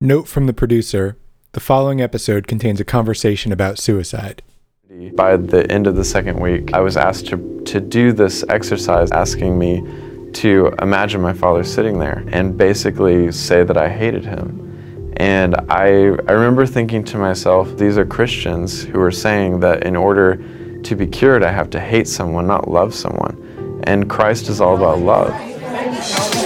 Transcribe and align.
Note 0.00 0.28
from 0.28 0.46
the 0.46 0.52
producer 0.52 1.16
the 1.54 1.58
following 1.58 2.00
episode 2.00 2.46
contains 2.46 2.78
a 2.78 2.84
conversation 2.84 3.50
about 3.50 3.80
suicide. 3.80 4.44
By 5.14 5.36
the 5.36 5.68
end 5.72 5.88
of 5.88 5.96
the 5.96 6.04
second 6.04 6.38
week, 6.38 6.72
I 6.72 6.78
was 6.78 6.96
asked 6.96 7.26
to, 7.26 7.62
to 7.64 7.80
do 7.80 8.12
this 8.12 8.44
exercise 8.48 9.10
asking 9.10 9.58
me 9.58 9.82
to 10.34 10.72
imagine 10.80 11.20
my 11.20 11.32
father 11.32 11.64
sitting 11.64 11.98
there 11.98 12.22
and 12.28 12.56
basically 12.56 13.32
say 13.32 13.64
that 13.64 13.76
I 13.76 13.88
hated 13.88 14.24
him. 14.24 15.12
And 15.16 15.56
I, 15.68 15.88
I 15.88 16.32
remember 16.32 16.64
thinking 16.64 17.02
to 17.06 17.18
myself, 17.18 17.76
these 17.76 17.98
are 17.98 18.06
Christians 18.06 18.84
who 18.84 19.00
are 19.00 19.10
saying 19.10 19.58
that 19.60 19.82
in 19.82 19.96
order 19.96 20.36
to 20.80 20.94
be 20.94 21.08
cured, 21.08 21.42
I 21.42 21.50
have 21.50 21.70
to 21.70 21.80
hate 21.80 22.06
someone, 22.06 22.46
not 22.46 22.70
love 22.70 22.94
someone. 22.94 23.82
And 23.82 24.08
Christ 24.08 24.48
is 24.48 24.60
all 24.60 24.76
about 24.76 25.00
love. 25.00 26.37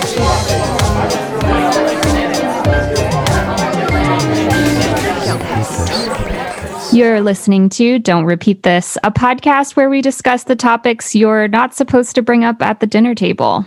You're 6.92 7.22
listening 7.22 7.70
to 7.70 7.98
Don't 7.98 8.26
Repeat 8.26 8.64
This, 8.64 8.98
a 9.02 9.10
podcast 9.10 9.76
where 9.76 9.88
we 9.88 10.02
discuss 10.02 10.44
the 10.44 10.54
topics 10.54 11.14
you're 11.14 11.48
not 11.48 11.74
supposed 11.74 12.14
to 12.16 12.22
bring 12.22 12.44
up 12.44 12.60
at 12.60 12.80
the 12.80 12.86
dinner 12.86 13.14
table. 13.14 13.64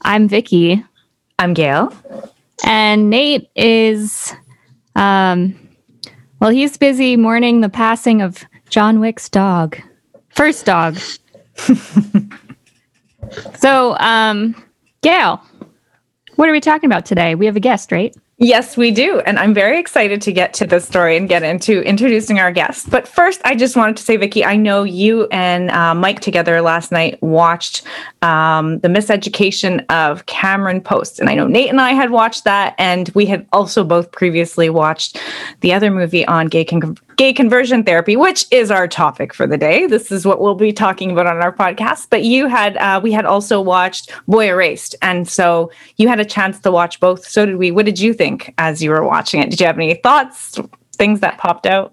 I'm 0.00 0.26
Vicky. 0.26 0.82
I'm 1.38 1.52
Gail. 1.52 1.92
And 2.64 3.10
Nate 3.10 3.50
is, 3.56 4.32
um, 4.96 5.54
well, 6.40 6.48
he's 6.48 6.78
busy 6.78 7.14
mourning 7.14 7.60
the 7.60 7.68
passing 7.68 8.22
of 8.22 8.42
John 8.70 9.00
Wick's 9.00 9.28
dog. 9.28 9.78
First 10.30 10.64
dog. 10.64 10.98
so, 13.58 13.98
um, 13.98 14.54
Gail, 15.02 15.42
what 16.36 16.48
are 16.48 16.52
we 16.52 16.60
talking 16.60 16.88
about 16.88 17.04
today? 17.04 17.34
We 17.34 17.44
have 17.44 17.56
a 17.56 17.60
guest, 17.60 17.92
right? 17.92 18.16
Yes, 18.42 18.74
we 18.74 18.90
do. 18.90 19.20
And 19.26 19.38
I'm 19.38 19.52
very 19.52 19.78
excited 19.78 20.22
to 20.22 20.32
get 20.32 20.54
to 20.54 20.66
this 20.66 20.86
story 20.86 21.14
and 21.18 21.28
get 21.28 21.42
into 21.42 21.82
introducing 21.82 22.38
our 22.38 22.50
guest. 22.50 22.88
But 22.88 23.06
first, 23.06 23.42
I 23.44 23.54
just 23.54 23.76
wanted 23.76 23.98
to 23.98 24.02
say, 24.02 24.16
Vicky, 24.16 24.42
I 24.46 24.56
know 24.56 24.82
you 24.82 25.28
and 25.30 25.70
uh, 25.70 25.94
Mike 25.94 26.20
together 26.20 26.62
last 26.62 26.90
night 26.90 27.22
watched 27.22 27.82
um, 28.22 28.78
The 28.78 28.88
Miseducation 28.88 29.84
of 29.90 30.24
Cameron 30.24 30.80
Post. 30.80 31.20
And 31.20 31.28
I 31.28 31.34
know 31.34 31.46
Nate 31.46 31.68
and 31.68 31.82
I 31.82 31.90
had 31.90 32.12
watched 32.12 32.44
that. 32.44 32.74
And 32.78 33.10
we 33.10 33.26
had 33.26 33.46
also 33.52 33.84
both 33.84 34.10
previously 34.10 34.70
watched 34.70 35.20
the 35.60 35.74
other 35.74 35.90
movie 35.90 36.26
on 36.26 36.46
gay 36.46 36.64
con- 36.64 36.96
gay 37.20 37.34
conversion 37.34 37.84
therapy, 37.84 38.16
which 38.16 38.46
is 38.50 38.70
our 38.70 38.88
topic 38.88 39.34
for 39.34 39.46
the 39.46 39.58
day. 39.58 39.86
This 39.86 40.10
is 40.10 40.24
what 40.24 40.40
we'll 40.40 40.54
be 40.54 40.72
talking 40.72 41.10
about 41.10 41.26
on 41.26 41.36
our 41.42 41.54
podcast. 41.54 42.06
But 42.08 42.24
you 42.24 42.46
had, 42.46 42.78
uh, 42.78 42.98
we 43.02 43.12
had 43.12 43.26
also 43.26 43.60
watched 43.60 44.10
Boy 44.26 44.48
Erased. 44.48 44.96
And 45.02 45.28
so 45.28 45.70
you 45.98 46.08
had 46.08 46.18
a 46.18 46.24
chance 46.24 46.58
to 46.60 46.70
watch 46.70 46.98
both. 46.98 47.26
So 47.26 47.44
did 47.44 47.56
we. 47.56 47.72
What 47.72 47.84
did 47.84 48.00
you 48.00 48.14
think 48.14 48.54
as 48.56 48.82
you 48.82 48.88
were 48.88 49.04
watching 49.04 49.42
it? 49.42 49.50
Did 49.50 49.60
you 49.60 49.66
have 49.66 49.76
any 49.76 49.92
thoughts, 49.96 50.58
things 50.94 51.20
that 51.20 51.36
popped 51.36 51.66
out? 51.66 51.92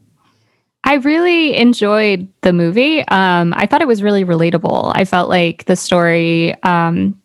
I 0.85 0.93
really 0.93 1.57
enjoyed 1.57 2.25
the 2.43 2.53
movie. 2.53 3.05
Um, 3.09 3.53
I 3.57 3.65
thought 3.65 3.81
it 3.81 3.87
was 3.89 4.01
really 4.01 4.23
relatable. 4.23 4.93
I 4.95 5.03
felt 5.03 5.27
like 5.27 5.65
the 5.65 5.75
story, 5.75 6.55
um, 6.63 7.21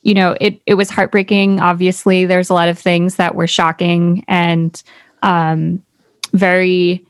you 0.00 0.14
know, 0.14 0.34
it 0.40 0.62
it 0.64 0.74
was 0.76 0.88
heartbreaking. 0.88 1.60
Obviously, 1.60 2.24
there's 2.24 2.48
a 2.48 2.54
lot 2.54 2.70
of 2.70 2.78
things 2.78 3.16
that 3.16 3.34
were 3.34 3.46
shocking 3.46 4.24
and 4.28 4.82
um, 5.22 5.82
very 6.32 7.04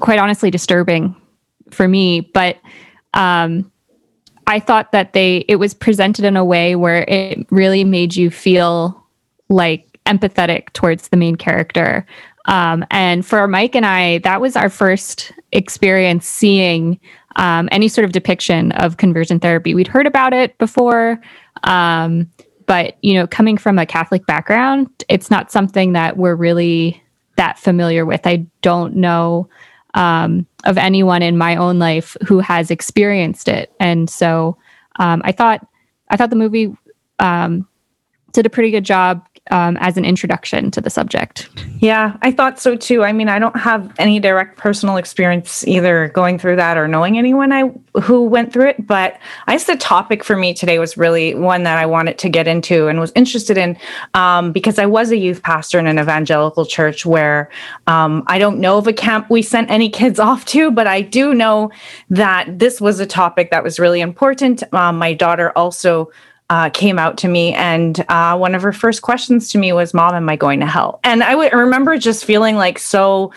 quite 0.00 0.18
honestly 0.18 0.50
disturbing 0.50 1.14
for 1.70 1.88
me. 1.88 2.20
But 2.20 2.58
um, 3.14 3.70
I 4.46 4.60
thought 4.60 4.92
that 4.92 5.12
they 5.12 5.38
it 5.48 5.56
was 5.56 5.74
presented 5.74 6.24
in 6.24 6.36
a 6.36 6.44
way 6.44 6.76
where 6.76 7.04
it 7.08 7.46
really 7.50 7.84
made 7.84 8.16
you 8.16 8.30
feel 8.30 9.00
like 9.48 9.98
empathetic 10.06 10.72
towards 10.72 11.08
the 11.08 11.16
main 11.16 11.36
character. 11.36 12.06
Um, 12.46 12.84
and 12.90 13.24
for 13.24 13.46
Mike 13.48 13.74
and 13.74 13.86
I, 13.86 14.18
that 14.18 14.40
was 14.40 14.54
our 14.54 14.68
first 14.68 15.32
experience 15.52 16.28
seeing 16.28 17.00
um, 17.36 17.68
any 17.72 17.88
sort 17.88 18.04
of 18.04 18.12
depiction 18.12 18.72
of 18.72 18.98
conversion 18.98 19.40
therapy. 19.40 19.74
We'd 19.74 19.88
heard 19.88 20.06
about 20.06 20.34
it 20.34 20.56
before, 20.58 21.20
um, 21.62 22.30
but 22.66 22.98
you 23.02 23.14
know, 23.14 23.26
coming 23.26 23.56
from 23.56 23.78
a 23.78 23.86
Catholic 23.86 24.26
background, 24.26 24.88
it's 25.08 25.30
not 25.30 25.50
something 25.50 25.94
that 25.94 26.16
we're 26.18 26.34
really 26.34 27.02
that 27.36 27.58
familiar 27.58 28.04
with. 28.04 28.26
I 28.26 28.46
don't 28.60 28.94
know 28.96 29.48
um, 29.94 30.46
of 30.64 30.76
anyone 30.76 31.22
in 31.22 31.38
my 31.38 31.56
own 31.56 31.78
life 31.78 32.16
who 32.26 32.40
has 32.40 32.70
experienced 32.70 33.48
it. 33.48 33.72
And 33.80 34.10
so 34.10 34.56
um, 34.98 35.22
I 35.24 35.32
thought 35.32 35.66
I 36.10 36.16
thought 36.16 36.30
the 36.30 36.36
movie 36.36 36.76
um, 37.18 37.66
did 38.32 38.46
a 38.46 38.50
pretty 38.50 38.70
good 38.70 38.84
job 38.84 39.26
um, 39.50 39.76
as 39.78 39.96
an 39.96 40.04
introduction 40.04 40.70
to 40.70 40.80
the 40.80 40.88
subject. 40.88 41.50
Yeah, 41.78 42.16
I 42.22 42.32
thought 42.32 42.58
so 42.58 42.76
too. 42.76 43.04
I 43.04 43.12
mean, 43.12 43.28
I 43.28 43.38
don't 43.38 43.56
have 43.56 43.92
any 43.98 44.18
direct 44.18 44.56
personal 44.56 44.96
experience 44.96 45.66
either 45.68 46.08
going 46.08 46.38
through 46.38 46.56
that 46.56 46.78
or 46.78 46.88
knowing 46.88 47.18
anyone 47.18 47.52
I 47.52 47.70
who 48.02 48.24
went 48.24 48.52
through 48.52 48.70
it, 48.70 48.86
but 48.86 49.18
I 49.46 49.52
guess 49.52 49.64
the 49.64 49.76
topic 49.76 50.24
for 50.24 50.34
me 50.34 50.54
today 50.54 50.78
was 50.78 50.96
really 50.96 51.34
one 51.34 51.62
that 51.64 51.78
I 51.78 51.84
wanted 51.84 52.16
to 52.18 52.28
get 52.30 52.48
into 52.48 52.88
and 52.88 53.00
was 53.00 53.12
interested 53.14 53.58
in 53.58 53.76
um, 54.14 54.50
because 54.50 54.78
I 54.78 54.86
was 54.86 55.10
a 55.10 55.16
youth 55.16 55.42
pastor 55.42 55.78
in 55.78 55.86
an 55.86 55.98
evangelical 55.98 56.64
church 56.64 57.04
where 57.04 57.50
um, 57.86 58.24
I 58.26 58.38
don't 58.38 58.60
know 58.60 58.78
of 58.78 58.86
a 58.86 58.92
camp 58.94 59.28
we 59.28 59.42
sent 59.42 59.70
any 59.70 59.90
kids 59.90 60.18
off 60.24 60.46
to, 60.46 60.70
but 60.70 60.86
I 60.86 61.02
do 61.02 61.34
know 61.34 61.70
that 62.08 62.58
this 62.58 62.80
was 62.80 62.98
a 62.98 63.06
topic 63.06 63.50
that 63.50 63.62
was 63.62 63.78
really 63.78 64.00
important. 64.00 64.62
Um, 64.72 64.96
my 64.96 65.12
daughter 65.12 65.52
also 65.54 66.10
uh, 66.50 66.70
came 66.70 66.98
out 66.98 67.18
to 67.18 67.28
me, 67.28 67.54
and 67.54 68.04
uh, 68.08 68.36
one 68.36 68.54
of 68.54 68.62
her 68.62 68.72
first 68.72 69.02
questions 69.02 69.48
to 69.50 69.58
me 69.58 69.72
was, 69.72 69.94
"Mom, 69.94 70.14
am 70.14 70.28
I 70.28 70.36
going 70.36 70.60
to 70.60 70.66
hell?" 70.66 71.00
And 71.04 71.22
I, 71.22 71.30
w- 71.30 71.50
I 71.50 71.56
remember 71.56 71.96
just 71.98 72.24
feeling 72.24 72.56
like 72.56 72.78
so 72.78 73.32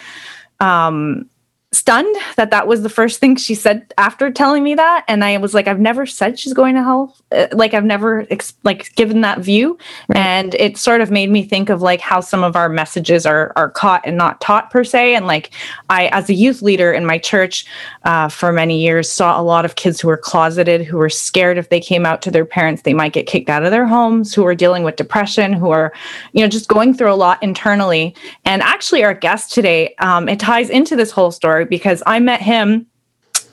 um, 0.60 1.30
stunned 1.74 2.16
that 2.38 2.50
that 2.52 2.66
was 2.66 2.82
the 2.82 2.90
first 2.90 3.20
thing 3.20 3.36
she 3.36 3.54
said 3.54 3.94
after 3.98 4.32
telling 4.32 4.64
me 4.64 4.74
that. 4.74 5.04
And 5.10 5.24
i 5.24 5.38
was 5.38 5.54
like 5.54 5.68
i've 5.68 5.82
never 5.82 6.06
said 6.06 6.40
she's 6.40 6.54
going 6.54 6.76
to 6.76 6.84
hell 6.84 7.16
uh, 7.34 7.48
like 7.52 7.74
i've 7.74 7.84
never 7.84 8.26
ex- 8.30 8.54
like 8.64 8.96
given 8.96 9.20
that 9.22 9.40
view. 9.40 9.78
Right. 10.08 10.18
and 10.18 10.56
it 10.56 10.78
sort 10.78 11.02
of 11.02 11.12
made 11.12 11.30
me 11.30 11.44
think 11.44 11.70
of 11.70 11.82
like 11.82 12.00
how 12.00 12.22
some 12.22 12.42
of 12.44 12.56
our 12.56 12.70
messages 12.70 13.26
are 13.26 13.52
are 13.58 13.70
caught 13.70 14.02
and 14.06 14.16
not 14.16 14.40
taught 14.40 14.72
per 14.72 14.86
se. 14.86 15.16
And 15.16 15.28
like 15.28 15.52
i 15.90 16.08
as 16.08 16.30
a 16.30 16.34
youth 16.34 16.62
leader 16.62 16.94
in 16.94 17.06
my 17.06 17.18
church 17.18 17.66
uh, 18.04 18.30
for 18.30 18.54
many 18.54 18.82
years 18.82 19.12
saw 19.12 19.40
a 19.40 19.44
lot 19.44 19.66
of 19.66 19.76
kids 19.76 20.00
who 20.00 20.08
were 20.08 20.18
closeted 20.18 20.86
who 20.86 20.98
were 20.98 21.10
scared 21.10 21.58
if 21.58 21.68
they 21.68 21.82
came 21.82 22.06
out 22.06 22.22
to 22.22 22.32
their 22.32 22.46
parents 22.46 22.84
they 22.84 22.94
might 22.94 23.12
get 23.12 23.28
kicked 23.28 23.50
out 23.50 23.64
of 23.64 23.72
their 23.72 23.86
homes 23.86 24.34
who 24.34 24.46
are 24.46 24.56
dealing 24.56 24.84
with 24.84 24.96
depression 24.96 25.52
who 25.52 25.72
are 25.72 25.92
you 26.32 26.42
know 26.42 26.48
just 26.48 26.70
going 26.70 26.94
through 26.94 27.12
a 27.12 27.16
lot 27.16 27.44
internally. 27.44 28.16
And 28.46 28.62
actually 28.62 29.04
our 29.04 29.14
guest 29.14 29.54
today 29.54 29.94
um, 30.00 30.30
it 30.30 30.40
ties 30.40 30.70
into 30.70 30.96
this 30.96 31.12
whole 31.12 31.32
story 31.32 31.58
because 31.70 32.02
I 32.06 32.20
met 32.20 32.42
him 32.42 32.88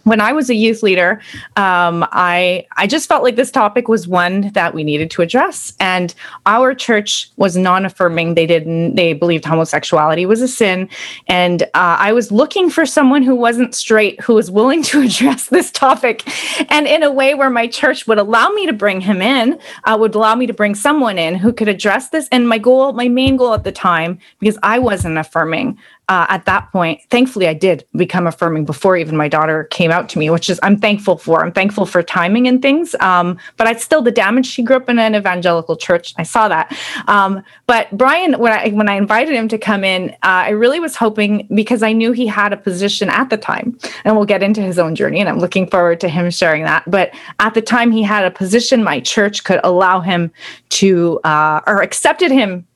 when 0.04 0.20
I 0.20 0.32
was 0.32 0.48
a 0.50 0.54
youth 0.54 0.82
leader, 0.82 1.20
um, 1.56 2.06
I 2.12 2.66
I 2.76 2.86
just 2.86 3.08
felt 3.08 3.22
like 3.22 3.36
this 3.36 3.50
topic 3.50 3.88
was 3.88 4.06
one 4.06 4.52
that 4.52 4.74
we 4.74 4.84
needed 4.84 5.10
to 5.12 5.22
address. 5.22 5.74
And 5.80 6.14
our 6.46 6.74
church 6.74 7.30
was 7.36 7.56
non-affirming; 7.56 8.34
they 8.34 8.46
didn't 8.46 8.94
they 8.94 9.14
believed 9.14 9.44
homosexuality 9.44 10.26
was 10.26 10.40
a 10.40 10.48
sin. 10.48 10.88
And 11.26 11.62
uh, 11.62 11.96
I 11.98 12.12
was 12.12 12.30
looking 12.30 12.70
for 12.70 12.86
someone 12.86 13.22
who 13.22 13.34
wasn't 13.34 13.74
straight 13.74 14.20
who 14.20 14.34
was 14.34 14.50
willing 14.50 14.82
to 14.84 15.00
address 15.06 15.48
this 15.48 15.70
topic, 15.70 16.22
and 16.70 16.86
in 16.86 17.02
a 17.02 17.10
way 17.10 17.34
where 17.34 17.50
my 17.50 17.66
church 17.66 18.06
would 18.06 18.18
allow 18.18 18.50
me 18.50 18.66
to 18.66 18.72
bring 18.72 19.00
him 19.00 19.22
in, 19.22 19.58
uh, 19.84 19.96
would 19.98 20.14
allow 20.14 20.34
me 20.34 20.46
to 20.46 20.54
bring 20.54 20.74
someone 20.74 21.18
in 21.18 21.34
who 21.34 21.52
could 21.52 21.68
address 21.68 22.10
this. 22.10 22.28
And 22.30 22.48
my 22.48 22.58
goal, 22.58 22.92
my 22.92 23.08
main 23.08 23.36
goal 23.36 23.54
at 23.54 23.64
the 23.64 23.72
time, 23.72 24.18
because 24.38 24.58
I 24.62 24.78
wasn't 24.78 25.16
affirming, 25.16 25.78
uh, 26.08 26.26
at 26.28 26.44
that 26.44 26.70
point, 26.70 27.00
thankfully, 27.10 27.48
I 27.48 27.54
did 27.54 27.86
become 27.96 28.26
affirming 28.26 28.64
before 28.66 28.96
even 28.96 29.16
my 29.16 29.28
daughter 29.28 29.64
came 29.64 29.90
out 29.90 30.08
to 30.10 30.18
me, 30.18 30.28
which 30.28 30.50
is 30.50 30.60
I'm 30.62 30.76
thankful 30.76 31.16
for. 31.16 31.42
I'm 31.42 31.52
thankful 31.52 31.86
for 31.86 32.02
timing 32.02 32.46
and 32.46 32.60
things. 32.60 32.94
Um, 33.00 33.38
but 33.56 33.66
I 33.66 33.74
still 33.74 34.02
the 34.02 34.10
damage. 34.10 34.46
She 34.46 34.62
grew 34.62 34.76
up 34.76 34.88
in 34.88 34.98
an 34.98 35.14
evangelical 35.14 35.76
church. 35.76 36.14
I 36.18 36.22
saw 36.22 36.48
that. 36.48 36.76
Um, 37.08 37.42
but 37.66 37.90
Brian, 37.96 38.38
when 38.38 38.52
I 38.52 38.68
when 38.70 38.88
I 38.88 38.96
invited 38.96 39.34
him 39.34 39.48
to 39.48 39.58
come 39.58 39.82
in, 39.82 40.10
uh, 40.10 40.44
I 40.44 40.50
really 40.50 40.78
was 40.78 40.94
hoping 40.94 41.48
because 41.54 41.82
I 41.82 41.92
knew 41.92 42.12
he 42.12 42.26
had 42.26 42.52
a 42.52 42.56
position 42.56 43.08
at 43.08 43.30
the 43.30 43.38
time, 43.38 43.78
and 44.04 44.14
we'll 44.14 44.26
get 44.26 44.42
into 44.42 44.60
his 44.60 44.78
own 44.78 44.94
journey, 44.94 45.20
and 45.20 45.28
I'm 45.28 45.38
looking 45.38 45.66
forward 45.68 46.00
to 46.00 46.08
him 46.08 46.30
sharing 46.30 46.64
that. 46.64 46.84
But 46.86 47.14
at 47.40 47.54
the 47.54 47.62
time, 47.62 47.90
he 47.90 48.02
had 48.02 48.24
a 48.24 48.30
position 48.30 48.84
my 48.84 49.00
church 49.00 49.44
could 49.44 49.60
allow 49.64 50.00
him 50.00 50.30
to 50.70 51.20
uh, 51.24 51.60
or 51.66 51.80
accepted 51.80 52.30
him 52.30 52.66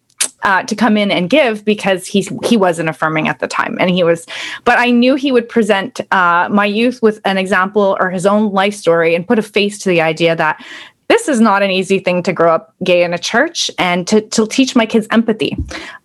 uh, 0.43 0.63
to 0.63 0.75
come 0.75 0.97
in 0.97 1.11
and 1.11 1.31
give 1.31 1.65
because 1.65 2.07
he 2.07 2.27
he 2.45 2.57
wasn't 2.57 2.89
affirming 2.89 3.29
at 3.29 3.41
the 3.41 3.49
time, 3.49 3.77
and 3.81 3.91
he 3.91 4.05
was. 4.05 4.27
But 4.65 4.79
I 4.79 4.91
knew 4.91 5.15
he 5.15 5.33
would 5.33 5.49
present 5.49 6.01
uh, 6.13 6.49
my 6.51 6.67
youth 6.67 7.03
with 7.03 7.21
an 7.25 7.39
example 7.39 7.97
or 8.01 8.11
his 8.11 8.27
own 8.27 8.53
life 8.53 8.75
story 8.75 9.15
and 9.15 9.27
put 9.27 9.39
a 9.39 9.43
face 9.43 9.79
to 9.81 9.89
the 9.89 10.01
idea 10.01 10.37
that 10.37 10.65
this 11.09 11.27
is 11.29 11.41
not 11.41 11.63
an 11.63 11.71
easy 11.71 11.99
thing 11.99 12.23
to 12.23 12.33
grow 12.33 12.55
up 12.55 12.75
gay 12.85 13.03
in 13.03 13.13
a 13.13 13.19
church 13.19 13.71
and 13.79 14.07
to 14.07 14.21
to 14.21 14.47
teach 14.47 14.77
my 14.77 14.87
kids 14.87 15.07
empathy. 15.11 15.57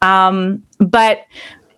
Um, 0.02 0.64
but 0.80 1.26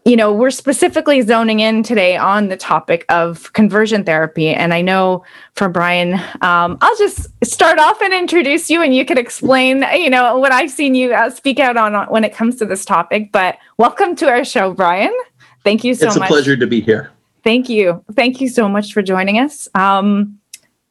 you 0.05 0.15
know, 0.15 0.31
we're 0.31 0.51
specifically 0.51 1.21
zoning 1.21 1.61
in 1.61 1.81
today 1.81 2.15
on 2.15 2.47
the 2.47 2.55
topic 2.55 3.05
of 3.09 3.51
conversion 3.53 4.03
therapy. 4.03 4.49
And 4.49 4.71
I 4.71 4.81
know 4.81 5.23
for 5.53 5.67
Brian, 5.67 6.13
um, 6.41 6.77
I'll 6.79 6.97
just 6.97 7.27
start 7.43 7.79
off 7.79 7.99
and 8.03 8.13
introduce 8.13 8.69
you, 8.69 8.83
and 8.83 8.95
you 8.95 9.03
can 9.03 9.17
explain, 9.17 9.83
you 9.93 10.11
know, 10.11 10.37
what 10.37 10.51
I've 10.51 10.69
seen 10.69 10.93
you 10.93 11.11
uh, 11.11 11.31
speak 11.31 11.59
out 11.59 11.75
on 11.75 12.07
when 12.11 12.23
it 12.23 12.35
comes 12.35 12.57
to 12.57 12.67
this 12.67 12.85
topic. 12.85 13.31
But 13.31 13.57
welcome 13.77 14.15
to 14.17 14.29
our 14.29 14.45
show, 14.45 14.73
Brian. 14.73 15.13
Thank 15.63 15.83
you 15.83 15.95
so 15.95 16.05
much. 16.05 16.09
It's 16.09 16.17
a 16.17 16.19
much. 16.19 16.29
pleasure 16.29 16.55
to 16.55 16.67
be 16.67 16.81
here. 16.81 17.09
Thank 17.43 17.67
you. 17.67 18.03
Thank 18.13 18.39
you 18.39 18.47
so 18.47 18.69
much 18.69 18.93
for 18.93 19.01
joining 19.01 19.39
us. 19.39 19.67
Um, 19.73 20.39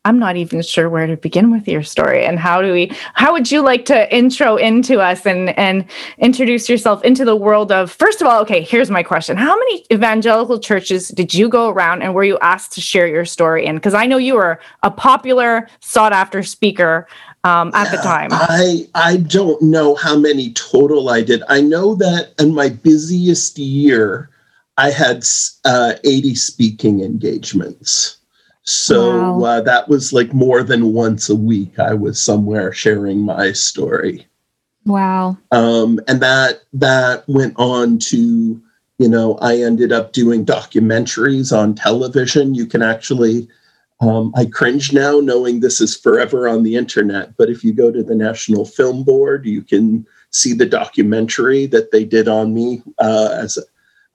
I'm 0.07 0.19
not 0.19 0.37
even 0.37 0.61
sure 0.61 0.91
where 0.91 1.07
to 1.07 1.17
begin 1.17 1.51
with 1.51 1.67
your 1.67 1.83
story 1.83 2.27
and 2.27 2.39
how 2.39 2.61
do 2.61 2.73
we 2.73 2.93
how 3.15 3.33
would 3.33 3.51
you 3.51 3.63
like 3.63 3.87
to 3.87 4.15
intro 4.15 4.57
into 4.57 5.01
us 5.01 5.25
and 5.25 5.59
and 5.59 5.87
introduce 6.19 6.69
yourself 6.69 7.03
into 7.05 7.25
the 7.25 7.35
world 7.37 7.73
of 7.73 7.91
first 7.91 8.21
of 8.21 8.27
all 8.27 8.41
okay 8.43 8.63
here's 8.63 8.91
my 8.91 9.03
question. 9.03 9.37
How 9.37 9.57
many 9.57 9.87
evangelical 9.91 10.59
churches 10.59 11.09
did 11.09 11.33
you 11.33 11.49
go 11.49 11.71
around 11.71 12.03
and 12.03 12.15
were 12.15 12.25
you 12.25 12.39
asked 12.41 12.73
to 12.73 12.81
share 12.81 13.07
your 13.07 13.25
story 13.25 13.65
in? 13.65 13.77
Because 13.77 13.95
I 13.95 14.07
know 14.07 14.19
you 14.19 14.35
were 14.35 14.61
a 14.83 14.91
popular 14.91 15.69
sought 15.81 16.13
after 16.13 16.43
speaker 16.43 17.07
um, 17.45 17.71
at 17.75 17.91
the 17.91 17.99
time. 17.99 18.29
I 18.33 18.87
I 18.95 19.19
don't 19.19 19.63
know 19.63 19.95
how 19.95 20.17
many 20.19 20.53
total 20.53 21.09
I 21.09 21.23
did. 21.23 21.43
I 21.49 21.61
know 21.61 21.95
that 21.97 22.35
in 22.39 22.55
my 22.55 22.69
busiest 22.69 23.59
year 23.59 24.29
I 24.77 24.91
had 24.91 25.25
uh, 25.65 25.95
80 26.05 26.35
speaking 26.35 27.01
engagements 27.01 28.19
so 28.65 29.37
wow. 29.37 29.45
uh, 29.45 29.61
that 29.61 29.89
was 29.89 30.13
like 30.13 30.33
more 30.33 30.63
than 30.63 30.95
once 30.95 31.29
a 31.29 31.37
week. 31.37 31.79
I 31.79 31.93
was 31.93 32.21
somewhere 32.21 32.73
sharing 32.73 33.21
my 33.21 33.53
story. 33.53 34.27
Wow. 34.87 35.37
Um, 35.51 36.01
and 36.09 36.21
that 36.21 36.63
that 36.73 37.29
went 37.29 37.55
on 37.57 37.99
to, 38.01 38.63
you 38.99 39.09
know, 39.09 39.37
I 39.41 39.59
ended 39.59 39.93
up 39.93 40.13
doing 40.13 40.47
documentaries 40.47 41.57
on 41.57 41.75
television. 41.75 42.55
You 42.55 42.67
can 42.67 42.83
actually, 42.83 43.49
um, 44.01 44.33
I 44.35 44.47
cringe 44.47 44.93
now 44.93 45.21
knowing 45.21 45.61
this 45.61 45.81
is 45.81 45.97
forever 45.97 46.49
on 46.49 46.63
the 46.63 46.77
internet. 46.77 47.37
But 47.37 47.51
if 47.51 47.65
you 47.65 47.75
go 47.75 47.91
to 47.91 48.03
the 48.03 48.15
National 48.15 48.65
Film 48.65 49.05
Board, 49.05 49.45
you 49.45 49.63
can 49.63 50.07
see 50.31 50.55
the 50.55 50.67
documentary 50.67 51.67
that 51.67 51.93
they 51.93 52.05
did 52.05 52.29
on 52.29 52.55
me 52.55 52.83
uh, 52.99 53.29
as 53.33 53.59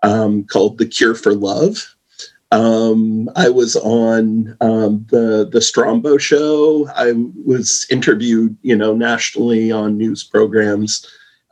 um, 0.02 0.44
called 0.46 0.80
"The 0.80 0.88
Cure 0.88 1.14
for 1.16 1.36
Love." 1.36 1.96
Um, 2.52 3.30
I 3.36 3.50
was 3.50 3.76
on 3.76 4.58
um, 4.60 5.06
the 5.10 5.48
the 5.52 5.60
Strombo 5.60 6.20
show. 6.20 6.90
I 6.96 7.14
was 7.46 7.86
interviewed, 7.92 8.58
you 8.64 8.76
know, 8.76 8.96
nationally 8.96 9.72
on 9.72 9.98
news 9.98 10.24
programs, 10.24 11.06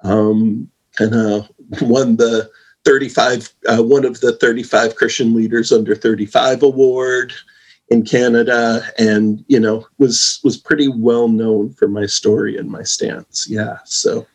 um, 0.03 0.69
and 0.99 1.13
uh, 1.13 1.43
won 1.81 2.17
the 2.17 2.49
35 2.85 3.53
uh, 3.67 3.83
one 3.83 4.05
of 4.05 4.21
the 4.21 4.33
35 4.37 4.95
Christian 4.95 5.35
leaders 5.35 5.71
under 5.71 5.93
35 5.93 6.63
award 6.63 7.33
in 7.89 8.03
Canada, 8.03 8.81
and 8.97 9.45
you 9.47 9.59
know 9.59 9.85
was 9.99 10.39
was 10.43 10.57
pretty 10.57 10.87
well 10.87 11.27
known 11.27 11.73
for 11.73 11.87
my 11.87 12.07
story 12.07 12.57
and 12.57 12.69
my 12.69 12.83
stance. 12.83 13.47
Yeah, 13.49 13.77
so. 13.85 14.25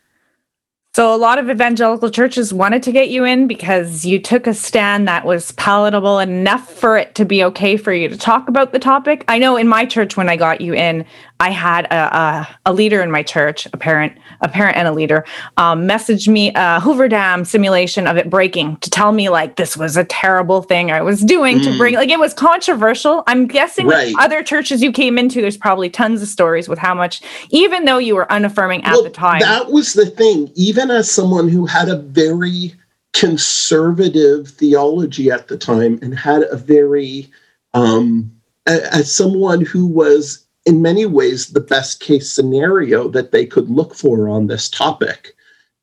So, 0.94 1.14
a 1.14 1.16
lot 1.16 1.38
of 1.38 1.48
evangelical 1.48 2.10
churches 2.10 2.52
wanted 2.52 2.82
to 2.82 2.92
get 2.92 3.08
you 3.08 3.24
in 3.24 3.46
because 3.46 4.04
you 4.04 4.18
took 4.18 4.46
a 4.46 4.52
stand 4.52 5.08
that 5.08 5.24
was 5.24 5.52
palatable 5.52 6.18
enough 6.18 6.70
for 6.70 6.98
it 6.98 7.14
to 7.14 7.24
be 7.24 7.42
okay 7.44 7.78
for 7.78 7.94
you 7.94 8.10
to 8.10 8.18
talk 8.18 8.46
about 8.46 8.72
the 8.72 8.78
topic. 8.78 9.24
I 9.26 9.38
know 9.38 9.56
in 9.56 9.68
my 9.68 9.86
church, 9.86 10.18
when 10.18 10.28
I 10.28 10.36
got 10.36 10.60
you 10.60 10.74
in, 10.74 11.06
I 11.42 11.50
had 11.50 11.86
a, 11.86 12.16
a, 12.16 12.48
a 12.66 12.72
leader 12.72 13.02
in 13.02 13.10
my 13.10 13.24
church, 13.24 13.66
a 13.72 13.76
parent, 13.76 14.16
a 14.42 14.48
parent 14.48 14.76
and 14.76 14.86
a 14.86 14.92
leader, 14.92 15.24
um, 15.56 15.88
messaged 15.88 16.28
me 16.28 16.52
a 16.54 16.78
Hoover 16.78 17.08
Dam 17.08 17.44
simulation 17.44 18.06
of 18.06 18.16
it 18.16 18.30
breaking 18.30 18.76
to 18.76 18.88
tell 18.88 19.10
me 19.10 19.28
like 19.28 19.56
this 19.56 19.76
was 19.76 19.96
a 19.96 20.04
terrible 20.04 20.62
thing 20.62 20.92
I 20.92 21.02
was 21.02 21.20
doing 21.20 21.58
mm. 21.58 21.64
to 21.64 21.76
bring. 21.76 21.96
Like 21.96 22.10
it 22.10 22.20
was 22.20 22.32
controversial. 22.32 23.24
I'm 23.26 23.48
guessing 23.48 23.88
right. 23.88 24.14
other 24.20 24.44
churches 24.44 24.84
you 24.84 24.92
came 24.92 25.18
into, 25.18 25.40
there's 25.40 25.56
probably 25.56 25.90
tons 25.90 26.22
of 26.22 26.28
stories 26.28 26.68
with 26.68 26.78
how 26.78 26.94
much, 26.94 27.20
even 27.50 27.86
though 27.86 27.98
you 27.98 28.14
were 28.14 28.30
unaffirming 28.30 28.84
at 28.84 28.92
well, 28.92 29.02
the 29.02 29.10
time. 29.10 29.40
That 29.40 29.72
was 29.72 29.94
the 29.94 30.06
thing. 30.06 30.48
Even 30.54 30.92
as 30.92 31.10
someone 31.10 31.48
who 31.48 31.66
had 31.66 31.88
a 31.88 31.96
very 31.96 32.72
conservative 33.14 34.46
theology 34.46 35.32
at 35.32 35.48
the 35.48 35.58
time 35.58 35.98
and 36.02 36.16
had 36.16 36.44
a 36.44 36.56
very 36.56 37.28
um, 37.74 38.30
as 38.66 39.12
someone 39.12 39.64
who 39.64 39.86
was 39.86 40.46
in 40.66 40.82
many 40.82 41.06
ways 41.06 41.48
the 41.48 41.60
best 41.60 42.00
case 42.00 42.30
scenario 42.30 43.08
that 43.08 43.32
they 43.32 43.46
could 43.46 43.68
look 43.68 43.94
for 43.94 44.28
on 44.28 44.46
this 44.46 44.68
topic. 44.68 45.34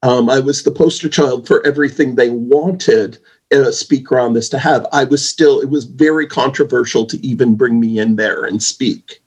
Um, 0.04 0.30
I 0.30 0.40
was 0.40 0.64
the 0.64 0.72
poster 0.72 1.10
child 1.10 1.48
for 1.48 1.66
everything 1.66 2.16
they 2.16 2.30
wanted 2.30 3.18
a 3.52 3.74
speaker 3.74 4.18
on 4.18 4.34
this 4.34 4.48
to 4.50 4.60
have. 4.60 4.86
I 4.94 5.04
was 5.04 5.28
still, 5.28 5.60
it 5.60 5.70
was 5.70 5.86
very 5.86 6.28
controversial 6.28 7.06
to 7.08 7.26
even 7.26 7.56
bring 7.56 7.80
me 7.80 8.00
in 8.00 8.16
there 8.16 8.46
and 8.46 8.62
speak. 8.62 9.22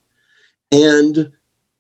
And 0.71 1.33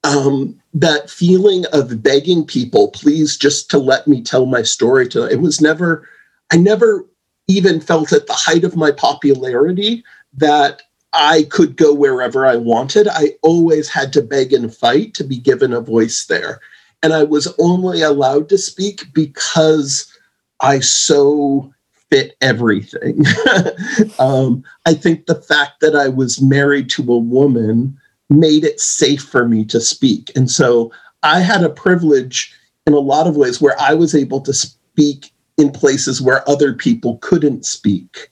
um, 0.05 0.61
that 0.75 1.09
feeling 1.09 1.65
of 1.73 2.03
begging 2.03 2.45
people, 2.45 2.91
please 2.91 3.37
just 3.37 3.71
to 3.71 3.79
let 3.79 4.07
me 4.07 4.23
tell 4.23 4.47
my 4.47 4.63
story 4.63 5.09
to 5.09 5.27
it 5.27 5.41
was 5.41 5.61
never, 5.61 6.09
I 6.53 6.57
never 6.57 7.07
even 7.49 7.81
felt 7.81 8.13
at 8.13 8.27
the 8.27 8.35
height 8.35 8.65
of 8.65 8.77
my 8.77 8.91
popularity 8.91 10.05
that 10.35 10.83
I 11.13 11.45
could 11.45 11.77
go 11.77 11.93
wherever 11.93 12.47
I 12.47 12.57
wanted. 12.57 13.09
I 13.09 13.37
always 13.43 13.89
had 13.89 14.13
to 14.15 14.23
beg 14.23 14.53
and 14.53 14.75
fight 14.75 15.15
to 15.15 15.25
be 15.25 15.37
given 15.37 15.73
a 15.73 15.81
voice 15.81 16.27
there. 16.27 16.61
And 17.03 17.13
I 17.13 17.25
was 17.25 17.53
only 17.59 18.03
allowed 18.03 18.49
to 18.51 18.59
speak 18.59 19.13
because 19.13 20.11
I 20.61 20.81
so 20.81 21.73
fit 22.11 22.37
everything. 22.41 23.25
um, 24.19 24.63
I 24.87 24.95
think 24.95 25.27
the 25.27 25.41
fact 25.41 25.81
that 25.81 25.97
I 25.97 26.09
was 26.09 26.41
married 26.41 26.89
to 26.91 27.13
a 27.13 27.19
woman 27.19 27.99
made 28.31 28.65
it 28.65 28.81
safe 28.81 29.23
for 29.23 29.47
me 29.47 29.65
to 29.67 29.81
speak. 29.81 30.31
And 30.37 30.51
so 30.51 30.93
I 31.23 31.41
had 31.41 31.63
a 31.63 31.71
privilege 31.71 32.55
in 32.87 32.93
a 32.93 32.99
lot 32.99 33.27
of 33.27 33.37
ways 33.37 33.61
where 33.61 33.79
I 33.81 33.95
was 33.95 34.15
able 34.15 34.41
to 34.43 34.53
speak 34.53 35.33
in 35.59 35.71
places 35.71 36.23
where 36.23 36.49
other 36.49 36.73
people 36.73 37.19
couldn't 37.19 37.67
speak 37.67 38.31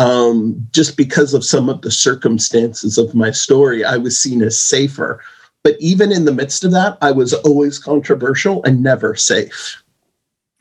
um, 0.00 0.66
just 0.72 0.96
because 0.96 1.34
of 1.34 1.44
some 1.44 1.68
of 1.68 1.82
the 1.82 1.90
circumstances 1.90 2.96
of 2.96 3.14
my 3.14 3.30
story, 3.30 3.84
I 3.84 3.98
was 3.98 4.18
seen 4.18 4.40
as 4.42 4.58
safer. 4.58 5.22
But 5.62 5.76
even 5.78 6.10
in 6.10 6.24
the 6.24 6.32
midst 6.32 6.64
of 6.64 6.72
that, 6.72 6.96
I 7.02 7.10
was 7.10 7.34
always 7.34 7.78
controversial 7.78 8.64
and 8.64 8.82
never 8.82 9.14
safe. 9.14 9.82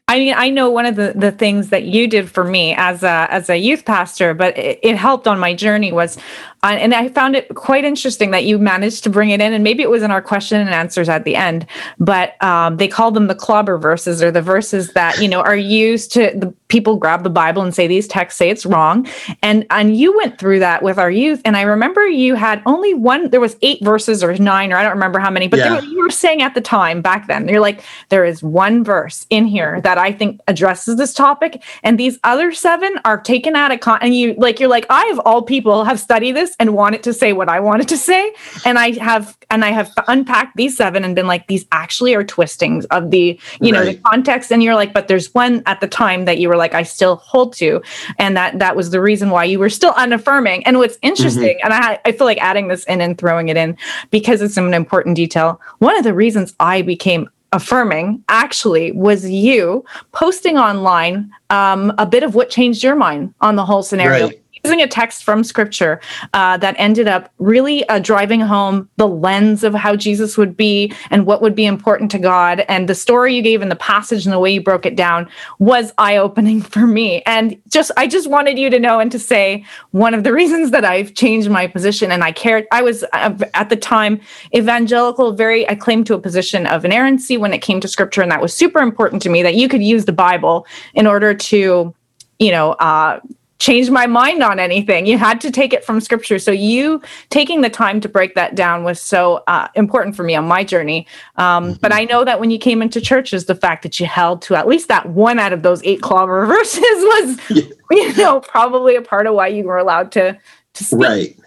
I 0.09 0.17
mean, 0.17 0.33
I 0.35 0.49
know 0.49 0.71
one 0.71 0.87
of 0.87 0.95
the, 0.95 1.13
the 1.15 1.31
things 1.31 1.69
that 1.69 1.83
you 1.83 2.07
did 2.07 2.29
for 2.29 2.43
me 2.43 2.73
as 2.73 3.03
a 3.03 3.27
as 3.29 3.47
a 3.47 3.57
youth 3.57 3.85
pastor, 3.85 4.33
but 4.33 4.57
it, 4.57 4.79
it 4.81 4.97
helped 4.97 5.27
on 5.27 5.37
my 5.39 5.53
journey 5.53 5.91
was 5.91 6.17
uh, 6.63 6.75
and 6.79 6.95
I 6.95 7.09
found 7.09 7.35
it 7.35 7.53
quite 7.53 7.85
interesting 7.85 8.31
that 8.31 8.43
you 8.43 8.57
managed 8.57 9.03
to 9.03 9.11
bring 9.11 9.29
it 9.29 9.39
in, 9.39 9.53
and 9.53 9.63
maybe 9.63 9.83
it 9.83 9.89
was 9.89 10.01
in 10.01 10.09
our 10.09 10.21
question 10.21 10.59
and 10.59 10.71
answers 10.71 11.09
at 11.09 11.25
the 11.25 11.35
end. 11.35 11.67
But 11.99 12.43
um, 12.43 12.77
they 12.77 12.87
call 12.87 13.11
them 13.11 13.27
the 13.27 13.35
clobber 13.35 13.77
verses, 13.77 14.23
or 14.23 14.31
the 14.31 14.41
verses 14.41 14.93
that 14.93 15.21
you 15.21 15.27
know 15.27 15.41
are 15.41 15.55
used 15.55 16.11
to 16.13 16.31
the 16.35 16.53
people 16.69 16.95
grab 16.95 17.23
the 17.23 17.29
Bible 17.29 17.61
and 17.61 17.75
say 17.75 17.87
these 17.87 18.07
texts 18.07 18.37
say 18.37 18.49
it's 18.49 18.65
wrong. 18.65 19.07
And 19.43 19.65
and 19.69 19.97
you 19.97 20.15
went 20.15 20.39
through 20.39 20.59
that 20.59 20.81
with 20.81 20.97
our 20.97 21.11
youth, 21.11 21.41
and 21.43 21.57
I 21.57 21.63
remember 21.63 22.07
you 22.07 22.35
had 22.35 22.61
only 22.65 22.93
one. 22.93 23.29
There 23.29 23.41
was 23.41 23.57
eight 23.61 23.83
verses 23.83 24.23
or 24.23 24.35
nine, 24.37 24.71
or 24.71 24.77
I 24.77 24.83
don't 24.83 24.93
remember 24.93 25.19
how 25.19 25.29
many, 25.29 25.47
but 25.47 25.59
yeah. 25.59 25.75
were, 25.75 25.83
you 25.83 25.99
were 25.99 26.09
saying 26.09 26.41
at 26.41 26.53
the 26.53 26.61
time 26.61 27.01
back 27.01 27.27
then, 27.27 27.47
you're 27.47 27.59
like, 27.59 27.81
there 28.09 28.23
is 28.23 28.41
one 28.41 28.83
verse 28.83 29.25
in 29.29 29.45
here 29.45 29.81
that 29.81 29.97
I 29.97 30.11
think 30.11 30.39
addresses 30.47 30.95
this 30.95 31.13
topic, 31.13 31.61
and 31.83 31.99
these 31.99 32.19
other 32.23 32.51
seven 32.51 32.93
are 33.03 33.19
taken 33.19 33.55
out 33.55 33.71
of 33.71 33.79
con. 33.79 33.99
And 34.01 34.15
you 34.15 34.35
like, 34.37 34.59
you're 34.59 34.69
like, 34.69 34.85
I 34.89 35.05
of 35.09 35.19
all 35.25 35.41
people 35.41 35.83
have 35.83 35.99
studied 35.99 36.35
this 36.35 36.55
and 36.59 36.73
wanted 36.75 37.03
to 37.03 37.13
say 37.13 37.33
what 37.33 37.49
I 37.49 37.59
wanted 37.59 37.87
to 37.89 37.97
say. 37.97 38.33
And 38.65 38.77
I 38.77 38.91
have 38.99 39.37
and 39.49 39.65
I 39.65 39.71
have 39.71 39.91
unpacked 40.07 40.55
these 40.55 40.77
seven 40.77 41.03
and 41.03 41.15
been 41.15 41.27
like, 41.27 41.47
these 41.47 41.65
actually 41.71 42.13
are 42.13 42.23
twistings 42.23 42.85
of 42.85 43.09
the, 43.09 43.39
you 43.59 43.73
right. 43.73 43.79
know, 43.79 43.85
the 43.85 43.95
context. 43.95 44.51
And 44.51 44.61
you're 44.61 44.75
like, 44.75 44.93
but 44.93 45.07
there's 45.07 45.33
one 45.33 45.63
at 45.65 45.81
the 45.81 45.87
time 45.87 46.25
that 46.25 46.37
you 46.37 46.47
were 46.47 46.57
like, 46.59 46.75
I 46.75 46.83
still 46.83 47.15
hold 47.17 47.53
to. 47.53 47.81
And 48.19 48.37
that 48.37 48.59
that 48.59 48.75
was 48.75 48.91
the 48.91 49.01
reason 49.01 49.31
why 49.31 49.45
you 49.45 49.57
were 49.57 49.69
still 49.69 49.93
unaffirming. 49.97 50.65
And 50.65 50.77
what's 50.77 50.99
interesting, 51.01 51.57
mm-hmm. 51.57 51.71
and 51.71 51.73
I 51.73 51.99
I 52.05 52.11
feel 52.11 52.25
like 52.25 52.37
adding 52.37 52.67
this 52.67 52.83
in 52.83 53.01
and 53.01 53.17
throwing 53.17 53.49
it 53.49 53.57
in 53.57 53.77
because 54.11 54.41
it's 54.41 54.57
an 54.57 54.73
important 54.73 55.15
detail. 55.15 55.59
One 55.79 55.97
of 55.97 56.03
the 56.03 56.13
reasons 56.13 56.55
I 56.59 56.83
became 56.83 57.29
affirming 57.51 58.23
actually 58.29 58.91
was 58.91 59.27
you 59.27 59.83
posting 60.11 60.57
online 60.57 61.31
um, 61.49 61.91
a 61.97 62.05
bit 62.05 62.21
of 62.21 62.35
what 62.35 62.51
changed 62.51 62.83
your 62.83 62.95
mind 62.95 63.33
on 63.41 63.55
the 63.55 63.65
whole 63.65 63.81
scenario. 63.81 64.27
Right 64.27 64.43
using 64.63 64.81
a 64.81 64.87
text 64.87 65.23
from 65.23 65.43
scripture 65.43 65.99
uh, 66.33 66.57
that 66.57 66.75
ended 66.77 67.07
up 67.07 67.31
really 67.37 67.87
uh, 67.89 67.99
driving 67.99 68.41
home 68.41 68.89
the 68.97 69.07
lens 69.07 69.63
of 69.63 69.73
how 69.73 69.95
Jesus 69.95 70.37
would 70.37 70.55
be 70.55 70.93
and 71.09 71.25
what 71.25 71.41
would 71.41 71.55
be 71.55 71.65
important 71.65 72.11
to 72.11 72.19
God. 72.19 72.65
And 72.67 72.87
the 72.87 72.95
story 72.95 73.35
you 73.35 73.41
gave 73.41 73.61
in 73.61 73.69
the 73.69 73.75
passage 73.75 74.25
and 74.25 74.33
the 74.33 74.39
way 74.39 74.51
you 74.51 74.61
broke 74.61 74.85
it 74.85 74.95
down 74.95 75.29
was 75.59 75.93
eye 75.97 76.17
opening 76.17 76.61
for 76.61 76.85
me. 76.85 77.21
And 77.23 77.59
just, 77.67 77.91
I 77.97 78.07
just 78.07 78.29
wanted 78.29 78.57
you 78.57 78.69
to 78.69 78.79
know 78.79 78.99
and 78.99 79.11
to 79.11 79.19
say 79.19 79.65
one 79.91 80.13
of 80.13 80.23
the 80.23 80.33
reasons 80.33 80.71
that 80.71 80.85
I've 80.85 81.13
changed 81.13 81.49
my 81.49 81.67
position 81.67 82.11
and 82.11 82.23
I 82.23 82.31
cared. 82.31 82.67
I 82.71 82.81
was 82.81 83.03
uh, 83.13 83.37
at 83.53 83.69
the 83.69 83.75
time 83.75 84.19
evangelical, 84.55 85.33
very, 85.33 85.67
I 85.69 85.75
claimed 85.75 86.07
to 86.07 86.15
a 86.15 86.19
position 86.19 86.65
of 86.67 86.85
inerrancy 86.85 87.37
when 87.37 87.53
it 87.53 87.59
came 87.59 87.79
to 87.81 87.87
scripture. 87.87 88.21
And 88.21 88.31
that 88.31 88.41
was 88.41 88.53
super 88.53 88.79
important 88.79 89.21
to 89.23 89.29
me 89.29 89.43
that 89.43 89.55
you 89.55 89.69
could 89.69 89.83
use 89.83 90.05
the 90.05 90.11
Bible 90.11 90.65
in 90.93 91.07
order 91.07 91.33
to 91.33 91.93
you 92.39 92.51
know, 92.51 92.71
uh, 92.71 93.19
change 93.59 93.89
my 93.89 94.07
mind 94.07 94.41
on 94.41 94.57
anything. 94.57 95.05
You 95.05 95.17
had 95.17 95.41
to 95.41 95.51
take 95.51 95.73
it 95.73 95.83
from 95.83 95.99
scripture. 95.99 96.39
So 96.39 96.51
you 96.51 97.01
taking 97.29 97.61
the 97.61 97.69
time 97.69 97.99
to 98.01 98.09
break 98.09 98.33
that 98.35 98.55
down 98.55 98.83
was 98.83 99.01
so 99.01 99.43
uh, 99.47 99.67
important 99.75 100.15
for 100.15 100.23
me 100.23 100.35
on 100.35 100.47
my 100.47 100.63
journey. 100.63 101.05
Um, 101.35 101.65
mm-hmm. 101.65 101.73
But 101.81 101.93
I 101.93 102.05
know 102.05 102.23
that 102.23 102.39
when 102.39 102.51
you 102.51 102.57
came 102.57 102.81
into 102.81 103.01
churches, 103.01 103.45
the 103.45 103.55
fact 103.55 103.83
that 103.83 103.99
you 103.99 104.05
held 104.05 104.41
to 104.43 104.55
at 104.55 104.67
least 104.67 104.87
that 104.87 105.09
one 105.09 105.39
out 105.39 105.53
of 105.53 105.61
those 105.61 105.83
eight 105.83 106.01
clobber 106.01 106.45
verses 106.47 106.79
was, 106.81 107.39
yeah. 107.49 107.63
you 107.91 108.15
know, 108.15 108.39
probably 108.39 108.95
a 108.95 109.01
part 109.01 109.27
of 109.27 109.35
why 109.35 109.47
you 109.47 109.65
were 109.65 109.77
allowed 109.77 110.11
to 110.13 110.37
to 110.73 110.83
speak. 110.83 110.99
Right, 110.99 111.39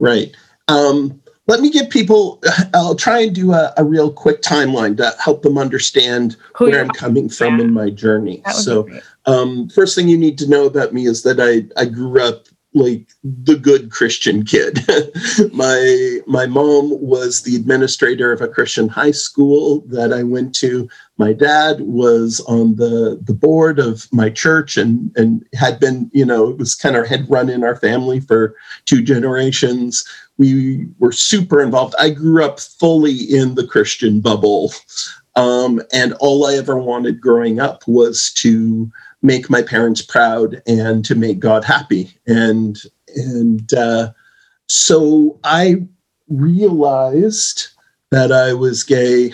right. 0.00 0.36
Um, 0.68 1.22
let 1.46 1.60
me 1.60 1.70
give 1.70 1.90
people. 1.90 2.42
I'll 2.74 2.94
try 2.94 3.20
and 3.20 3.34
do 3.34 3.52
a, 3.52 3.72
a 3.76 3.84
real 3.84 4.12
quick 4.12 4.42
timeline 4.42 4.96
to 4.98 5.14
help 5.22 5.42
them 5.42 5.58
understand 5.58 6.36
where 6.58 6.80
I'm 6.80 6.90
coming 6.90 7.28
from 7.28 7.58
yeah. 7.58 7.64
in 7.64 7.72
my 7.72 7.90
journey. 7.90 8.42
So 8.52 8.88
um, 9.26 9.68
first 9.68 9.94
thing 9.94 10.08
you 10.08 10.18
need 10.18 10.38
to 10.38 10.48
know 10.48 10.66
about 10.66 10.92
me 10.92 11.06
is 11.06 11.22
that 11.22 11.40
I, 11.40 11.66
I 11.80 11.86
grew 11.86 12.20
up 12.20 12.46
like 12.76 13.08
the 13.24 13.56
good 13.56 13.90
Christian 13.90 14.44
kid. 14.44 14.80
my 15.52 16.20
my 16.26 16.46
mom 16.46 17.00
was 17.00 17.42
the 17.42 17.56
administrator 17.56 18.32
of 18.32 18.42
a 18.42 18.48
Christian 18.48 18.88
high 18.88 19.12
school 19.12 19.80
that 19.86 20.12
I 20.12 20.22
went 20.22 20.54
to. 20.56 20.86
My 21.16 21.32
dad 21.32 21.80
was 21.80 22.40
on 22.46 22.76
the 22.76 23.18
the 23.22 23.32
board 23.32 23.78
of 23.78 24.06
my 24.12 24.28
church 24.28 24.76
and 24.76 25.10
and 25.16 25.44
had 25.54 25.80
been, 25.80 26.10
you 26.12 26.24
know, 26.24 26.50
it 26.50 26.58
was 26.58 26.74
kind 26.74 26.96
of 26.96 27.06
head 27.06 27.24
run 27.30 27.48
in 27.48 27.64
our 27.64 27.76
family 27.76 28.20
for 28.20 28.54
two 28.84 29.02
generations. 29.02 30.04
We 30.38 30.86
were 30.98 31.12
super 31.12 31.62
involved. 31.62 31.94
I 31.98 32.10
grew 32.10 32.44
up 32.44 32.60
fully 32.60 33.14
in 33.14 33.54
the 33.54 33.66
Christian 33.66 34.20
bubble. 34.20 34.72
Um, 35.34 35.82
and 35.92 36.14
all 36.14 36.46
I 36.46 36.54
ever 36.54 36.78
wanted 36.78 37.20
growing 37.20 37.60
up 37.60 37.86
was 37.86 38.32
to 38.34 38.90
make 39.22 39.50
my 39.50 39.62
parents 39.62 40.02
proud 40.02 40.62
and 40.66 41.04
to 41.04 41.14
make 41.14 41.38
God 41.38 41.64
happy. 41.64 42.10
And 42.26 42.78
and 43.14 43.72
uh, 43.74 44.12
so 44.68 45.38
I 45.44 45.86
realized 46.28 47.68
that 48.10 48.32
I 48.32 48.52
was 48.52 48.82
gay 48.82 49.32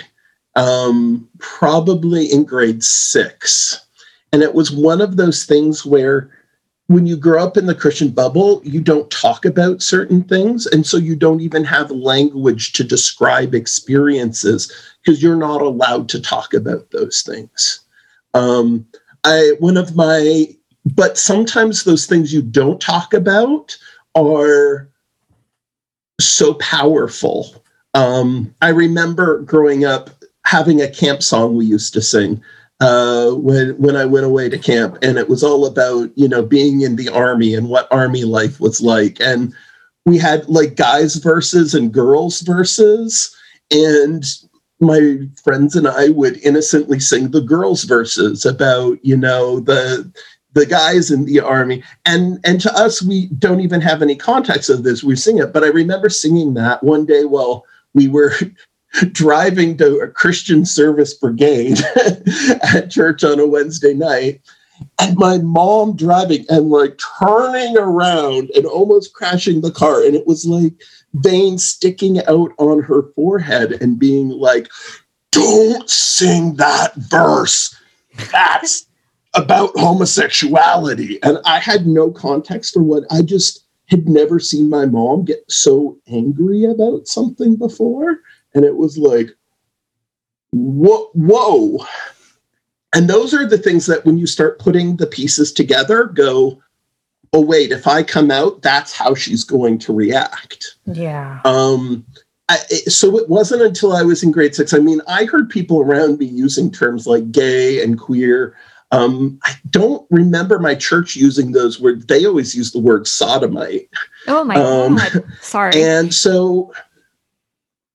um, 0.57 1.29
probably 1.39 2.27
in 2.27 2.45
grade 2.45 2.83
six. 2.83 3.85
And 4.33 4.43
it 4.43 4.55
was 4.55 4.71
one 4.71 5.01
of 5.01 5.17
those 5.17 5.45
things 5.45 5.85
where 5.85 6.31
when 6.93 7.07
you 7.07 7.17
grow 7.17 7.43
up 7.43 7.57
in 7.57 7.67
the 7.67 7.75
Christian 7.75 8.11
bubble, 8.11 8.61
you 8.65 8.81
don't 8.81 9.11
talk 9.11 9.45
about 9.45 9.83
certain 9.83 10.23
things. 10.25 10.67
And 10.67 10.87
so 10.87 10.97
you 10.97 11.17
don't 11.17 11.41
even 11.41 11.65
have 11.65 11.91
language 11.91 12.73
to 12.75 12.85
describe 12.85 13.55
experiences 13.55 14.73
because 15.03 15.23
you're 15.23 15.37
not 15.37 15.63
allowed 15.63 16.09
to 16.11 16.21
talk 16.21 16.55
about 16.55 16.91
those 16.91 17.23
things. 17.23 17.81
Um, 18.35 18.87
I 19.25 19.53
one 19.59 19.77
of 19.77 19.95
my 19.95 20.49
but 20.85 21.17
sometimes 21.17 21.85
those 21.85 22.07
things 22.07 22.33
you 22.33 22.43
don't 22.43 22.81
talk 22.81 23.15
about 23.15 23.77
are 24.15 24.89
so 26.21 26.55
powerful. 26.55 27.63
Um, 27.95 28.55
I 28.63 28.71
remember 28.71 29.41
growing 29.41 29.85
up 29.85 30.11
having 30.45 30.81
a 30.81 30.91
camp 30.91 31.23
song 31.23 31.57
we 31.57 31.65
used 31.67 31.93
to 31.95 32.03
sing 32.03 32.43
uh, 32.83 33.31
when 33.35 33.71
when 33.79 33.97
I 33.97 34.05
went 34.05 34.27
away 34.27 34.49
to 34.49 34.59
camp, 34.59 34.99
and 35.03 35.17
it 35.17 35.29
was 35.29 35.43
all 35.43 35.67
about 35.67 36.11
you 36.17 36.29
know 36.29 36.43
being 36.43 36.81
in 36.81 36.97
the 36.97 37.09
army 37.09 37.55
and 37.55 37.69
what 37.69 37.93
army 37.93 38.25
life 38.25 38.61
was 38.61 38.81
like, 38.81 39.21
and 39.21 39.55
we 40.05 40.19
had 40.19 40.49
like 40.49 40.75
guys 40.75 41.17
verses 41.17 41.75
and 41.75 41.93
girls 41.93 42.41
verses, 42.41 43.35
and 43.71 44.25
my 44.81 45.19
friends 45.43 45.77
and 45.77 45.87
I 45.87 46.09
would 46.09 46.39
innocently 46.39 46.99
sing 46.99 47.31
the 47.31 47.41
girls' 47.41 47.85
verses 47.85 48.45
about, 48.45 48.99
you 49.03 49.17
know, 49.17 49.61
the 49.61 50.13
the 50.55 50.67
guys 50.67 51.11
in 51.11 51.25
the 51.25 51.41
army. 51.41 51.83
And 52.05 52.41
and 52.45 52.61
to 52.61 52.77
us, 52.77 53.01
we 53.01 53.29
don't 53.39 53.61
even 53.61 53.81
have 53.81 54.03
any 54.03 54.17
context 54.17 54.69
of 54.69 54.83
this. 54.83 55.05
We 55.05 55.17
sing 55.17 55.39
it. 55.39 55.53
But 55.53 55.63
I 55.63 55.69
remember 55.69 56.09
singing 56.09 56.55
that 56.55 56.83
one 56.83 57.07
day 57.07 57.25
while 57.25 57.65
we 57.95 58.09
were 58.09 58.35
driving 59.13 59.77
to 59.79 59.99
a 59.99 60.09
Christian 60.09 60.65
service 60.65 61.15
brigade 61.15 61.81
at 62.75 62.91
church 62.91 63.25
on 63.25 63.41
a 63.41 63.47
Wednesday 63.47 63.95
night. 63.95 64.41
And 64.99 65.17
my 65.17 65.39
mom 65.39 65.97
driving 65.97 66.45
and 66.49 66.69
like 66.71 66.99
turning 67.19 67.79
around 67.79 68.51
and 68.55 68.67
almost 68.67 69.15
crashing 69.15 69.61
the 69.61 69.71
car. 69.71 70.03
And 70.03 70.15
it 70.15 70.27
was 70.27 70.45
like 70.45 70.75
veins 71.15 71.65
sticking 71.65 72.25
out 72.27 72.53
on 72.59 72.83
her 72.83 73.03
forehead 73.15 73.73
and 73.81 73.99
being 73.99 74.31
like, 74.31 74.69
Don't 75.31 75.89
sing 75.89 76.57
that 76.57 76.95
verse. 76.97 77.77
That's 78.33 78.87
about 79.35 79.71
homosexuality. 79.77 81.23
And 81.23 81.39
I 81.45 81.59
had 81.59 81.87
no 81.87 82.11
context 82.11 82.75
for 82.75 82.83
what 82.83 83.05
I 83.11 83.23
just 83.23 83.65
had 83.89 84.09
never 84.09 84.39
seen 84.41 84.69
my 84.69 84.87
mom 84.87 85.25
get 85.25 85.45
so 85.51 85.97
angry 86.09 86.65
about 86.65 87.07
something 87.07 87.57
before. 87.57 88.19
And 88.55 88.65
it 88.65 88.77
was 88.77 88.99
like, 88.99 89.31
whoa, 90.51 91.11
whoa. 91.15 91.85
And 92.95 93.09
those 93.09 93.33
are 93.33 93.47
the 93.47 93.59
things 93.59 93.87
that 93.87 94.05
when 94.05 94.19
you 94.19 94.27
start 94.27 94.59
putting 94.59 94.97
the 94.97 95.07
pieces 95.07 95.53
together, 95.53 96.05
go, 96.05 96.63
oh 97.33 97.41
wait 97.41 97.71
if 97.71 97.87
i 97.87 98.03
come 98.03 98.31
out 98.31 98.63
that's 98.63 98.93
how 98.93 99.15
she's 99.15 99.45
going 99.45 99.79
to 99.79 99.93
react 99.93 100.77
yeah 100.87 101.41
um 101.45 102.05
I, 102.49 102.57
so 102.87 103.17
it 103.19 103.29
wasn't 103.29 103.63
until 103.63 103.95
i 103.95 104.03
was 104.03 104.23
in 104.23 104.33
grade 104.33 104.55
six 104.55 104.75
i 104.75 104.79
mean 104.79 105.01
i 105.09 105.25
heard 105.25 105.49
people 105.49 105.81
around 105.81 106.19
me 106.19 106.27
using 106.27 106.71
terms 106.71 107.07
like 107.07 107.31
gay 107.33 107.83
and 107.83 107.99
queer 107.99 108.57
um, 108.95 109.41
I 109.45 109.55
don't 109.71 110.07
remember 110.11 110.59
my 110.59 110.75
church 110.75 111.17
using 111.17 111.53
those 111.53 111.81
words. 111.81 112.05
They 112.05 112.27
always 112.27 112.55
use 112.55 112.73
the 112.73 112.79
word 112.79 113.07
sodomite. 113.07 113.89
Oh 114.29 114.45
my 114.45 114.55
um, 114.57 114.97
God. 114.97 115.25
Sorry. 115.41 115.73
And 115.83 116.13
so 116.13 116.75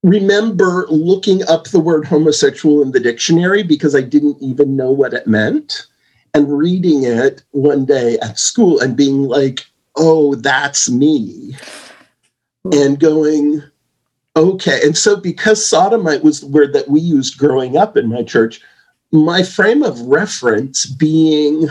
remember 0.03 0.85
looking 0.89 1.47
up 1.47 1.65
the 1.65 1.79
word 1.79 2.05
homosexual 2.05 2.81
in 2.81 2.91
the 2.91 2.99
dictionary 2.99 3.63
because 3.63 3.95
I 3.95 4.01
didn't 4.01 4.37
even 4.41 4.75
know 4.75 4.91
what 4.91 5.13
it 5.13 5.27
meant 5.27 5.87
and 6.33 6.55
reading 6.55 7.03
it 7.03 7.43
one 7.51 7.85
day 7.85 8.17
at 8.19 8.39
school 8.39 8.79
and 8.79 8.95
being 8.95 9.23
like, 9.23 9.65
oh, 9.95 10.35
that's 10.35 10.89
me. 10.89 11.55
Hmm. 12.63 12.73
And 12.73 12.99
going, 12.99 13.63
okay. 14.35 14.79
And 14.83 14.97
so, 14.97 15.17
because 15.17 15.65
sodomite 15.65 16.23
was 16.23 16.41
the 16.41 16.47
word 16.47 16.73
that 16.73 16.89
we 16.89 16.99
used 16.99 17.37
growing 17.37 17.77
up 17.77 17.97
in 17.97 18.07
my 18.07 18.23
church, 18.23 18.61
my 19.11 19.41
frame 19.41 19.83
of 19.83 19.99
reference 20.01 20.85
being, 20.85 21.67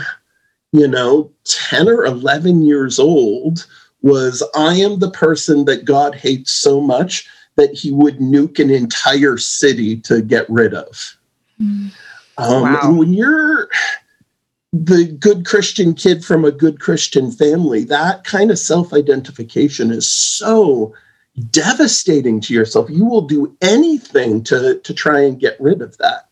you 0.73 0.87
know, 0.87 1.31
10 1.45 1.87
or 1.87 2.05
11 2.05 2.63
years 2.63 2.99
old 2.99 3.65
was 4.01 4.43
I 4.55 4.75
am 4.75 4.99
the 4.99 5.11
person 5.11 5.65
that 5.65 5.85
God 5.85 6.13
hates 6.13 6.51
so 6.51 6.81
much 6.81 7.27
that 7.57 7.73
he 7.73 7.91
would 7.91 8.19
nuke 8.19 8.59
an 8.59 8.69
entire 8.69 9.37
city 9.37 9.97
to 9.97 10.21
get 10.21 10.49
rid 10.49 10.73
of. 10.73 11.17
Mm. 11.61 11.91
Um, 12.37 12.61
wow. 12.61 12.91
When 12.91 13.13
you're 13.13 13.67
the 14.71 15.05
good 15.19 15.45
Christian 15.45 15.93
kid 15.93 16.23
from 16.23 16.45
a 16.45 16.51
good 16.51 16.79
Christian 16.79 17.31
family, 17.31 17.83
that 17.85 18.23
kind 18.23 18.51
of 18.51 18.59
self 18.59 18.93
identification 18.93 19.91
is 19.91 20.09
so 20.09 20.93
devastating 21.51 22.39
to 22.41 22.53
yourself. 22.53 22.89
You 22.89 23.05
will 23.05 23.21
do 23.21 23.55
anything 23.61 24.43
to, 24.45 24.79
to 24.79 24.93
try 24.93 25.21
and 25.21 25.39
get 25.39 25.59
rid 25.59 25.81
of 25.81 25.97
that. 25.97 26.29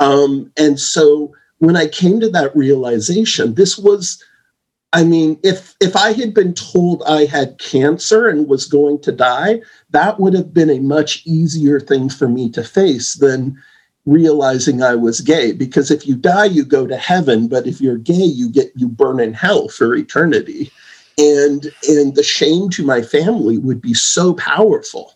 Um, 0.00 0.50
and 0.56 0.78
so 0.78 1.34
when 1.58 1.76
I 1.76 1.86
came 1.86 2.20
to 2.20 2.28
that 2.30 2.54
realization, 2.56 3.54
this 3.54 3.78
was, 3.78 4.22
I 4.92 5.04
mean, 5.04 5.38
if 5.42 5.74
if 5.80 5.96
I 5.96 6.12
had 6.12 6.34
been 6.34 6.52
told 6.54 7.02
I 7.04 7.24
had 7.24 7.58
cancer 7.58 8.28
and 8.28 8.46
was 8.46 8.66
going 8.66 9.00
to 9.02 9.12
die, 9.12 9.62
that 9.90 10.20
would 10.20 10.34
have 10.34 10.52
been 10.52 10.70
a 10.70 10.80
much 10.80 11.22
easier 11.24 11.80
thing 11.80 12.10
for 12.10 12.28
me 12.28 12.50
to 12.50 12.62
face 12.62 13.14
than 13.14 13.58
realizing 14.04 14.82
I 14.82 14.96
was 14.96 15.20
gay 15.20 15.52
because 15.52 15.90
if 15.90 16.06
you 16.06 16.16
die, 16.16 16.46
you 16.46 16.64
go 16.64 16.86
to 16.86 16.96
heaven, 16.96 17.48
but 17.48 17.66
if 17.66 17.80
you're 17.80 17.98
gay, 17.98 18.24
you 18.24 18.50
get 18.50 18.72
you 18.76 18.88
burn 18.88 19.20
in 19.20 19.32
hell 19.32 19.68
for 19.68 19.94
eternity. 19.94 20.70
And 21.16 21.72
and 21.88 22.14
the 22.14 22.22
shame 22.22 22.68
to 22.70 22.84
my 22.84 23.00
family 23.00 23.58
would 23.58 23.80
be 23.80 23.94
so 23.94 24.34
powerful. 24.34 25.14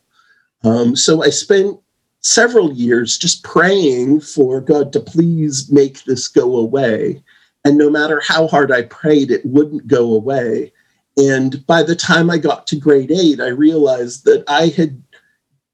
Um, 0.64 0.96
so 0.96 1.22
I 1.22 1.30
spent 1.30 1.78
several 2.20 2.72
years 2.72 3.18
just 3.18 3.44
praying 3.44 4.20
for 4.20 4.60
God 4.60 4.92
to 4.94 5.00
please 5.00 5.70
make 5.70 6.04
this 6.04 6.28
go 6.28 6.56
away. 6.56 7.22
And 7.66 7.76
no 7.76 7.90
matter 7.90 8.22
how 8.24 8.46
hard 8.46 8.70
I 8.70 8.82
prayed, 8.82 9.32
it 9.32 9.44
wouldn't 9.44 9.88
go 9.88 10.14
away. 10.14 10.72
And 11.16 11.66
by 11.66 11.82
the 11.82 11.96
time 11.96 12.30
I 12.30 12.38
got 12.38 12.68
to 12.68 12.76
grade 12.76 13.10
eight, 13.10 13.40
I 13.40 13.48
realized 13.48 14.24
that 14.24 14.44
I 14.46 14.68
had 14.68 15.02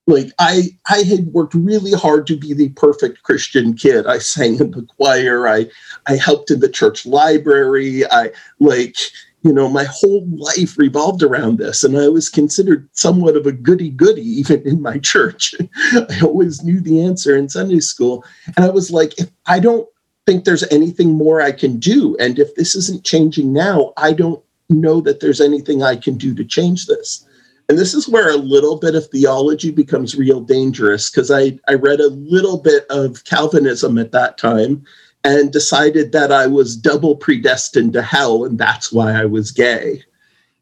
like 0.06 0.32
I 0.38 0.70
I 0.88 1.02
had 1.02 1.26
worked 1.34 1.52
really 1.52 1.92
hard 1.92 2.26
to 2.28 2.36
be 2.36 2.54
the 2.54 2.70
perfect 2.70 3.24
Christian 3.24 3.74
kid. 3.74 4.06
I 4.06 4.20
sang 4.20 4.58
in 4.58 4.70
the 4.70 4.86
choir, 4.96 5.46
I 5.46 5.66
I 6.06 6.16
helped 6.16 6.50
in 6.50 6.60
the 6.60 6.68
church 6.70 7.04
library, 7.04 8.10
I 8.10 8.30
like 8.58 8.96
you 9.42 9.52
know, 9.52 9.68
my 9.68 9.84
whole 9.84 10.26
life 10.36 10.78
revolved 10.78 11.22
around 11.22 11.58
this, 11.58 11.82
and 11.82 11.98
I 11.98 12.08
was 12.08 12.28
considered 12.28 12.88
somewhat 12.92 13.36
of 13.36 13.44
a 13.44 13.52
goody 13.52 13.90
goody 13.90 14.22
even 14.22 14.66
in 14.66 14.80
my 14.80 14.98
church. 15.12 15.54
I 15.92 16.20
always 16.22 16.62
knew 16.62 16.80
the 16.80 17.02
answer 17.04 17.36
in 17.36 17.50
Sunday 17.50 17.80
school, 17.80 18.24
and 18.56 18.64
I 18.64 18.70
was 18.70 18.90
like, 18.90 19.18
if 19.18 19.30
I 19.46 19.60
don't 19.60 19.86
think 20.26 20.44
there's 20.44 20.70
anything 20.70 21.12
more 21.12 21.40
I 21.40 21.52
can 21.52 21.78
do. 21.78 22.16
And 22.18 22.38
if 22.38 22.54
this 22.54 22.74
isn't 22.74 23.04
changing 23.04 23.52
now, 23.52 23.92
I 23.96 24.12
don't 24.12 24.42
know 24.68 25.00
that 25.00 25.20
there's 25.20 25.40
anything 25.40 25.82
I 25.82 25.96
can 25.96 26.16
do 26.16 26.34
to 26.34 26.44
change 26.44 26.86
this. 26.86 27.26
And 27.68 27.78
this 27.78 27.94
is 27.94 28.08
where 28.08 28.30
a 28.30 28.36
little 28.36 28.76
bit 28.76 28.94
of 28.94 29.06
theology 29.06 29.70
becomes 29.70 30.16
real 30.16 30.40
dangerous 30.40 31.10
because 31.10 31.30
I, 31.30 31.58
I 31.68 31.74
read 31.74 32.00
a 32.00 32.08
little 32.08 32.58
bit 32.58 32.86
of 32.90 33.24
Calvinism 33.24 33.98
at 33.98 34.12
that 34.12 34.36
time 34.36 34.84
and 35.24 35.52
decided 35.52 36.12
that 36.12 36.32
I 36.32 36.46
was 36.46 36.76
double 36.76 37.16
predestined 37.16 37.92
to 37.92 38.02
hell 38.02 38.44
and 38.44 38.58
that's 38.58 38.92
why 38.92 39.12
I 39.12 39.24
was 39.24 39.52
gay. 39.52 40.02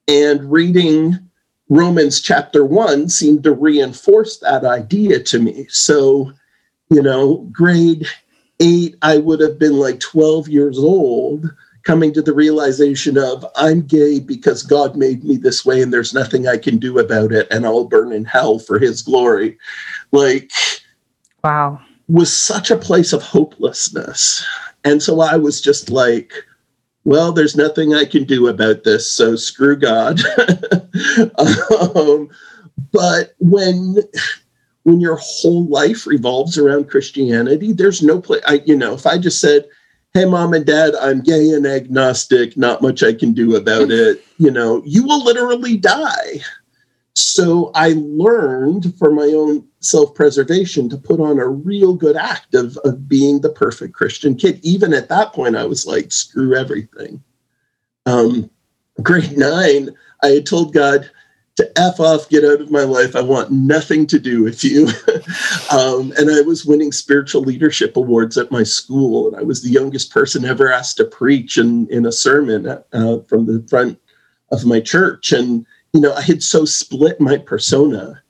And 0.06 0.50
reading 0.50 1.18
Romans 1.68 2.20
chapter 2.20 2.64
one 2.64 3.08
seemed 3.08 3.44
to 3.44 3.52
reinforce 3.52 4.38
that 4.38 4.64
idea 4.64 5.20
to 5.20 5.38
me. 5.38 5.66
So, 5.68 6.32
you 6.90 7.02
know, 7.02 7.48
grade 7.52 8.06
eight, 8.60 8.96
I 9.02 9.18
would 9.18 9.40
have 9.40 9.58
been 9.58 9.78
like 9.78 10.00
12 10.00 10.48
years 10.48 10.78
old 10.78 11.50
coming 11.82 12.12
to 12.12 12.22
the 12.22 12.34
realization 12.34 13.16
of 13.16 13.44
I'm 13.56 13.82
gay 13.82 14.20
because 14.20 14.62
God 14.62 14.96
made 14.96 15.24
me 15.24 15.36
this 15.36 15.64
way 15.64 15.80
and 15.82 15.92
there's 15.92 16.14
nothing 16.14 16.46
I 16.46 16.58
can 16.58 16.78
do 16.78 16.98
about 16.98 17.32
it 17.32 17.48
and 17.50 17.64
I'll 17.64 17.84
burn 17.84 18.12
in 18.12 18.24
hell 18.24 18.58
for 18.58 18.78
his 18.78 19.02
glory. 19.02 19.58
Like, 20.12 20.50
wow. 21.42 21.80
Was 22.08 22.32
such 22.32 22.70
a 22.70 22.76
place 22.76 23.12
of 23.12 23.22
hopelessness. 23.22 24.44
And 24.84 25.02
so 25.02 25.20
I 25.20 25.36
was 25.36 25.60
just 25.60 25.90
like, 25.90 26.32
well, 27.04 27.32
there's 27.32 27.56
nothing 27.56 27.94
I 27.94 28.04
can 28.04 28.24
do 28.24 28.48
about 28.48 28.84
this, 28.84 29.10
so 29.10 29.36
screw 29.36 29.76
God. 29.76 30.20
um, 31.38 32.28
but 32.92 33.34
when 33.38 33.96
when 34.84 35.00
your 35.00 35.18
whole 35.20 35.66
life 35.66 36.06
revolves 36.06 36.56
around 36.56 36.88
Christianity, 36.88 37.72
there's 37.72 38.02
no 38.02 38.20
place. 38.20 38.42
I, 38.46 38.62
you 38.64 38.76
know, 38.76 38.94
if 38.94 39.06
I 39.06 39.18
just 39.18 39.40
said, 39.40 39.66
hey 40.12 40.24
mom 40.24 40.52
and 40.52 40.66
dad 40.66 40.94
i'm 41.00 41.20
gay 41.20 41.50
and 41.50 41.66
agnostic 41.66 42.56
not 42.56 42.82
much 42.82 43.02
i 43.02 43.12
can 43.12 43.32
do 43.32 43.56
about 43.56 43.90
it 43.90 44.24
you 44.38 44.50
know 44.50 44.82
you 44.84 45.04
will 45.04 45.22
literally 45.24 45.76
die 45.76 46.40
so 47.14 47.70
i 47.74 47.94
learned 47.96 48.94
for 48.98 49.10
my 49.12 49.26
own 49.26 49.66
self-preservation 49.80 50.88
to 50.88 50.96
put 50.96 51.20
on 51.20 51.38
a 51.38 51.48
real 51.48 51.94
good 51.94 52.16
act 52.16 52.54
of, 52.54 52.76
of 52.78 53.08
being 53.08 53.40
the 53.40 53.50
perfect 53.50 53.94
christian 53.94 54.34
kid 54.34 54.58
even 54.62 54.92
at 54.92 55.08
that 55.08 55.32
point 55.32 55.56
i 55.56 55.64
was 55.64 55.86
like 55.86 56.12
screw 56.12 56.56
everything 56.56 57.22
um, 58.06 58.50
grade 59.02 59.36
nine 59.36 59.90
i 60.22 60.28
had 60.28 60.46
told 60.46 60.72
god 60.72 61.08
to 61.60 61.78
F 61.78 62.00
off, 62.00 62.28
get 62.30 62.44
out 62.44 62.62
of 62.62 62.70
my 62.70 62.84
life. 62.84 63.14
I 63.14 63.20
want 63.20 63.50
nothing 63.50 64.06
to 64.06 64.18
do 64.18 64.42
with 64.42 64.64
you. 64.64 64.86
um, 65.70 66.12
and 66.16 66.30
I 66.30 66.40
was 66.40 66.64
winning 66.64 66.90
spiritual 66.90 67.42
leadership 67.42 67.98
awards 67.98 68.38
at 68.38 68.50
my 68.50 68.62
school. 68.62 69.28
And 69.28 69.36
I 69.36 69.42
was 69.42 69.62
the 69.62 69.68
youngest 69.68 70.10
person 70.10 70.46
ever 70.46 70.72
asked 70.72 70.96
to 70.96 71.04
preach 71.04 71.58
in, 71.58 71.86
in 71.88 72.06
a 72.06 72.12
sermon 72.12 72.66
uh, 72.66 73.18
from 73.28 73.44
the 73.44 73.62
front 73.68 74.00
of 74.50 74.64
my 74.64 74.80
church. 74.80 75.32
And, 75.32 75.66
you 75.92 76.00
know, 76.00 76.14
I 76.14 76.22
had 76.22 76.42
so 76.42 76.64
split 76.64 77.20
my 77.20 77.36
persona. 77.36 78.22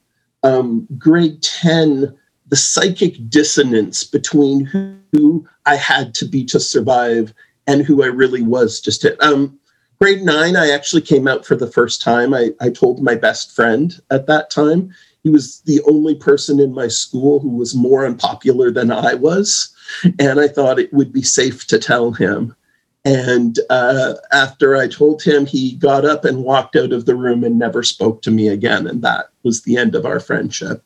Um, 0.42 0.88
grade 0.98 1.40
10, 1.42 2.12
the 2.48 2.56
psychic 2.56 3.30
dissonance 3.30 4.02
between 4.02 4.64
who 5.12 5.46
I 5.66 5.76
had 5.76 6.14
to 6.14 6.24
be 6.24 6.44
to 6.46 6.58
survive 6.58 7.32
and 7.68 7.82
who 7.82 8.02
I 8.02 8.06
really 8.06 8.42
was 8.42 8.80
just 8.80 9.02
hit. 9.02 9.22
Um, 9.22 9.59
grade 10.00 10.22
nine, 10.22 10.56
I 10.56 10.70
actually 10.70 11.02
came 11.02 11.28
out 11.28 11.44
for 11.44 11.54
the 11.54 11.70
first 11.70 12.00
time. 12.00 12.32
I, 12.32 12.50
I 12.60 12.70
told 12.70 13.02
my 13.02 13.14
best 13.14 13.54
friend 13.54 14.00
at 14.10 14.26
that 14.26 14.50
time. 14.50 14.94
He 15.22 15.28
was 15.28 15.60
the 15.66 15.82
only 15.82 16.14
person 16.14 16.58
in 16.58 16.72
my 16.72 16.88
school 16.88 17.38
who 17.38 17.50
was 17.50 17.74
more 17.74 18.06
unpopular 18.06 18.70
than 18.70 18.90
I 18.90 19.14
was. 19.14 19.74
And 20.18 20.40
I 20.40 20.48
thought 20.48 20.78
it 20.78 20.92
would 20.94 21.12
be 21.12 21.22
safe 21.22 21.66
to 21.66 21.78
tell 21.78 22.12
him. 22.12 22.56
And 23.04 23.58
uh, 23.68 24.14
after 24.32 24.76
I 24.76 24.88
told 24.88 25.22
him, 25.22 25.44
he 25.44 25.72
got 25.76 26.06
up 26.06 26.24
and 26.24 26.44
walked 26.44 26.76
out 26.76 26.92
of 26.92 27.04
the 27.04 27.14
room 27.14 27.44
and 27.44 27.58
never 27.58 27.82
spoke 27.82 28.22
to 28.22 28.30
me 28.30 28.48
again. 28.48 28.86
And 28.86 29.02
that 29.02 29.26
was 29.42 29.62
the 29.62 29.76
end 29.76 29.94
of 29.94 30.06
our 30.06 30.20
friendship. 30.20 30.82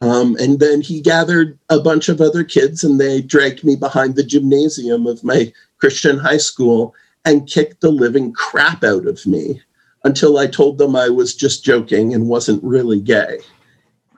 Um, 0.00 0.36
and 0.38 0.60
then 0.60 0.80
he 0.80 1.00
gathered 1.00 1.58
a 1.70 1.80
bunch 1.80 2.08
of 2.08 2.20
other 2.20 2.44
kids 2.44 2.84
and 2.84 3.00
they 3.00 3.22
dragged 3.22 3.64
me 3.64 3.74
behind 3.74 4.14
the 4.14 4.24
gymnasium 4.24 5.06
of 5.06 5.24
my 5.24 5.52
Christian 5.78 6.18
high 6.18 6.36
school 6.36 6.94
and 7.24 7.48
kicked 7.48 7.80
the 7.80 7.90
living 7.90 8.32
crap 8.32 8.84
out 8.84 9.06
of 9.06 9.24
me 9.26 9.60
until 10.04 10.38
I 10.38 10.46
told 10.46 10.78
them 10.78 10.94
I 10.94 11.08
was 11.08 11.34
just 11.34 11.64
joking 11.64 12.12
and 12.12 12.28
wasn't 12.28 12.62
really 12.62 13.00
gay. 13.00 13.38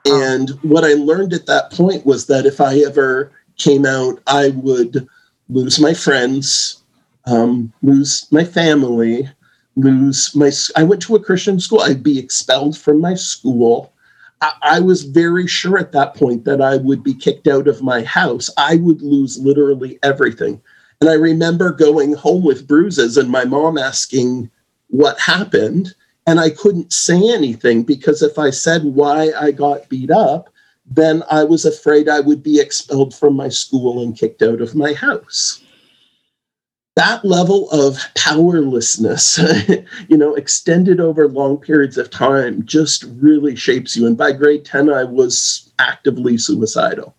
And 0.05 0.49
what 0.61 0.83
I 0.83 0.93
learned 0.93 1.33
at 1.33 1.45
that 1.47 1.71
point 1.71 2.05
was 2.05 2.27
that 2.27 2.45
if 2.45 2.61
I 2.61 2.79
ever 2.79 3.31
came 3.57 3.85
out, 3.85 4.21
I 4.27 4.49
would 4.49 5.07
lose 5.49 5.79
my 5.79 5.93
friends, 5.93 6.83
um, 7.25 7.73
lose 7.81 8.27
my 8.31 8.43
family, 8.43 9.29
lose 9.75 10.33
my. 10.35 10.51
I 10.75 10.83
went 10.83 11.01
to 11.03 11.15
a 11.15 11.23
Christian 11.23 11.59
school. 11.59 11.81
I'd 11.81 12.03
be 12.03 12.19
expelled 12.19 12.77
from 12.77 13.01
my 13.01 13.15
school. 13.15 13.93
I, 14.41 14.51
I 14.61 14.79
was 14.79 15.03
very 15.03 15.47
sure 15.47 15.77
at 15.77 15.91
that 15.93 16.15
point 16.15 16.45
that 16.45 16.61
I 16.61 16.77
would 16.77 17.03
be 17.03 17.13
kicked 17.13 17.47
out 17.47 17.67
of 17.67 17.81
my 17.81 18.03
house. 18.03 18.49
I 18.57 18.77
would 18.77 19.01
lose 19.01 19.37
literally 19.39 19.99
everything. 20.03 20.61
And 21.01 21.09
I 21.09 21.13
remember 21.13 21.71
going 21.71 22.13
home 22.13 22.43
with 22.43 22.67
bruises 22.67 23.17
and 23.17 23.29
my 23.29 23.45
mom 23.45 23.77
asking 23.77 24.49
what 24.87 25.19
happened. 25.19 25.93
And 26.25 26.39
I 26.39 26.49
couldn't 26.49 26.91
say 26.91 27.31
anything 27.31 27.83
because 27.83 28.21
if 28.21 28.37
I 28.37 28.49
said 28.49 28.83
why 28.83 29.31
I 29.39 29.51
got 29.51 29.87
beat 29.89 30.11
up, 30.11 30.49
then 30.89 31.23
I 31.29 31.43
was 31.43 31.65
afraid 31.65 32.09
I 32.09 32.21
would 32.21 32.41
be 32.41 32.59
expelled 32.59 33.13
from 33.13 33.35
my 33.35 33.49
school 33.49 34.01
and 34.01 34.17
kicked 34.17 34.41
out 34.41 34.61
of 34.61 34.75
my 34.75 34.93
house. 34.93 35.61
That 36.95 37.23
level 37.23 37.69
of 37.69 37.99
powerlessness, 38.15 39.37
you 40.09 40.17
know, 40.17 40.33
extended 40.33 40.99
over 40.99 41.27
long 41.27 41.57
periods 41.57 41.97
of 41.97 42.09
time 42.09 42.65
just 42.65 43.03
really 43.19 43.55
shapes 43.55 43.95
you. 43.95 44.07
And 44.07 44.17
by 44.17 44.31
grade 44.31 44.65
10, 44.65 44.89
I 44.89 45.03
was 45.03 45.71
actively 45.77 46.37
suicidal. 46.37 47.15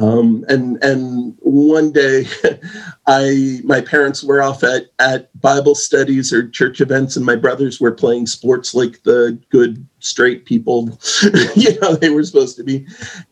Um, 0.00 0.46
and 0.48 0.82
and 0.82 1.36
one 1.40 1.92
day, 1.92 2.24
I 3.06 3.60
my 3.64 3.82
parents 3.82 4.24
were 4.24 4.42
off 4.42 4.64
at 4.64 4.86
at 4.98 5.38
Bible 5.40 5.74
studies 5.74 6.32
or 6.32 6.48
church 6.48 6.80
events, 6.80 7.16
and 7.16 7.26
my 7.26 7.36
brothers 7.36 7.80
were 7.80 7.92
playing 7.92 8.26
sports 8.26 8.74
like 8.74 9.02
the 9.02 9.38
good 9.50 9.86
straight 9.98 10.46
people, 10.46 10.98
you 11.54 11.78
know, 11.80 11.94
they 11.94 12.08
were 12.08 12.24
supposed 12.24 12.56
to 12.56 12.64
be. 12.64 12.86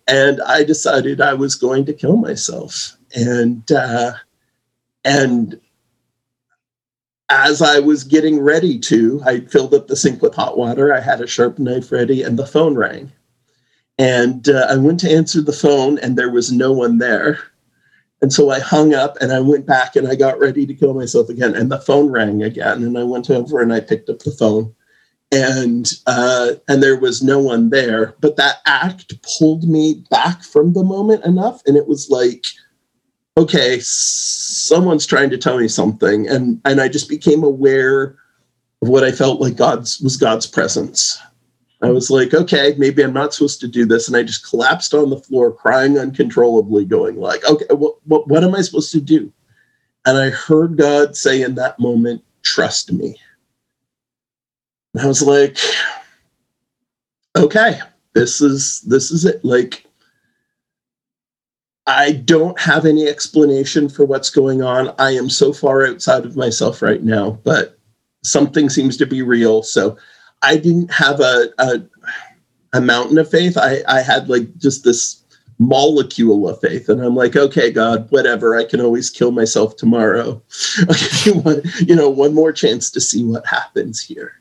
And 0.07 0.41
I 0.43 0.63
decided 0.63 1.21
I 1.21 1.35
was 1.35 1.55
going 1.55 1.87
to 1.87 1.95
kill 1.95 2.19
myself. 2.19 2.97
And 3.15 3.71
uh, 3.73 4.13
and 5.05 5.59
as 7.31 7.63
I 7.63 7.79
was 7.79 8.05
getting 8.05 8.41
ready 8.41 8.79
to, 8.81 9.23
I 9.25 9.41
filled 9.41 9.75
up 9.75 9.87
the 9.87 9.97
sink 9.97 10.21
with 10.21 10.35
hot 10.35 10.59
water. 10.59 10.95
I 10.95 11.01
had 11.01 11.21
a 11.23 11.27
sharp 11.27 11.59
knife 11.59 11.91
ready, 11.91 12.23
and 12.23 12.39
the 12.39 12.47
phone 12.47 12.75
rang. 12.75 13.13
And 13.99 14.49
uh, 14.49 14.67
I 14.71 14.77
went 14.77 15.01
to 15.01 15.11
answer 15.11 15.43
the 15.43 15.53
phone, 15.53 15.99
and 15.99 16.17
there 16.17 16.31
was 16.31 16.53
no 16.53 16.73
one 16.73 16.99
there. 16.99 17.41
And 18.21 18.33
so 18.33 18.51
I 18.51 18.59
hung 18.59 18.95
up 18.95 19.17
and 19.21 19.33
I 19.33 19.41
went 19.41 19.67
back 19.67 19.95
and 19.95 20.09
I 20.09 20.17
got 20.17 20.41
ready 20.41 20.67
to 20.67 20.75
kill 20.75 20.95
myself 20.95 21.29
again. 21.29 21.55
And 21.55 21.71
the 21.71 21.79
phone 21.79 22.11
rang 22.11 22.43
again. 22.43 22.83
And 22.83 22.99
I 22.99 23.05
went 23.05 23.31
over 23.31 23.61
and 23.61 23.73
I 23.73 23.81
picked 23.81 24.09
up 24.09 24.21
the 24.21 24.33
phone. 24.33 24.75
And 25.31 25.93
uh, 26.07 26.55
and 26.69 26.83
there 26.83 26.99
was 26.99 27.23
no 27.23 27.39
one 27.39 27.71
there. 27.71 28.15
But 28.21 28.37
that 28.37 28.57
act 28.67 29.15
pulled 29.23 29.69
me 29.69 30.03
back 30.11 30.43
from 30.43 30.73
the 30.73 30.83
moment 30.83 31.25
enough. 31.25 31.63
And 31.67 31.77
it 31.77 31.87
was 31.87 32.09
like, 32.09 32.47
okay, 33.37 33.79
someone's 33.81 35.07
trying 35.07 35.31
to 35.31 35.39
tell 35.39 35.59
me 35.59 35.69
something. 35.69 36.27
And 36.29 36.61
and 36.65 36.81
I 36.81 36.89
just 36.89 37.09
became 37.09 37.45
aware 37.45 38.17
of 38.83 38.89
what 38.89 39.05
I 39.05 39.13
felt 39.13 39.41
like 39.41 39.55
God's 39.55 40.01
was 40.01 40.17
God's 40.17 40.47
presence. 40.47 41.21
I 41.81 41.91
was 41.91 42.11
like, 42.11 42.35
okay, 42.35 42.75
maybe 42.77 43.05
I'm 43.05 43.13
not 43.13 43.33
supposed 43.33 43.61
to 43.61 43.69
do 43.69 43.87
this. 43.87 44.09
And 44.09 44.17
I 44.17 44.25
just 44.25 44.49
collapsed 44.49 44.95
on 44.95 45.11
the 45.11 45.19
floor, 45.19 45.53
crying 45.53 45.97
uncontrollably, 45.99 46.85
going 46.85 47.17
like, 47.17 47.45
okay, 47.49 47.67
what, 47.71 47.97
what, 48.05 48.27
what 48.27 48.43
am 48.43 48.55
I 48.55 48.63
supposed 48.63 48.91
to 48.93 49.01
do? 49.01 49.33
And 50.05 50.19
I 50.19 50.31
heard 50.31 50.77
God 50.77 51.17
say 51.17 51.43
in 51.43 51.55
that 51.55 51.79
moment, 51.79 52.25
trust 52.43 52.93
me. 52.93 53.17
And 54.95 55.03
I 55.03 55.07
was 55.07 55.23
like, 55.23 55.57
okay, 57.37 57.79
this 58.15 58.41
is 58.41 58.81
this 58.83 59.11
is 59.11 59.25
it. 59.25 59.45
Like, 59.45 59.85
I 61.87 62.13
don't 62.13 62.59
have 62.59 62.87
any 62.87 63.07
explanation 63.07 63.89
for 63.89 64.05
what's 64.05 64.31
going 64.31 64.63
on. 64.63 64.95
I 64.99 65.13
am 65.13 65.31
so 65.31 65.53
far 65.53 65.87
outside 65.87 66.25
of 66.25 66.37
myself 66.37 66.83
right 66.83 67.03
now, 67.03 67.39
but 67.45 67.79
something 68.25 68.69
seems 68.69 68.97
to 68.97 69.07
be 69.07 69.23
real. 69.23 69.63
So 69.63 69.97
I 70.43 70.57
didn't 70.57 70.93
have 70.93 71.21
a, 71.21 71.49
a, 71.59 71.83
a 72.75 72.81
mountain 72.81 73.19
of 73.19 73.31
faith. 73.31 73.57
I, 73.57 73.83
I 73.89 74.01
had 74.01 74.29
like 74.29 74.57
just 74.59 74.85
this 74.85 75.23
molecule 75.59 76.49
of 76.49 76.61
faith. 76.61 76.89
And 76.89 77.01
I'm 77.01 77.17
like, 77.17 77.37
okay, 77.37 77.71
God, 77.71 78.11
whatever. 78.11 78.57
I 78.57 78.65
can 78.65 78.81
always 78.81 79.11
kill 79.11 79.33
myself 79.33 79.77
tomorrow. 79.77 80.41
I'll 80.81 80.87
give 80.95 81.27
you 81.27 81.35
one, 81.41 81.63
you 81.81 81.97
know, 81.97 82.09
one 82.09 82.35
more 82.35 82.53
chance 82.53 82.91
to 82.93 83.01
see 83.01 83.25
what 83.25 83.47
happens 83.47 84.01
here. 84.01 84.41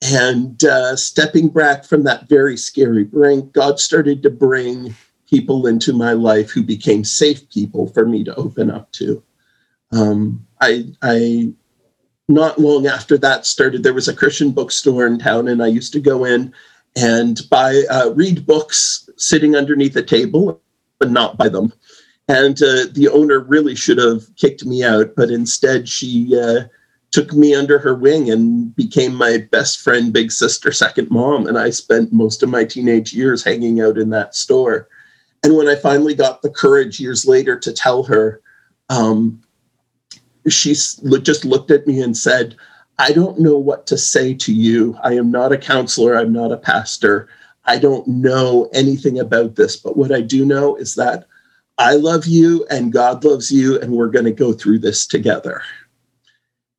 And 0.00 0.62
uh, 0.64 0.96
stepping 0.96 1.48
back 1.48 1.84
from 1.84 2.04
that 2.04 2.28
very 2.28 2.56
scary 2.56 3.04
brink, 3.04 3.52
God 3.52 3.80
started 3.80 4.22
to 4.22 4.30
bring 4.30 4.94
people 5.28 5.66
into 5.66 5.92
my 5.92 6.12
life 6.12 6.50
who 6.50 6.62
became 6.62 7.04
safe 7.04 7.48
people 7.50 7.88
for 7.88 8.06
me 8.06 8.24
to 8.24 8.34
open 8.36 8.70
up 8.70 8.90
to. 8.92 9.22
Um, 9.92 10.46
I, 10.60 10.86
I, 11.02 11.52
not 12.28 12.58
long 12.58 12.86
after 12.86 13.16
that 13.18 13.46
started, 13.46 13.82
there 13.82 13.94
was 13.94 14.08
a 14.08 14.14
Christian 14.14 14.50
bookstore 14.50 15.06
in 15.06 15.18
town, 15.18 15.48
and 15.48 15.62
I 15.62 15.68
used 15.68 15.92
to 15.94 16.00
go 16.00 16.24
in 16.24 16.52
and 16.96 17.40
buy, 17.50 17.82
uh, 17.90 18.10
read 18.14 18.46
books 18.46 19.08
sitting 19.16 19.56
underneath 19.56 19.96
a 19.96 20.02
table, 20.02 20.60
but 20.98 21.10
not 21.10 21.38
buy 21.38 21.48
them. 21.48 21.72
And 22.28 22.62
uh, 22.62 22.86
the 22.92 23.08
owner 23.10 23.40
really 23.40 23.74
should 23.74 23.98
have 23.98 24.34
kicked 24.36 24.64
me 24.66 24.84
out, 24.84 25.14
but 25.16 25.30
instead 25.30 25.88
she 25.88 26.38
uh, 26.38 26.64
took 27.10 27.32
me 27.32 27.54
under 27.54 27.78
her 27.78 27.94
wing 27.94 28.30
and 28.30 28.74
became 28.76 29.14
my 29.14 29.38
best 29.50 29.80
friend, 29.80 30.12
big 30.12 30.30
sister, 30.30 30.70
second 30.70 31.10
mom. 31.10 31.46
And 31.46 31.58
I 31.58 31.70
spent 31.70 32.12
most 32.12 32.42
of 32.42 32.50
my 32.50 32.64
teenage 32.64 33.14
years 33.14 33.42
hanging 33.42 33.80
out 33.80 33.96
in 33.96 34.10
that 34.10 34.34
store. 34.34 34.88
And 35.42 35.56
when 35.56 35.68
I 35.68 35.76
finally 35.76 36.14
got 36.14 36.42
the 36.42 36.50
courage 36.50 37.00
years 37.00 37.24
later 37.24 37.58
to 37.58 37.72
tell 37.72 38.02
her, 38.02 38.42
um, 38.90 39.40
she 40.48 40.70
just 40.70 41.44
looked 41.44 41.70
at 41.70 41.86
me 41.86 42.00
and 42.00 42.16
said, 42.16 42.56
I 42.98 43.12
don't 43.12 43.38
know 43.38 43.56
what 43.56 43.86
to 43.88 43.98
say 43.98 44.34
to 44.34 44.52
you. 44.52 44.98
I 45.02 45.14
am 45.14 45.30
not 45.30 45.52
a 45.52 45.58
counselor. 45.58 46.16
I'm 46.16 46.32
not 46.32 46.52
a 46.52 46.56
pastor. 46.56 47.28
I 47.64 47.78
don't 47.78 48.06
know 48.08 48.68
anything 48.72 49.18
about 49.18 49.54
this. 49.54 49.76
But 49.76 49.96
what 49.96 50.12
I 50.12 50.20
do 50.20 50.44
know 50.44 50.76
is 50.76 50.94
that 50.96 51.26
I 51.78 51.94
love 51.94 52.26
you 52.26 52.66
and 52.70 52.92
God 52.92 53.24
loves 53.24 53.52
you, 53.52 53.80
and 53.80 53.92
we're 53.92 54.08
going 54.08 54.24
to 54.24 54.32
go 54.32 54.52
through 54.52 54.80
this 54.80 55.06
together. 55.06 55.62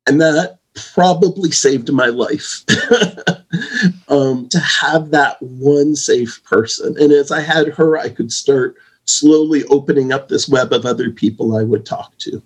And 0.06 0.20
that 0.20 0.58
probably 0.94 1.50
saved 1.50 1.90
my 1.92 2.06
life 2.06 2.64
um, 4.08 4.48
to 4.48 4.58
have 4.58 5.10
that 5.10 5.36
one 5.40 5.96
safe 5.96 6.42
person. 6.44 6.96
And 7.00 7.12
as 7.12 7.30
I 7.30 7.40
had 7.40 7.68
her, 7.68 7.96
I 7.96 8.10
could 8.10 8.30
start 8.30 8.76
slowly 9.04 9.64
opening 9.64 10.12
up 10.12 10.28
this 10.28 10.48
web 10.48 10.72
of 10.72 10.84
other 10.86 11.10
people 11.10 11.56
I 11.56 11.64
would 11.64 11.86
talk 11.86 12.16
to. 12.18 12.42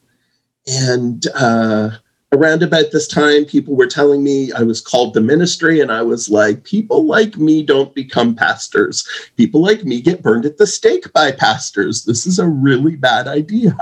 And 0.66 1.26
uh, 1.34 1.90
around 2.32 2.62
about 2.62 2.86
this 2.92 3.06
time, 3.06 3.44
people 3.44 3.76
were 3.76 3.86
telling 3.86 4.24
me 4.24 4.52
I 4.52 4.62
was 4.62 4.80
called 4.80 5.14
to 5.14 5.20
ministry, 5.20 5.80
and 5.80 5.92
I 5.92 6.02
was 6.02 6.28
like, 6.28 6.64
people 6.64 7.04
like 7.04 7.36
me 7.36 7.62
don't 7.62 7.94
become 7.94 8.34
pastors. 8.34 9.06
People 9.36 9.62
like 9.62 9.84
me 9.84 10.00
get 10.00 10.22
burned 10.22 10.44
at 10.44 10.58
the 10.58 10.66
stake 10.66 11.12
by 11.12 11.32
pastors. 11.32 12.04
This 12.04 12.26
is 12.26 12.38
a 12.38 12.48
really 12.48 12.96
bad 12.96 13.28
idea. 13.28 13.76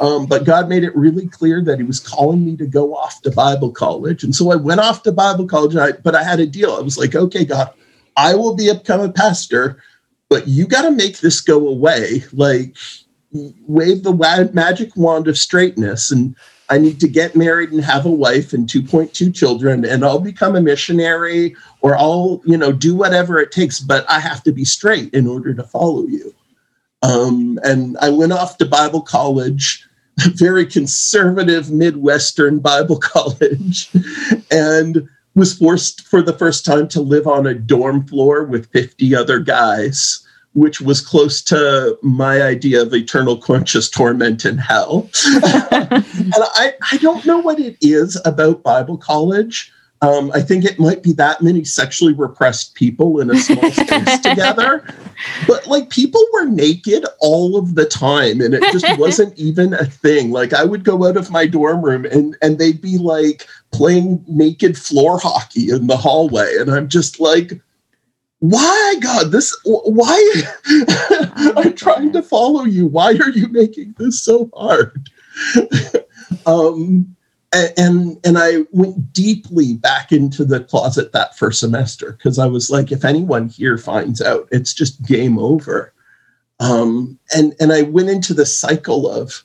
Um, 0.00 0.26
but 0.26 0.44
God 0.44 0.68
made 0.68 0.84
it 0.84 0.94
really 0.94 1.28
clear 1.28 1.62
that 1.62 1.78
He 1.78 1.84
was 1.84 2.00
calling 2.00 2.44
me 2.44 2.56
to 2.56 2.66
go 2.66 2.94
off 2.94 3.22
to 3.22 3.30
Bible 3.30 3.70
college. 3.70 4.22
And 4.22 4.34
so 4.34 4.50
I 4.52 4.56
went 4.56 4.80
off 4.80 5.02
to 5.04 5.12
Bible 5.12 5.46
college, 5.46 5.76
I, 5.76 5.92
but 5.92 6.14
I 6.14 6.22
had 6.22 6.40
a 6.40 6.46
deal. 6.46 6.72
I 6.72 6.80
was 6.80 6.98
like, 6.98 7.14
okay, 7.14 7.44
God, 7.44 7.72
I 8.16 8.34
will 8.34 8.54
be 8.54 8.72
become 8.72 9.00
a 9.00 9.12
pastor, 9.12 9.82
but 10.28 10.48
you 10.48 10.66
got 10.66 10.82
to 10.82 10.90
make 10.90 11.20
this 11.20 11.40
go 11.40 11.68
away. 11.68 12.24
Like, 12.32 12.76
wave 13.32 14.02
the 14.02 14.50
magic 14.52 14.96
wand 14.96 15.28
of 15.28 15.38
straightness 15.38 16.10
and 16.10 16.36
I 16.68 16.78
need 16.78 17.00
to 17.00 17.08
get 17.08 17.36
married 17.36 17.70
and 17.70 17.84
have 17.84 18.06
a 18.06 18.10
wife 18.10 18.52
and 18.52 18.66
2.2 18.66 19.34
children 19.34 19.84
and 19.84 20.04
I'll 20.04 20.20
become 20.20 20.56
a 20.56 20.60
missionary 20.60 21.54
or 21.80 21.96
I'll, 21.96 22.40
you 22.44 22.56
know, 22.56 22.72
do 22.72 22.94
whatever 22.94 23.38
it 23.38 23.52
takes, 23.52 23.80
but 23.80 24.10
I 24.10 24.20
have 24.20 24.42
to 24.44 24.52
be 24.52 24.64
straight 24.64 25.12
in 25.12 25.26
order 25.26 25.52
to 25.54 25.62
follow 25.62 26.06
you. 26.06 26.34
Um, 27.02 27.58
and 27.62 27.98
I 27.98 28.10
went 28.10 28.32
off 28.32 28.58
to 28.58 28.66
Bible 28.66 29.02
college, 29.02 29.86
very 30.18 30.64
conservative 30.64 31.70
Midwestern 31.70 32.60
Bible 32.60 32.98
college, 33.02 33.90
and 34.50 35.08
was 35.34 35.56
forced 35.56 36.02
for 36.02 36.22
the 36.22 36.38
first 36.38 36.64
time 36.64 36.86
to 36.88 37.00
live 37.00 37.26
on 37.26 37.46
a 37.46 37.54
dorm 37.54 38.06
floor 38.06 38.44
with 38.44 38.70
50 38.72 39.14
other 39.14 39.40
guys 39.40 40.26
which 40.54 40.80
was 40.80 41.00
close 41.00 41.40
to 41.40 41.98
my 42.02 42.42
idea 42.42 42.82
of 42.82 42.92
eternal 42.92 43.36
conscious 43.36 43.88
torment 43.88 44.44
in 44.44 44.58
hell. 44.58 45.08
and 45.26 46.34
I, 46.54 46.74
I 46.90 46.98
don't 46.98 47.24
know 47.24 47.38
what 47.38 47.58
it 47.58 47.76
is 47.80 48.20
about 48.24 48.62
Bible 48.62 48.98
college. 48.98 49.72
Um, 50.02 50.32
I 50.34 50.40
think 50.42 50.64
it 50.64 50.80
might 50.80 51.02
be 51.02 51.12
that 51.12 51.42
many 51.42 51.64
sexually 51.64 52.12
repressed 52.12 52.74
people 52.74 53.20
in 53.20 53.30
a 53.30 53.38
small 53.38 53.70
space 53.70 54.18
together. 54.18 54.84
But 55.46 55.68
like 55.68 55.90
people 55.90 56.22
were 56.32 56.46
naked 56.46 57.06
all 57.20 57.56
of 57.56 57.76
the 57.76 57.86
time 57.86 58.40
and 58.40 58.52
it 58.52 58.62
just 58.72 58.98
wasn't 58.98 59.32
even 59.38 59.72
a 59.74 59.84
thing. 59.84 60.32
Like 60.32 60.52
I 60.52 60.64
would 60.64 60.82
go 60.82 61.06
out 61.06 61.16
of 61.16 61.30
my 61.30 61.46
dorm 61.46 61.82
room 61.82 62.04
and, 62.04 62.36
and 62.42 62.58
they'd 62.58 62.82
be 62.82 62.98
like 62.98 63.46
playing 63.70 64.24
naked 64.26 64.76
floor 64.76 65.18
hockey 65.20 65.70
in 65.70 65.86
the 65.86 65.96
hallway. 65.96 66.56
And 66.58 66.68
I'm 66.68 66.88
just 66.88 67.20
like, 67.20 67.60
why 68.42 68.94
god 69.00 69.30
this 69.30 69.56
why 69.64 70.42
i'm 71.56 71.74
trying 71.74 72.12
to 72.12 72.20
follow 72.20 72.64
you. 72.64 72.86
Why 72.86 73.12
are 73.12 73.30
you 73.30 73.46
making 73.48 73.94
this 73.98 74.22
so 74.22 74.50
hard? 74.54 75.08
Um 76.46 77.14
and 77.52 78.18
and 78.24 78.38
i 78.38 78.64
went 78.70 79.12
deeply 79.12 79.74
back 79.74 80.10
into 80.12 80.44
the 80.44 80.60
closet 80.64 81.12
that 81.12 81.36
first 81.36 81.60
semester 81.60 82.12
because 82.12 82.38
i 82.38 82.46
was 82.46 82.70
like 82.70 82.90
if 82.90 83.04
anyone 83.04 83.48
here 83.48 83.76
finds 83.76 84.22
out 84.22 84.48
it's 84.50 84.72
just 84.72 85.06
game 85.06 85.38
over. 85.38 85.92
Um 86.58 87.18
and 87.36 87.54
and 87.60 87.72
i 87.72 87.82
went 87.82 88.08
into 88.08 88.32
the 88.34 88.46
cycle 88.46 89.08
of 89.08 89.44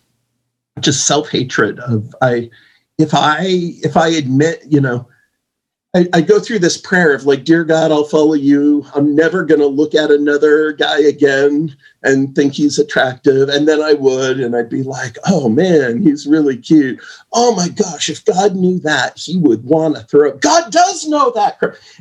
just 0.79 1.05
self-hatred 1.05 1.79
of 1.81 2.15
i 2.21 2.49
if 2.97 3.13
i 3.13 3.41
if 3.83 3.97
i 3.97 4.07
admit 4.07 4.63
you 4.67 4.79
know 4.79 5.07
I, 5.97 6.05
I, 6.13 6.21
go 6.21 6.39
through 6.39 6.59
this 6.59 6.77
prayer 6.77 7.15
of 7.15 7.25
like, 7.25 7.43
dear 7.43 7.63
God, 7.63 7.91
I'll 7.91 8.03
follow 8.03 8.35
you. 8.35 8.85
I'm 8.93 9.15
never 9.15 9.43
going 9.43 9.61
to 9.61 9.65
look 9.65 9.95
at 9.95 10.11
another 10.11 10.73
guy 10.73 10.99
again 10.99 11.75
and 12.03 12.35
think 12.35 12.53
he's 12.53 12.77
attractive. 12.77 13.49
And 13.49 13.67
then 13.67 13.81
I 13.81 13.93
would, 13.93 14.39
and 14.39 14.55
I'd 14.55 14.69
be 14.69 14.83
like, 14.83 15.17
oh 15.25 15.49
man, 15.49 16.03
he's 16.03 16.27
really 16.27 16.55
cute. 16.55 17.01
Oh 17.33 17.55
my 17.55 17.69
gosh, 17.69 18.09
if 18.09 18.23
God 18.25 18.55
knew 18.55 18.77
that, 18.81 19.17
he 19.17 19.39
would 19.39 19.63
want 19.63 19.95
to 19.95 20.03
throw. 20.03 20.37
God 20.37 20.71
does 20.71 21.07
know 21.07 21.31
that. 21.31 21.57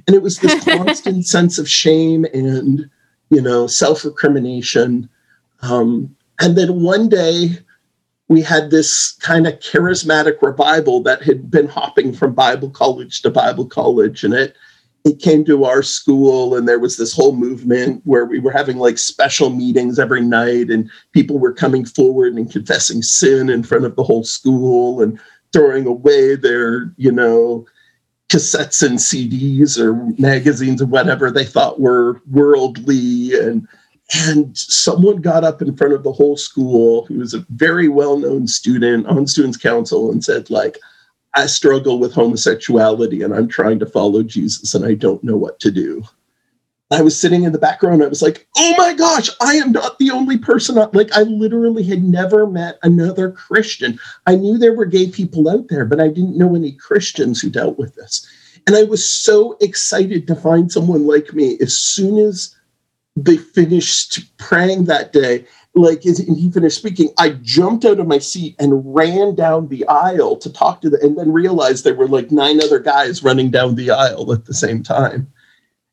And 0.06 0.14
it 0.14 0.20
was 0.20 0.40
this 0.40 0.62
constant 0.76 1.26
sense 1.26 1.59
of 1.59 1.66
shame 1.66 2.26
and, 2.35 2.90
you 3.30 3.40
know, 3.40 3.66
self 3.66 4.04
recrimination. 4.04 5.09
Um, 5.62 6.14
and 6.38 6.54
then 6.59 6.82
one 6.82 7.09
day, 7.09 7.59
we 8.29 8.43
had 8.43 8.71
this 8.71 9.12
kind 9.21 9.47
of 9.47 9.55
charismatic 9.61 10.43
revival 10.43 11.03
that 11.03 11.23
had 11.23 11.51
been 11.51 11.69
hopping 11.69 12.12
from 12.12 12.35
Bible 12.35 12.71
college 12.71 13.23
to 13.23 13.31
Bible 13.31 13.67
college. 13.67 14.25
And 14.25 14.35
it 14.35 14.57
it 15.05 15.21
came 15.21 15.45
to 15.45 15.65
our 15.65 15.85
school 15.85 16.57
and 16.57 16.67
there 16.67 16.81
was 16.81 16.97
this 16.97 17.12
whole 17.12 17.37
movement 17.37 18.03
where 18.05 18.25
we 18.25 18.41
were 18.41 18.51
having 18.51 18.79
like 18.79 18.99
special 18.99 19.51
meetings 19.51 20.01
every 20.01 20.21
night 20.21 20.69
and 20.69 20.91
people 21.12 21.39
were 21.39 21.53
coming 21.53 21.85
forward 21.85 22.35
and 22.35 22.51
confessing 22.51 23.03
sin 23.03 23.49
in 23.49 23.62
front 23.62 23.85
of 23.85 23.95
the 23.95 24.03
whole 24.03 24.25
school 24.25 25.01
and 25.01 25.21
throwing 25.53 25.87
away 25.87 26.35
their, 26.35 26.93
you 26.97 27.12
know, 27.12 27.65
cassettes 28.29 28.85
and 28.85 28.99
CDs 28.99 29.79
or 29.79 29.95
magazines 30.21 30.83
or 30.83 30.87
whatever 30.87 31.31
they 31.31 31.45
thought 31.45 31.79
were 31.79 32.21
worldly 32.29 33.39
and 33.39 33.69
and 34.14 34.57
someone 34.57 35.21
got 35.21 35.45
up 35.45 35.61
in 35.61 35.77
front 35.77 35.92
of 35.92 36.03
the 36.03 36.12
whole 36.12 36.37
school 36.37 37.07
who 37.07 37.19
was 37.19 37.35
a 37.35 37.45
very 37.51 37.88
well-known 37.88 38.47
student 38.47 39.07
on 39.07 39.27
students 39.27 39.57
council 39.57 40.11
and 40.11 40.25
said 40.25 40.49
like 40.49 40.79
i 41.35 41.47
struggle 41.47 41.99
with 41.99 42.14
homosexuality 42.14 43.23
and 43.23 43.35
i'm 43.35 43.49
trying 43.49 43.79
to 43.79 43.87
follow 43.87 44.23
jesus 44.23 44.75
and 44.75 44.85
i 44.85 44.95
don't 44.95 45.25
know 45.25 45.37
what 45.37 45.59
to 45.61 45.71
do. 45.71 46.03
I 46.88 47.03
was 47.03 47.21
sitting 47.21 47.42
in 47.42 47.51
the 47.51 47.59
background. 47.59 48.05
I 48.05 48.07
was 48.07 48.23
like 48.23 48.47
oh 48.57 48.75
my 48.79 48.95
gosh 48.95 49.29
i 49.40 49.55
am 49.55 49.73
not 49.73 49.99
the 49.99 50.12
only 50.12 50.38
person 50.38 50.77
like 50.92 51.12
i 51.12 51.23
literally 51.23 51.83
had 51.83 52.05
never 52.05 52.47
met 52.47 52.79
another 52.85 53.31
christian. 53.33 53.99
I 54.27 54.37
knew 54.37 54.57
there 54.57 54.77
were 54.77 54.87
gay 54.87 55.09
people 55.09 55.49
out 55.49 55.66
there 55.69 55.85
but 55.85 56.01
i 56.01 56.07
didn't 56.07 56.38
know 56.38 56.55
any 56.55 56.73
christians 56.73 57.40
who 57.40 57.51
dealt 57.51 57.77
with 57.77 57.97
this. 57.97 58.25
And 58.69 58.77
i 58.77 58.85
was 58.85 59.05
so 59.05 59.57
excited 59.61 60.29
to 60.29 60.37
find 60.37 60.71
someone 60.71 61.09
like 61.09 61.35
me. 61.35 61.59
As 61.61 61.77
soon 61.77 62.19
as 62.19 62.56
they 63.16 63.37
finished 63.37 64.20
praying 64.38 64.85
that 64.85 65.12
day. 65.12 65.46
Like 65.74 66.02
he 66.02 66.50
finished 66.50 66.79
speaking. 66.79 67.11
I 67.18 67.31
jumped 67.42 67.85
out 67.85 68.00
of 68.00 68.07
my 68.07 68.18
seat 68.18 68.57
and 68.59 68.94
ran 68.94 69.35
down 69.35 69.68
the 69.68 69.87
aisle 69.87 70.37
to 70.37 70.52
talk 70.52 70.81
to 70.83 70.90
them 70.90 71.00
and 71.02 71.18
then 71.18 71.33
realized 71.33 71.85
there 71.85 71.94
were 71.94 72.09
like 72.09 72.31
nine 72.31 72.62
other 72.62 72.79
guys 72.79 73.22
running 73.22 73.50
down 73.50 73.74
the 73.74 73.90
aisle 73.90 74.33
at 74.33 74.46
the 74.46 74.55
same 74.55 74.83
time. 74.83 75.31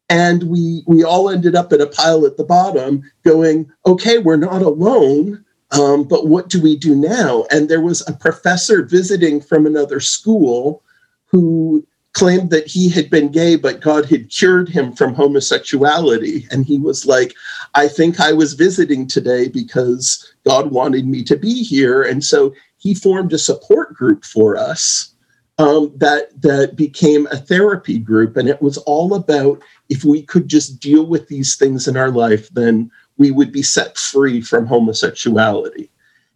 And 0.10 0.44
we 0.44 0.84
we 0.86 1.04
all 1.04 1.30
ended 1.30 1.56
up 1.56 1.74
in 1.74 1.82
a 1.82 1.88
pile 1.88 2.26
at 2.26 2.38
the 2.38 2.44
bottom 2.44 3.04
going 3.24 3.72
okay 3.86 4.20
we're 4.20 4.36
not 4.36 4.62
alone 4.62 5.44
um, 5.74 6.04
but 6.04 6.28
what 6.28 6.50
do 6.50 6.62
we 6.62 6.78
do 6.78 6.96
now? 6.96 7.46
And 7.50 7.68
there 7.68 7.82
was 7.82 8.08
a 8.08 8.14
professor 8.14 8.84
visiting 8.84 9.42
from 9.42 9.66
another 9.66 10.00
school 10.00 10.84
who 11.26 11.86
claimed 12.14 12.52
that 12.52 12.68
he 12.68 12.90
had 12.90 13.10
been 13.10 13.30
gay, 13.30 13.56
but 13.56 13.82
God 13.82 14.06
had 14.06 14.30
cured 14.30 14.70
him 14.70 14.94
from 14.94 15.16
homosexuality. 15.16 16.48
And 16.52 16.66
he 16.66 16.78
was 16.78 17.06
like, 17.06 17.34
I 17.74 17.88
think 17.88 18.20
I 18.20 18.32
was 18.34 18.54
visiting 18.54 19.08
today 19.08 19.48
because 19.48 20.34
God 20.46 20.72
wanted 20.72 21.08
me 21.08 21.24
to 21.24 21.36
be 21.36 21.64
here. 21.64 22.04
And 22.04 22.24
so 22.24 22.54
he 22.78 22.94
formed 22.94 23.34
a 23.34 23.40
support 23.40 23.96
group 23.96 24.26
for 24.26 24.56
us 24.56 25.14
um, 25.58 25.92
that, 25.98 26.40
that 26.42 26.76
became 26.76 27.28
a 27.28 27.38
therapy 27.38 27.98
group. 27.98 28.38
And 28.38 28.48
it 28.48 28.62
was 28.62 28.78
all 28.80 29.16
about 29.16 29.62
if 29.90 30.04
we 30.04 30.22
could 30.22 30.48
just 30.48 30.80
deal 30.80 31.06
with 31.08 31.28
these 31.28 31.56
things 31.56 31.88
in 31.88 31.98
our 31.98 32.12
life, 32.12 32.48
then 32.50 32.92
we 33.18 33.32
would 33.32 33.52
be 33.52 33.64
set 33.64 33.98
free 33.98 34.42
from 34.42 34.68
homosexuality. 34.68 35.90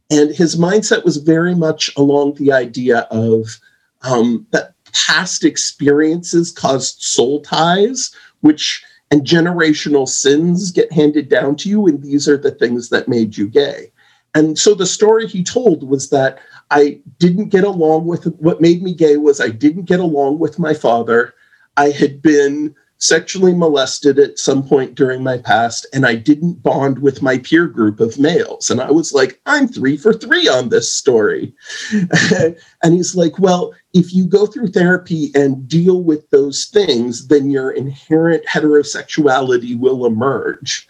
And 0.09 0.33
his 0.33 0.55
mindset 0.55 1.03
was 1.03 1.17
very 1.17 1.53
much 1.53 1.91
along 1.97 2.35
the 2.35 2.51
idea 2.51 2.99
of 3.11 3.59
um, 4.03 4.45
that 4.51 4.73
past 5.05 5.43
experiences 5.43 6.51
caused 6.51 7.01
soul 7.01 7.41
ties, 7.41 8.11
which 8.41 8.83
and 9.09 9.25
generational 9.25 10.07
sins 10.07 10.71
get 10.71 10.91
handed 10.91 11.29
down 11.29 11.55
to 11.57 11.69
you, 11.69 11.87
and 11.87 12.03
these 12.03 12.27
are 12.27 12.37
the 12.37 12.51
things 12.51 12.89
that 12.89 13.07
made 13.07 13.37
you 13.37 13.47
gay. 13.47 13.91
And 14.35 14.59
so 14.59 14.73
the 14.73 14.85
story 14.85 15.27
he 15.27 15.43
told 15.43 15.87
was 15.87 16.09
that 16.09 16.39
I 16.69 16.99
didn't 17.17 17.49
get 17.49 17.63
along 17.63 18.05
with 18.05 18.25
what 18.39 18.61
made 18.61 18.83
me 18.83 18.93
gay 18.93 19.17
was 19.17 19.39
I 19.39 19.49
didn't 19.49 19.85
get 19.85 19.99
along 19.99 20.39
with 20.39 20.59
my 20.59 20.73
father. 20.73 21.33
I 21.77 21.91
had 21.91 22.21
been 22.21 22.75
sexually 22.99 23.53
molested 23.53 24.17
at 24.19 24.39
some 24.39 24.67
point 24.67 24.95
during 24.95 25.23
my 25.23 25.37
past, 25.37 25.85
and 25.93 26.05
I 26.05 26.15
didn't 26.15 26.63
bond 26.63 26.99
with 26.99 27.21
my 27.21 27.37
peer 27.37 27.67
group 27.67 27.99
of 27.99 28.19
males. 28.19 28.69
And 28.69 28.81
I 28.81 28.91
was 28.91 29.13
like, 29.13 29.39
I'm 29.45 29.67
three 29.67 29.97
for 29.97 30.13
three 30.13 30.47
on 30.47 30.69
this 30.69 30.91
story. 30.93 31.53
and 31.91 32.93
he's 32.93 33.15
like, 33.15 33.39
Well, 33.39 33.73
if 33.97 34.13
you 34.13 34.25
go 34.25 34.45
through 34.45 34.67
therapy 34.67 35.31
and 35.33 35.67
deal 35.67 36.03
with 36.03 36.29
those 36.29 36.65
things, 36.65 37.27
then 37.29 37.49
your 37.49 37.71
inherent 37.71 38.45
heterosexuality 38.45 39.77
will 39.77 40.05
emerge. 40.05 40.87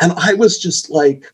And 0.00 0.12
I 0.12 0.34
was 0.34 0.58
just 0.60 0.88
like, 0.88 1.32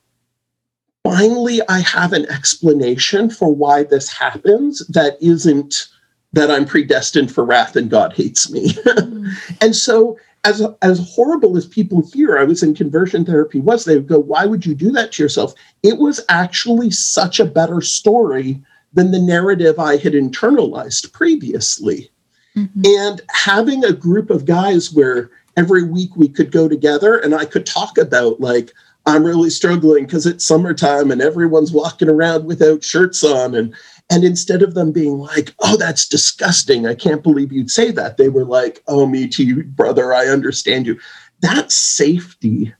finally, 1.04 1.60
I 1.68 1.80
have 1.80 2.14
an 2.14 2.24
explanation 2.30 3.28
for 3.28 3.54
why 3.54 3.84
this 3.84 4.10
happens 4.10 4.78
that 4.88 5.18
isn't 5.20 5.88
that 6.32 6.50
I'm 6.50 6.64
predestined 6.64 7.30
for 7.30 7.44
wrath 7.44 7.76
and 7.76 7.90
God 7.90 8.14
hates 8.14 8.50
me. 8.50 8.72
Mm. 9.10 9.32
and 9.60 9.76
so 9.76 10.16
as 10.44 10.62
as 10.82 10.98
horrible 11.14 11.56
as 11.56 11.66
people 11.66 12.02
hear 12.12 12.38
I 12.38 12.44
was 12.44 12.62
in 12.62 12.74
conversion 12.74 13.24
therapy 13.24 13.60
was, 13.60 13.84
they 13.84 13.96
would 13.96 14.06
go, 14.06 14.18
Why 14.18 14.46
would 14.46 14.64
you 14.64 14.74
do 14.74 14.90
that 14.92 15.12
to 15.12 15.22
yourself? 15.22 15.54
It 15.82 15.98
was 15.98 16.20
actually 16.28 16.90
such 16.90 17.40
a 17.40 17.44
better 17.44 17.80
story 17.80 18.62
than 18.92 19.10
the 19.10 19.20
narrative 19.20 19.78
I 19.78 19.96
had 19.96 20.12
internalized 20.12 21.12
previously. 21.12 22.10
Mm-hmm. 22.56 22.82
And 22.84 23.20
having 23.30 23.84
a 23.84 23.92
group 23.92 24.30
of 24.30 24.44
guys 24.44 24.92
where 24.92 25.30
every 25.56 25.84
week 25.84 26.16
we 26.16 26.28
could 26.28 26.50
go 26.50 26.68
together 26.68 27.16
and 27.16 27.34
I 27.34 27.44
could 27.44 27.66
talk 27.66 27.98
about 27.98 28.40
like 28.40 28.72
I'm 29.06 29.24
really 29.24 29.50
struggling 29.50 30.04
because 30.04 30.26
it's 30.26 30.44
summertime 30.44 31.10
and 31.10 31.22
everyone's 31.22 31.72
walking 31.72 32.08
around 32.08 32.46
without 32.46 32.84
shirts 32.84 33.24
on 33.24 33.54
and 33.54 33.74
and 34.12 34.24
instead 34.24 34.62
of 34.62 34.74
them 34.74 34.90
being 34.90 35.18
like, 35.18 35.54
oh, 35.60 35.76
that's 35.76 36.08
disgusting. 36.08 36.84
I 36.84 36.96
can't 36.96 37.22
believe 37.22 37.52
you'd 37.52 37.70
say 37.70 37.92
that. 37.92 38.16
They 38.16 38.28
were 38.28 38.44
like, 38.44 38.82
oh, 38.88 39.06
me 39.06 39.28
too, 39.28 39.62
brother. 39.62 40.12
I 40.12 40.26
understand 40.26 40.86
you. 40.86 40.98
That 41.42 41.70
safety 41.70 42.74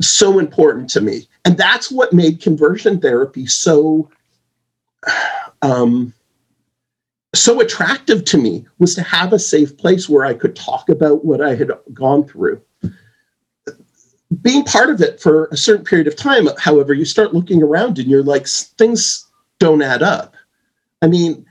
so 0.00 0.38
important 0.38 0.88
to 0.90 1.02
me. 1.02 1.28
And 1.44 1.58
that's 1.58 1.90
what 1.90 2.14
made 2.14 2.40
conversion 2.40 3.00
therapy 3.00 3.46
so 3.46 4.10
um, 5.62 6.12
so 7.34 7.60
attractive 7.60 8.24
to 8.26 8.38
me 8.38 8.66
was 8.78 8.94
to 8.94 9.02
have 9.02 9.32
a 9.32 9.38
safe 9.38 9.76
place 9.76 10.08
where 10.08 10.24
I 10.24 10.34
could 10.34 10.56
talk 10.56 10.88
about 10.88 11.24
what 11.24 11.40
I 11.40 11.54
had 11.54 11.70
gone 11.92 12.24
through. 12.24 12.60
Being 14.42 14.64
part 14.64 14.90
of 14.90 15.00
it 15.00 15.20
for 15.20 15.46
a 15.46 15.56
certain 15.56 15.84
period 15.84 16.08
of 16.08 16.16
time, 16.16 16.48
however, 16.58 16.92
you 16.94 17.04
start 17.04 17.34
looking 17.34 17.62
around 17.62 17.98
and 17.98 18.08
you're 18.08 18.22
like, 18.22 18.46
things 18.46 19.26
don't 19.58 19.82
add 19.82 20.02
up. 20.02 20.34
I 21.02 21.06
mean, 21.06 21.46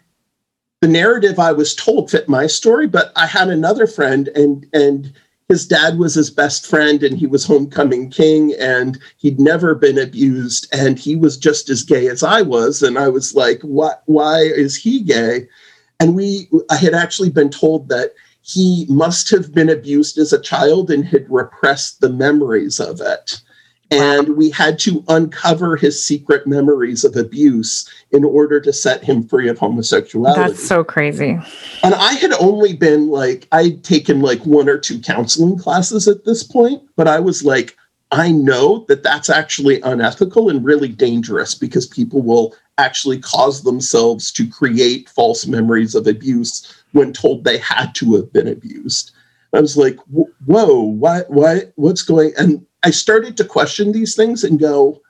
the 0.81 0.87
narrative 0.87 1.39
I 1.39 1.51
was 1.51 1.73
told 1.73 2.11
fit 2.11 2.27
my 2.27 2.47
story, 2.47 2.87
but 2.87 3.11
I 3.15 3.27
had 3.27 3.49
another 3.49 3.87
friend 3.87 4.27
and 4.29 4.67
and 4.73 5.13
his 5.47 5.67
dad 5.67 5.97
was 5.99 6.15
his 6.15 6.29
best 6.29 6.65
friend 6.65 7.03
and 7.03 7.17
he 7.17 7.27
was 7.27 7.45
homecoming 7.45 8.09
king 8.09 8.53
and 8.59 8.99
he'd 9.17 9.39
never 9.39 9.75
been 9.75 9.97
abused 9.97 10.67
and 10.73 10.97
he 10.97 11.15
was 11.15 11.37
just 11.37 11.69
as 11.69 11.83
gay 11.83 12.07
as 12.07 12.23
I 12.23 12.41
was. 12.41 12.81
And 12.81 12.97
I 12.97 13.09
was 13.09 13.35
like 13.35 13.61
what 13.61 14.03
why 14.05 14.39
is 14.39 14.75
he 14.75 15.01
gay? 15.01 15.47
And 15.99 16.15
we 16.15 16.49
I 16.69 16.77
had 16.77 16.93
actually 16.93 17.29
been 17.29 17.49
told 17.49 17.89
that 17.89 18.13
he 18.41 18.85
must 18.89 19.29
have 19.31 19.53
been 19.53 19.69
abused 19.69 20.17
as 20.17 20.33
a 20.33 20.41
child 20.41 20.91
and 20.91 21.05
had 21.05 21.29
repressed 21.29 22.01
the 22.01 22.09
memories 22.09 22.79
of 22.79 23.01
it 23.01 23.41
and 24.01 24.35
we 24.37 24.49
had 24.49 24.79
to 24.79 25.03
uncover 25.07 25.75
his 25.75 26.03
secret 26.03 26.47
memories 26.47 27.03
of 27.03 27.15
abuse 27.15 27.89
in 28.11 28.23
order 28.23 28.59
to 28.61 28.73
set 28.73 29.03
him 29.03 29.27
free 29.27 29.49
of 29.49 29.57
homosexuality. 29.57 30.39
That's 30.39 30.67
so 30.67 30.83
crazy. 30.83 31.39
And 31.83 31.93
I 31.95 32.13
had 32.13 32.33
only 32.33 32.73
been 32.73 33.09
like, 33.09 33.47
I'd 33.51 33.83
taken 33.83 34.21
like 34.21 34.45
one 34.45 34.69
or 34.69 34.77
two 34.77 34.99
counseling 34.99 35.57
classes 35.57 36.07
at 36.07 36.25
this 36.25 36.43
point, 36.43 36.83
but 36.95 37.07
I 37.07 37.19
was 37.19 37.43
like, 37.43 37.77
I 38.11 38.31
know 38.31 38.85
that 38.87 39.03
that's 39.03 39.29
actually 39.29 39.81
unethical 39.81 40.49
and 40.49 40.63
really 40.63 40.89
dangerous 40.89 41.55
because 41.55 41.87
people 41.87 42.21
will 42.21 42.55
actually 42.77 43.19
cause 43.19 43.63
themselves 43.63 44.31
to 44.33 44.47
create 44.47 45.09
false 45.09 45.47
memories 45.47 45.95
of 45.95 46.07
abuse 46.07 46.83
when 46.91 47.13
told 47.13 47.43
they 47.43 47.57
had 47.57 47.95
to 47.95 48.15
have 48.15 48.31
been 48.31 48.47
abused. 48.47 49.11
I 49.53 49.61
was 49.61 49.77
like, 49.77 49.97
whoa, 50.07 50.81
what, 50.81 51.29
what, 51.29 51.71
what's 51.75 52.03
going? 52.03 52.33
And 52.37 52.65
I 52.85 52.91
started 52.91 53.35
to 53.37 53.43
question 53.43 53.91
these 53.91 54.15
things 54.15 54.43
and 54.43 54.59
go, 54.59 55.01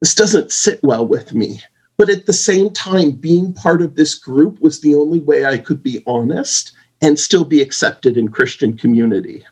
this 0.00 0.16
doesn't 0.16 0.50
sit 0.50 0.82
well 0.82 1.06
with 1.06 1.32
me. 1.32 1.62
But 1.96 2.10
at 2.10 2.26
the 2.26 2.32
same 2.32 2.70
time, 2.70 3.12
being 3.12 3.54
part 3.54 3.82
of 3.82 3.94
this 3.94 4.16
group 4.16 4.60
was 4.60 4.80
the 4.80 4.96
only 4.96 5.20
way 5.20 5.46
I 5.46 5.58
could 5.58 5.80
be 5.80 6.02
honest 6.08 6.72
and 7.00 7.16
still 7.16 7.44
be 7.44 7.62
accepted 7.62 8.16
in 8.16 8.28
Christian 8.28 8.76
community. 8.76 9.46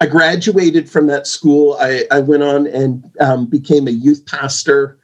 I 0.00 0.06
graduated 0.06 0.90
from 0.90 1.06
that 1.06 1.28
school. 1.28 1.76
I, 1.80 2.04
I 2.10 2.20
went 2.20 2.42
on 2.42 2.66
and 2.66 3.08
um, 3.20 3.46
became 3.46 3.86
a 3.86 3.92
youth 3.92 4.26
pastor. 4.26 4.98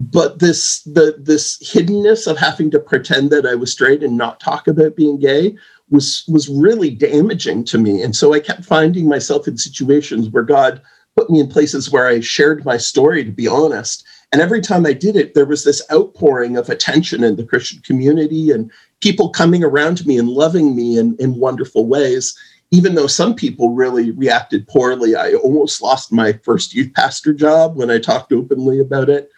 But 0.00 0.38
this 0.38 0.80
the 0.84 1.14
this 1.18 1.58
hiddenness 1.58 2.26
of 2.26 2.38
having 2.38 2.70
to 2.70 2.80
pretend 2.80 3.30
that 3.30 3.44
I 3.44 3.54
was 3.54 3.70
straight 3.70 4.02
and 4.02 4.16
not 4.16 4.40
talk 4.40 4.66
about 4.66 4.96
being 4.96 5.18
gay 5.18 5.56
was 5.90 6.24
was 6.26 6.48
really 6.48 6.90
damaging 6.90 7.64
to 7.64 7.78
me. 7.78 8.02
And 8.02 8.16
so 8.16 8.32
i 8.32 8.40
kept 8.40 8.64
finding 8.64 9.08
myself 9.08 9.46
in 9.46 9.58
situations 9.58 10.30
where 10.30 10.42
god 10.42 10.80
put 11.16 11.28
me 11.28 11.40
in 11.40 11.48
places 11.48 11.90
where 11.90 12.06
i 12.06 12.20
shared 12.20 12.64
my 12.64 12.76
story 12.76 13.24
to 13.24 13.30
be 13.30 13.46
honest. 13.46 14.04
And 14.32 14.40
every 14.40 14.60
time 14.60 14.86
i 14.86 14.92
did 14.92 15.16
it 15.16 15.34
there 15.34 15.44
was 15.44 15.64
this 15.64 15.82
outpouring 15.92 16.56
of 16.56 16.70
attention 16.70 17.22
in 17.22 17.36
the 17.36 17.44
christian 17.44 17.82
community 17.82 18.50
and 18.50 18.70
people 19.00 19.28
coming 19.30 19.62
around 19.62 20.06
me 20.06 20.16
and 20.18 20.28
loving 20.28 20.74
me 20.74 20.98
in, 20.98 21.16
in 21.18 21.34
wonderful 21.34 21.86
ways. 21.86 22.38
Even 22.72 22.94
though 22.94 23.08
some 23.08 23.34
people 23.34 23.74
really 23.74 24.12
reacted 24.12 24.68
poorly 24.68 25.14
i 25.16 25.34
almost 25.34 25.82
lost 25.82 26.12
my 26.12 26.32
first 26.44 26.72
youth 26.72 26.92
pastor 26.94 27.34
job 27.34 27.76
when 27.76 27.90
i 27.90 27.98
talked 27.98 28.32
openly 28.32 28.80
about 28.80 29.10
it 29.10 29.30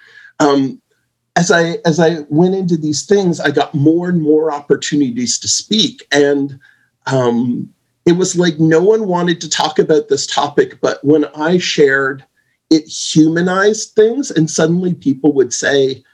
um, 0.42 0.82
as 1.36 1.50
I 1.50 1.78
as 1.84 1.98
I 1.98 2.20
went 2.28 2.54
into 2.54 2.76
these 2.76 3.06
things, 3.06 3.40
I 3.40 3.50
got 3.50 3.74
more 3.74 4.08
and 4.08 4.20
more 4.20 4.52
opportunities 4.52 5.38
to 5.38 5.48
speak, 5.48 6.06
and 6.12 6.58
um, 7.06 7.72
it 8.04 8.12
was 8.12 8.36
like 8.36 8.58
no 8.58 8.82
one 8.82 9.06
wanted 9.06 9.40
to 9.40 9.48
talk 9.48 9.78
about 9.78 10.08
this 10.08 10.26
topic. 10.26 10.80
But 10.80 11.02
when 11.04 11.24
I 11.36 11.58
shared, 11.58 12.24
it 12.70 12.84
humanized 12.86 13.94
things, 13.94 14.30
and 14.30 14.50
suddenly 14.50 14.94
people 14.94 15.32
would 15.32 15.54
say, 15.54 16.04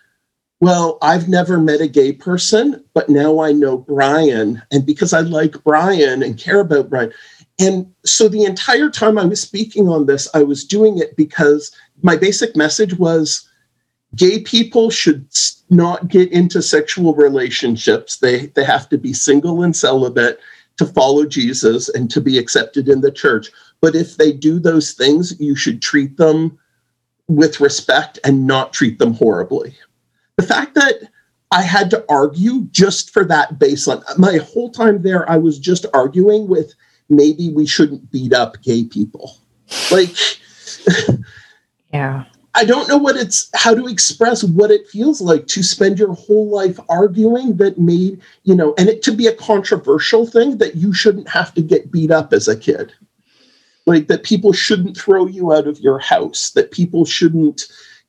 "Well, 0.61 0.99
I've 1.03 1.29
never 1.29 1.59
met 1.59 1.81
a 1.81 1.89
gay 1.89 2.13
person, 2.13 2.85
but 2.95 3.09
now 3.09 3.41
I 3.41 3.53
know 3.53 3.79
Brian, 3.79 4.63
and 4.71 4.87
because 4.87 5.13
I 5.13 5.21
like 5.21 5.65
Brian 5.65 6.23
and 6.23 6.39
care 6.39 6.61
about 6.61 6.91
Brian." 6.91 7.13
And 7.59 7.93
so 8.05 8.29
the 8.29 8.45
entire 8.45 8.89
time 8.89 9.19
I 9.19 9.25
was 9.25 9.41
speaking 9.41 9.89
on 9.89 10.07
this, 10.07 10.29
I 10.33 10.45
was 10.45 10.65
doing 10.65 10.99
it 10.99 11.17
because 11.17 11.73
my 12.03 12.15
basic 12.15 12.55
message 12.55 12.95
was 12.95 13.48
gay 14.17 14.41
people 14.41 14.91
should 14.91 15.27
not 15.71 16.09
get 16.09 16.33
into 16.33 16.63
sexual 16.63 17.15
relationships. 17.15 18.17
They 18.17 18.47
they 18.47 18.65
have 18.65 18.89
to 18.91 18.99
be 18.99 19.13
single 19.13 19.63
and 19.63 19.77
celibate 19.77 20.41
to 20.79 20.87
follow 20.87 21.27
Jesus 21.27 21.89
and 21.89 22.11
to 22.11 22.21
be 22.21 22.39
accepted 22.39 22.89
in 22.89 23.01
the 23.01 23.11
church. 23.11 23.51
But 23.81 23.95
if 23.95 24.17
they 24.17 24.33
do 24.33 24.59
those 24.59 24.93
things, 24.93 25.39
you 25.41 25.55
should 25.55 25.83
treat 25.83 26.17
them 26.17 26.59
with 27.27 27.61
respect 27.61 28.19
and 28.25 28.47
not 28.47 28.73
treat 28.73 28.99
them 28.99 29.13
horribly. 29.15 29.77
The 30.37 30.47
fact 30.47 30.75
that 30.75 31.11
I 31.51 31.63
had 31.63 31.91
to 31.91 32.05
argue 32.09 32.63
just 32.71 33.11
for 33.11 33.25
that 33.25 33.59
baseline, 33.59 34.03
my 34.19 34.37
whole 34.39 34.71
time 34.71 35.03
there, 35.03 35.29
I 35.31 35.37
was 35.37 35.59
just 35.59 35.87
arguing 35.95 36.49
with 36.49 36.75
maybe 37.09 37.51
we 37.51 37.67
shouldn't 37.67 38.11
beat 38.11 38.33
up 38.33 38.63
gay 38.63 38.85
people. 38.85 39.37
Like, 39.91 40.15
yeah. 41.93 42.25
I 42.55 42.65
don't 42.65 42.89
know 42.89 42.97
what 42.97 43.17
it's 43.17 43.51
how 43.55 43.75
to 43.75 43.87
express 43.87 44.43
what 44.43 44.71
it 44.71 44.89
feels 44.89 45.21
like 45.21 45.47
to 45.49 45.63
spend 45.63 45.99
your 45.99 46.15
whole 46.15 46.49
life 46.49 46.81
arguing 46.89 47.57
that 47.59 47.79
made, 47.79 48.21
you 48.45 48.55
know, 48.55 48.75
and 48.79 48.89
it 48.89 49.03
to 49.03 49.13
be 49.13 49.27
a 49.27 49.35
controversial 49.35 50.27
thing 50.27 50.59
that 50.59 50.75
you 50.75 50.93
shouldn't 50.93 51.29
have 51.29 51.55
to 51.55 51.63
get 51.63 51.93
beat 51.93 52.11
up 52.11 52.33
as 52.33 52.49
a 52.49 52.57
kid. 52.57 52.93
Like 53.87 54.09
that 54.09 54.23
people 54.23 54.53
shouldn't 54.53 54.97
throw 54.97 55.27
you 55.27 55.53
out 55.53 55.67
of 55.67 55.81
your 55.81 55.99
house, 55.99 56.51
that 56.51 56.73
people 56.73 57.05
shouldn't 57.05 57.67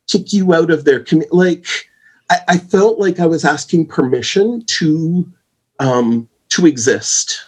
kick 0.08 0.32
you 0.32 0.54
out 0.54 0.70
of 0.70 0.84
their 0.84 1.00
community. 1.00 1.36
Like 1.36 1.66
I, 2.30 2.38
I, 2.48 2.58
felt 2.58 2.98
like 2.98 3.20
I 3.20 3.26
was 3.26 3.44
asking 3.44 3.86
permission 3.86 4.64
to 4.66 5.30
um 5.78 6.28
to 6.50 6.66
exist 6.66 7.44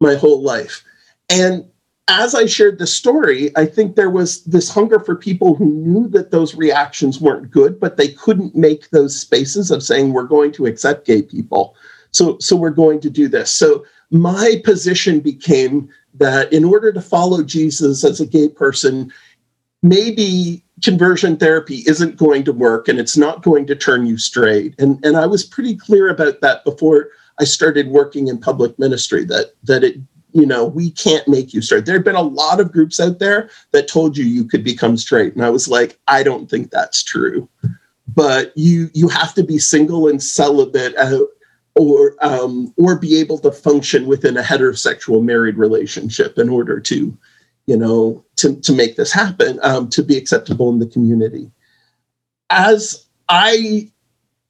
my 0.00 0.14
whole 0.14 0.42
life. 0.42 0.84
And 1.30 1.64
as 2.08 2.34
I 2.34 2.46
shared 2.46 2.78
the 2.78 2.86
story, 2.86 3.50
I 3.56 3.66
think 3.66 3.96
there 3.96 4.10
was 4.10 4.44
this 4.44 4.70
hunger 4.70 5.00
for 5.00 5.16
people 5.16 5.54
who 5.54 5.66
knew 5.66 6.08
that 6.08 6.30
those 6.30 6.54
reactions 6.54 7.20
weren't 7.20 7.50
good, 7.50 7.80
but 7.80 7.96
they 7.96 8.08
couldn't 8.08 8.54
make 8.54 8.90
those 8.90 9.18
spaces 9.18 9.70
of 9.70 9.82
saying, 9.82 10.12
we're 10.12 10.24
going 10.24 10.52
to 10.52 10.66
accept 10.66 11.06
gay 11.06 11.22
people. 11.22 11.74
So, 12.12 12.38
so 12.38 12.54
we're 12.54 12.70
going 12.70 13.00
to 13.00 13.10
do 13.10 13.26
this. 13.26 13.50
So 13.50 13.84
my 14.10 14.62
position 14.64 15.18
became 15.18 15.88
that 16.14 16.52
in 16.52 16.64
order 16.64 16.92
to 16.92 17.00
follow 17.00 17.42
Jesus 17.42 18.04
as 18.04 18.20
a 18.20 18.26
gay 18.26 18.48
person, 18.48 19.12
maybe 19.82 20.64
conversion 20.82 21.36
therapy 21.36 21.82
isn't 21.86 22.16
going 22.16 22.44
to 22.44 22.52
work 22.52 22.86
and 22.86 23.00
it's 23.00 23.16
not 23.16 23.42
going 23.42 23.66
to 23.66 23.74
turn 23.74 24.06
you 24.06 24.16
straight. 24.16 24.74
And, 24.78 25.04
and 25.04 25.16
I 25.16 25.26
was 25.26 25.44
pretty 25.44 25.76
clear 25.76 26.08
about 26.08 26.40
that 26.40 26.64
before 26.64 27.08
I 27.40 27.44
started 27.44 27.88
working 27.88 28.28
in 28.28 28.38
public 28.38 28.78
ministry 28.78 29.24
that, 29.24 29.54
that 29.64 29.82
it 29.82 29.98
you 30.36 30.44
know, 30.44 30.66
we 30.66 30.90
can't 30.90 31.26
make 31.26 31.54
you 31.54 31.62
straight. 31.62 31.86
There 31.86 31.94
have 31.94 32.04
been 32.04 32.14
a 32.14 32.20
lot 32.20 32.60
of 32.60 32.70
groups 32.70 33.00
out 33.00 33.20
there 33.20 33.48
that 33.70 33.88
told 33.88 34.18
you 34.18 34.24
you 34.26 34.44
could 34.44 34.62
become 34.62 34.98
straight. 34.98 35.34
And 35.34 35.42
I 35.42 35.48
was 35.48 35.66
like, 35.66 35.98
I 36.08 36.22
don't 36.22 36.50
think 36.50 36.70
that's 36.70 37.02
true. 37.02 37.48
But 38.14 38.52
you 38.54 38.90
you 38.92 39.08
have 39.08 39.32
to 39.34 39.42
be 39.42 39.58
single 39.58 40.08
and 40.08 40.22
celibate 40.22 40.94
or 41.74 42.16
um, 42.20 42.74
or 42.76 42.98
be 42.98 43.18
able 43.18 43.38
to 43.38 43.50
function 43.50 44.06
within 44.06 44.36
a 44.36 44.42
heterosexual 44.42 45.24
married 45.24 45.56
relationship 45.56 46.36
in 46.36 46.50
order 46.50 46.80
to, 46.80 47.16
you 47.64 47.76
know, 47.78 48.22
to, 48.36 48.56
to 48.60 48.74
make 48.74 48.96
this 48.96 49.12
happen, 49.12 49.58
um, 49.62 49.88
to 49.88 50.02
be 50.02 50.18
acceptable 50.18 50.68
in 50.68 50.80
the 50.80 50.86
community. 50.86 51.50
As 52.50 53.06
I 53.30 53.90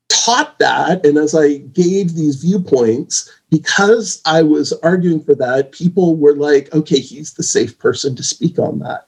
taught 0.08 0.58
that 0.58 1.04
and 1.04 1.18
as 1.18 1.34
I 1.34 1.58
gave 1.58 2.14
these 2.14 2.36
viewpoints, 2.36 3.32
because 3.50 4.20
I 4.24 4.42
was 4.42 4.72
arguing 4.82 5.22
for 5.22 5.34
that, 5.36 5.72
people 5.72 6.16
were 6.16 6.34
like, 6.34 6.72
okay, 6.74 6.98
he's 6.98 7.34
the 7.34 7.42
safe 7.42 7.78
person 7.78 8.16
to 8.16 8.22
speak 8.22 8.58
on 8.58 8.80
that. 8.80 9.06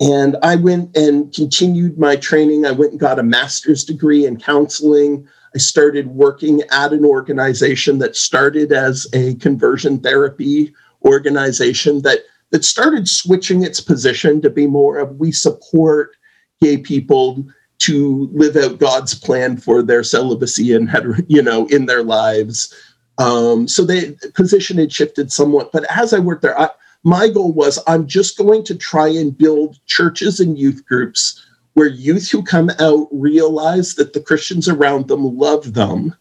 And 0.00 0.36
I 0.42 0.56
went 0.56 0.96
and 0.96 1.32
continued 1.32 1.98
my 1.98 2.16
training. 2.16 2.66
I 2.66 2.72
went 2.72 2.92
and 2.92 3.00
got 3.00 3.18
a 3.18 3.24
master's 3.24 3.84
degree 3.84 4.26
in 4.26 4.36
counseling. 4.36 5.28
I 5.54 5.58
started 5.58 6.08
working 6.08 6.62
at 6.72 6.92
an 6.92 7.04
organization 7.04 7.98
that 7.98 8.16
started 8.16 8.72
as 8.72 9.06
a 9.12 9.34
conversion 9.36 10.00
therapy 10.00 10.74
organization 11.04 12.02
that, 12.02 12.20
that 12.50 12.64
started 12.64 13.08
switching 13.08 13.62
its 13.62 13.80
position 13.80 14.40
to 14.40 14.50
be 14.50 14.66
more 14.66 14.98
of 14.98 15.16
we 15.16 15.30
support 15.30 16.16
gay 16.60 16.78
people 16.78 17.44
to 17.82 18.28
live 18.32 18.56
out 18.56 18.78
God's 18.78 19.14
plan 19.14 19.56
for 19.56 19.82
their 19.82 20.02
celibacy 20.02 20.72
and 20.72 20.90
you 21.28 21.42
know 21.42 21.66
in 21.66 21.86
their 21.86 22.02
lives. 22.02 22.74
Um, 23.18 23.68
so 23.68 23.84
the 23.84 24.16
position 24.34 24.78
had 24.78 24.92
shifted 24.92 25.30
somewhat. 25.30 25.70
But 25.72 25.84
as 25.90 26.12
I 26.12 26.18
worked 26.18 26.42
there, 26.42 26.58
I, 26.58 26.70
my 27.04 27.28
goal 27.28 27.52
was 27.52 27.78
I'm 27.86 28.06
just 28.06 28.38
going 28.38 28.64
to 28.64 28.74
try 28.74 29.08
and 29.08 29.36
build 29.36 29.78
churches 29.86 30.40
and 30.40 30.58
youth 30.58 30.84
groups 30.86 31.44
where 31.74 31.88
youth 31.88 32.30
who 32.30 32.42
come 32.42 32.70
out 32.78 33.08
realize 33.10 33.94
that 33.94 34.12
the 34.12 34.20
Christians 34.20 34.68
around 34.68 35.08
them 35.08 35.36
love 35.36 35.74
them. 35.74 36.14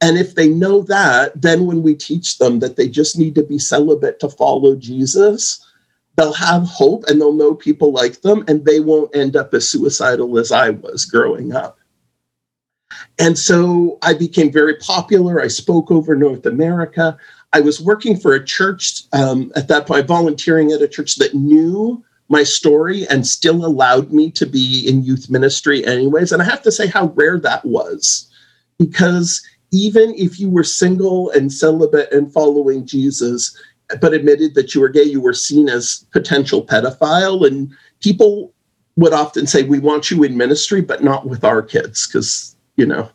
And 0.00 0.16
if 0.16 0.34
they 0.34 0.48
know 0.48 0.82
that, 0.82 1.40
then 1.40 1.66
when 1.66 1.82
we 1.82 1.94
teach 1.94 2.38
them 2.38 2.60
that 2.60 2.76
they 2.76 2.88
just 2.88 3.18
need 3.18 3.34
to 3.34 3.42
be 3.42 3.58
celibate 3.58 4.20
to 4.20 4.28
follow 4.28 4.76
Jesus, 4.76 5.64
they'll 6.18 6.32
have 6.32 6.64
hope 6.64 7.04
and 7.06 7.20
they'll 7.20 7.32
know 7.32 7.54
people 7.54 7.92
like 7.92 8.20
them 8.22 8.44
and 8.48 8.64
they 8.64 8.80
won't 8.80 9.14
end 9.14 9.36
up 9.36 9.54
as 9.54 9.68
suicidal 9.68 10.36
as 10.36 10.50
I 10.50 10.70
was 10.70 11.04
growing 11.04 11.54
up. 11.54 11.78
And 13.20 13.38
so 13.38 13.98
I 14.02 14.14
became 14.14 14.50
very 14.50 14.74
popular. 14.76 15.40
I 15.40 15.46
spoke 15.46 15.92
over 15.92 16.16
North 16.16 16.44
America. 16.44 17.16
I 17.52 17.60
was 17.60 17.80
working 17.80 18.18
for 18.18 18.34
a 18.34 18.44
church 18.44 19.04
um, 19.12 19.52
at 19.54 19.68
that 19.68 19.86
point, 19.86 20.08
volunteering 20.08 20.72
at 20.72 20.82
a 20.82 20.88
church 20.88 21.16
that 21.16 21.34
knew 21.34 22.02
my 22.28 22.42
story 22.42 23.06
and 23.08 23.24
still 23.24 23.64
allowed 23.64 24.12
me 24.12 24.28
to 24.32 24.44
be 24.44 24.88
in 24.88 25.04
youth 25.04 25.30
ministry, 25.30 25.86
anyways. 25.86 26.32
And 26.32 26.42
I 26.42 26.46
have 26.46 26.62
to 26.62 26.72
say 26.72 26.88
how 26.88 27.12
rare 27.14 27.38
that 27.38 27.64
was 27.64 28.28
because 28.76 29.40
even 29.70 30.14
if 30.16 30.40
you 30.40 30.50
were 30.50 30.64
single 30.64 31.30
and 31.30 31.52
celibate 31.52 32.12
and 32.12 32.32
following 32.32 32.84
Jesus, 32.86 33.56
but 34.00 34.12
admitted 34.12 34.54
that 34.54 34.74
you 34.74 34.80
were 34.80 34.88
gay, 34.88 35.02
you 35.02 35.20
were 35.20 35.32
seen 35.32 35.68
as 35.68 36.06
potential 36.10 36.64
pedophile. 36.64 37.46
And 37.46 37.72
people 38.00 38.52
would 38.96 39.12
often 39.12 39.46
say, 39.46 39.62
We 39.62 39.78
want 39.78 40.10
you 40.10 40.22
in 40.24 40.36
ministry, 40.36 40.80
but 40.80 41.02
not 41.02 41.26
with 41.26 41.44
our 41.44 41.62
kids, 41.62 42.06
because, 42.06 42.56
you 42.76 42.86
know, 42.86 43.10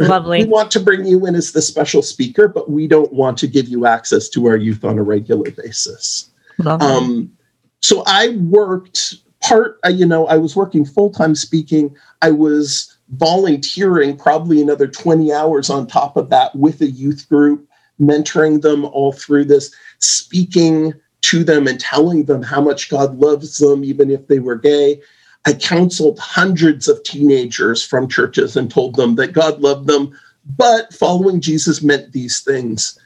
lovely. 0.00 0.44
we 0.44 0.50
want 0.50 0.70
to 0.72 0.80
bring 0.80 1.06
you 1.06 1.26
in 1.26 1.34
as 1.34 1.52
the 1.52 1.62
special 1.62 2.02
speaker, 2.02 2.48
but 2.48 2.70
we 2.70 2.86
don't 2.86 3.12
want 3.12 3.38
to 3.38 3.46
give 3.46 3.68
you 3.68 3.86
access 3.86 4.28
to 4.30 4.46
our 4.46 4.56
youth 4.56 4.84
on 4.84 4.98
a 4.98 5.02
regular 5.02 5.50
basis. 5.50 6.30
Um, 6.64 7.32
so 7.80 8.02
I 8.06 8.36
worked 8.36 9.16
part, 9.40 9.78
uh, 9.84 9.90
you 9.90 10.06
know, 10.06 10.26
I 10.26 10.36
was 10.36 10.56
working 10.56 10.84
full 10.84 11.10
time 11.10 11.34
speaking. 11.34 11.94
I 12.22 12.30
was 12.30 12.96
volunteering 13.10 14.16
probably 14.16 14.60
another 14.60 14.88
20 14.88 15.32
hours 15.32 15.70
on 15.70 15.86
top 15.86 16.16
of 16.16 16.30
that 16.30 16.54
with 16.56 16.80
a 16.80 16.90
youth 16.90 17.28
group, 17.28 17.68
mentoring 18.00 18.62
them 18.62 18.84
all 18.86 19.12
through 19.12 19.44
this 19.44 19.74
speaking 19.98 20.94
to 21.22 21.44
them 21.44 21.66
and 21.66 21.80
telling 21.80 22.24
them 22.24 22.42
how 22.42 22.60
much 22.60 22.88
God 22.88 23.18
loves 23.18 23.58
them, 23.58 23.84
even 23.84 24.10
if 24.10 24.26
they 24.28 24.38
were 24.38 24.56
gay. 24.56 25.00
I 25.44 25.54
counseled 25.54 26.18
hundreds 26.18 26.88
of 26.88 27.02
teenagers 27.02 27.84
from 27.84 28.08
churches 28.08 28.56
and 28.56 28.70
told 28.70 28.96
them 28.96 29.14
that 29.16 29.32
God 29.32 29.60
loved 29.60 29.86
them, 29.86 30.16
but 30.56 30.92
following 30.92 31.40
Jesus 31.40 31.82
meant 31.82 32.12
these 32.12 32.40
things. 32.40 32.98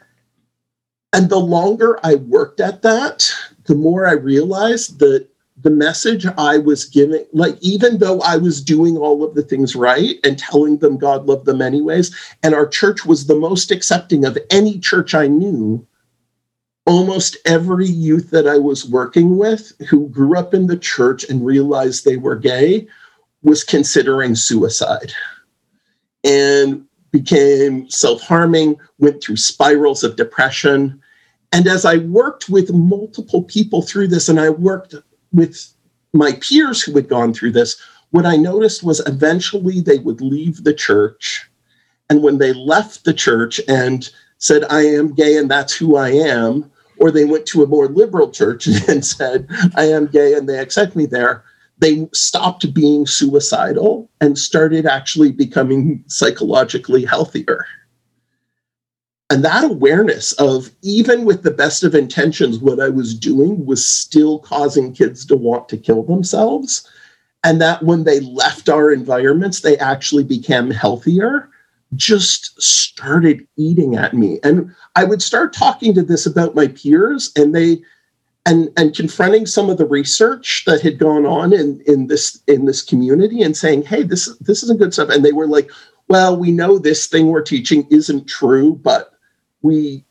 And 1.13 1.29
the 1.29 1.39
longer 1.39 1.99
I 2.05 2.15
worked 2.17 2.61
at 2.61 2.83
that, 2.83 3.31
the 3.65 3.75
more 3.75 4.07
I 4.07 4.13
realized 4.13 4.99
that 5.01 5.27
the 5.63 5.71
message 5.71 6.25
I 6.39 6.59
was 6.59 6.87
giving, 6.87 7.27
like, 7.33 7.57
even 7.61 7.99
though 7.99 8.21
I 8.21 8.37
was 8.37 8.63
doing 8.63 8.97
all 8.97 9.23
of 9.23 9.35
the 9.35 9.43
things 9.43 9.77
right 9.77 10.17
and 10.25 10.39
telling 10.39 10.79
them 10.79 10.97
God 10.97 11.27
loved 11.27 11.45
them 11.45 11.61
anyways, 11.61 12.15
and 12.43 12.55
our 12.55 12.67
church 12.67 13.05
was 13.05 13.27
the 13.27 13.39
most 13.39 13.71
accepting 13.71 14.25
of 14.25 14.39
any 14.51 14.79
church 14.79 15.15
I 15.15 15.27
knew, 15.27 15.87
almost 16.91 17.37
every 17.45 17.87
youth 17.87 18.31
that 18.33 18.49
I 18.49 18.59
was 18.59 18.85
working 18.85 19.39
with 19.39 19.73
who 19.89 20.09
grew 20.09 20.37
up 20.37 20.53
in 20.53 20.67
the 20.67 20.77
church 20.77 21.23
and 21.23 21.47
realized 21.47 22.05
they 22.05 22.17
were 22.17 22.35
gay 22.35 22.89
was 23.45 23.63
considering 23.63 24.35
suicide 24.35 25.13
and 26.25 26.85
became 27.13 27.89
self 27.89 28.23
harming, 28.23 28.77
went 28.99 29.23
through 29.23 29.37
spirals 29.37 30.03
of 30.03 30.17
depression. 30.17 31.01
And 31.53 31.69
as 31.69 31.85
I 31.85 31.99
worked 31.99 32.49
with 32.49 32.73
multiple 32.73 33.45
people 33.45 33.83
through 33.83 34.09
this, 34.09 34.29
and 34.29 34.41
I 34.41 34.51
worked 34.51 34.97
with 35.33 35.73
my 36.13 36.33
peers 36.41 36.83
who 36.83 36.93
had 36.97 37.09
gone 37.09 37.33
through 37.33 37.53
this, 37.53 37.81
what 38.11 38.27
I 38.27 38.35
noticed 38.35 38.83
was 38.83 38.99
eventually 39.07 39.81
they 39.81 39.99
would 39.99 40.21
leave 40.21 40.65
the 40.65 40.75
church. 40.75 41.49
And 42.09 42.21
when 42.21 42.39
they 42.39 42.53
left 42.53 43.05
the 43.05 43.15
church 43.15 43.61
and 43.69 44.11
said, 44.39 44.65
I 44.65 44.81
am 44.81 45.15
gay 45.15 45.37
and 45.37 45.49
that's 45.49 45.73
who 45.73 45.95
I 45.95 46.09
am, 46.09 46.69
or 47.01 47.11
they 47.11 47.25
went 47.25 47.47
to 47.47 47.63
a 47.63 47.67
more 47.67 47.89
liberal 47.89 48.31
church 48.31 48.67
and 48.89 49.05
said, 49.05 49.49
I 49.75 49.85
am 49.85 50.07
gay 50.07 50.35
and 50.35 50.49
they 50.49 50.59
accept 50.59 50.95
me 50.95 51.07
there, 51.07 51.43
they 51.79 52.07
stopped 52.13 52.73
being 52.75 53.07
suicidal 53.07 54.09
and 54.21 54.39
started 54.39 54.87
actually 54.87 55.33
becoming 55.33 56.05
psychologically 56.07 57.05
healthier. 57.05 57.65
And 59.31 59.45
that 59.45 59.65
awareness 59.65 60.33
of 60.35 60.71
even 60.83 61.25
with 61.25 61.43
the 61.43 61.53
best 61.53 61.85
of 61.85 61.95
intentions, 61.95 62.59
what 62.59 62.81
I 62.81 62.89
was 62.89 63.15
doing 63.15 63.65
was 63.65 63.89
still 63.89 64.41
causing 64.41 64.93
kids 64.93 65.25
to 65.27 65.37
want 65.37 65.69
to 65.71 65.79
kill 65.79 66.03
themselves. 66.03 66.87
And 67.45 67.61
that 67.63 67.83
when 67.83 68.05
they 68.05 68.21
left 68.21 68.69
our 68.69 68.93
environments, 68.93 69.61
they 69.61 69.79
actually 69.79 70.25
became 70.25 70.71
healthier 70.71 71.49
just 71.97 72.61
started 72.61 73.47
eating 73.57 73.97
at 73.97 74.15
me. 74.15 74.39
And 74.43 74.75
I 74.97 75.05
would 75.05 75.23
start 75.23 75.53
talking 75.53 75.95
to 75.95 76.03
this 76.03 76.27
about 76.27 76.55
my 76.55 76.69
peers 76.69 77.33
and 77.37 77.55
they 77.55 77.83
and 78.47 78.71
and 78.77 78.95
confronting 78.95 79.47
some 79.47 79.69
of 79.69 79.79
the 79.79 79.87
research 79.87 80.65
that 80.67 80.81
had 80.81 80.99
gone 80.99 81.27
on 81.27 81.53
in 81.53 81.83
in 81.87 82.07
this 82.07 82.43
in 82.47 82.65
this 82.65 82.83
community 82.83 83.43
and 83.43 83.57
saying, 83.57 83.83
hey, 83.83 84.03
this 84.03 84.35
this 84.39 84.63
isn't 84.63 84.79
good 84.79 84.93
stuff. 84.95 85.11
And 85.11 85.25
they 85.25 85.33
were 85.33 85.47
like, 85.47 85.71
well, 86.09 86.37
we 86.37 86.51
know 86.51 86.79
this 86.79 87.07
thing 87.07 87.27
we're 87.27 87.43
teaching 87.43 87.87
isn't 87.91 88.29
true, 88.29 88.75
but 88.83 89.13
we 89.63 90.05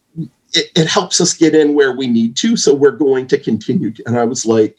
it, 0.53 0.71
it 0.75 0.87
helps 0.87 1.21
us 1.21 1.33
get 1.33 1.55
in 1.55 1.73
where 1.73 1.95
we 1.95 2.07
need 2.07 2.35
to. 2.37 2.55
So 2.55 2.73
we're 2.73 2.91
going 2.91 3.27
to 3.27 3.37
continue. 3.37 3.93
And 4.05 4.17
I 4.17 4.25
was 4.25 4.45
like, 4.45 4.77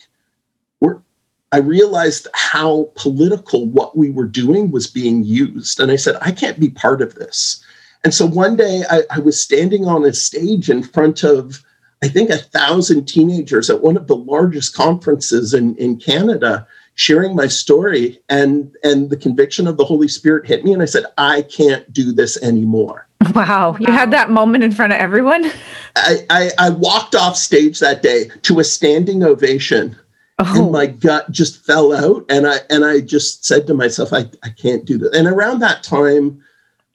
I 1.53 1.59
realized 1.59 2.29
how 2.33 2.91
political 2.95 3.67
what 3.67 3.97
we 3.97 4.11
were 4.11 4.27
doing 4.27 4.71
was 4.71 4.87
being 4.87 5.25
used. 5.25 5.81
And 5.81 5.91
I 5.91 5.97
said, 5.97 6.17
I 6.21 6.31
can't 6.31 6.61
be 6.61 6.71
part 6.71 7.03
of 7.03 7.17
this. 7.17 7.65
And 8.05 8.15
so 8.15 8.25
one 8.25 8.57
day 8.57 8.85
I, 8.89 9.03
I 9.11 9.19
was 9.19 9.41
standing 9.41 9.87
on 9.87 10.05
a 10.05 10.13
stage 10.13 10.71
in 10.71 10.83
front 10.83 11.25
of, 11.25 11.65
I 12.03 12.09
think, 12.09 12.31
a 12.31 12.39
thousand 12.39 13.07
teenagers 13.07 13.69
at 13.69 13.83
one 13.83 13.97
of 13.97 14.07
the 14.07 14.17
largest 14.17 14.75
conferences 14.75 15.53
in, 15.53 15.77
in 15.77 15.99
Canada, 15.99 16.67
sharing 16.95 17.35
my 17.35 17.47
story 17.47 18.21
and 18.29 18.75
and 18.83 19.11
the 19.11 19.17
conviction 19.17 19.67
of 19.67 19.77
the 19.77 19.85
Holy 19.85 20.09
Spirit 20.09 20.47
hit 20.47 20.65
me 20.65 20.73
and 20.73 20.83
I 20.83 20.87
said, 20.87 21.05
I 21.19 21.43
can't 21.43 21.91
do 21.93 22.13
this 22.13 22.41
anymore. 22.43 23.07
Wow. 23.35 23.77
You 23.79 23.93
had 23.93 24.11
that 24.13 24.31
moment 24.31 24.65
in 24.65 24.73
front 24.73 24.93
of 24.93 24.99
everyone? 24.99 25.51
I, 25.97 26.27
I, 26.31 26.51
I 26.59 26.71
walked 26.71 27.15
off 27.15 27.37
stage 27.37 27.79
that 27.81 28.03
day 28.03 28.31
to 28.43 28.61
a 28.61 28.65
standing 28.65 29.23
ovation 29.23 29.97
Oh, 30.43 30.63
and 30.63 30.73
my 30.73 30.87
gut 30.87 31.31
just 31.31 31.67
fell 31.67 31.93
out 31.93 32.25
and 32.31 32.47
i 32.47 32.57
and 32.71 32.83
i 32.83 33.01
just 33.01 33.45
said 33.45 33.67
to 33.67 33.75
myself 33.75 34.11
i, 34.15 34.25
I 34.43 34.49
can't 34.49 34.87
do 34.87 34.97
this. 34.97 35.15
And 35.15 35.27
around 35.29 35.59
that 35.59 35.83
time 35.83 36.43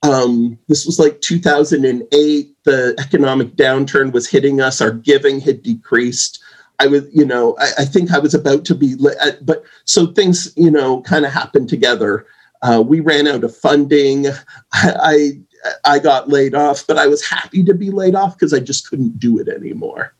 um, 0.01 0.57
this 0.67 0.85
was 0.85 0.99
like 0.99 1.21
2008 1.21 2.63
the 2.63 2.95
economic 2.99 3.55
downturn 3.55 4.11
was 4.11 4.27
hitting 4.27 4.61
us 4.61 4.81
our 4.81 4.91
giving 4.91 5.39
had 5.39 5.61
decreased. 5.61 6.43
I 6.79 6.87
was 6.87 7.03
you 7.13 7.23
know 7.23 7.55
i, 7.59 7.69
I 7.79 7.85
think 7.85 8.11
i 8.11 8.19
was 8.19 8.33
about 8.33 8.65
to 8.65 8.75
be 8.75 8.95
but 9.43 9.63
so 9.83 10.07
things 10.07 10.51
you 10.55 10.71
know 10.71 11.01
kind 11.01 11.23
of 11.25 11.31
happened 11.31 11.69
together. 11.69 12.25
Uh, 12.63 12.81
we 12.83 12.99
ran 12.99 13.27
out 13.27 13.43
of 13.43 13.55
funding. 13.55 14.25
I, 14.73 14.91
I 15.01 15.31
i 15.83 15.99
got 15.99 16.29
laid 16.29 16.53
off 16.53 16.85
but 16.85 16.97
i 16.97 17.07
was 17.07 17.27
happy 17.27 17.63
to 17.63 17.73
be 17.73 17.89
laid 17.89 18.13
off 18.15 18.37
because 18.37 18.53
i 18.53 18.59
just 18.59 18.87
couldn't 18.89 19.19
do 19.19 19.39
it 19.39 19.47
anymore 19.47 20.13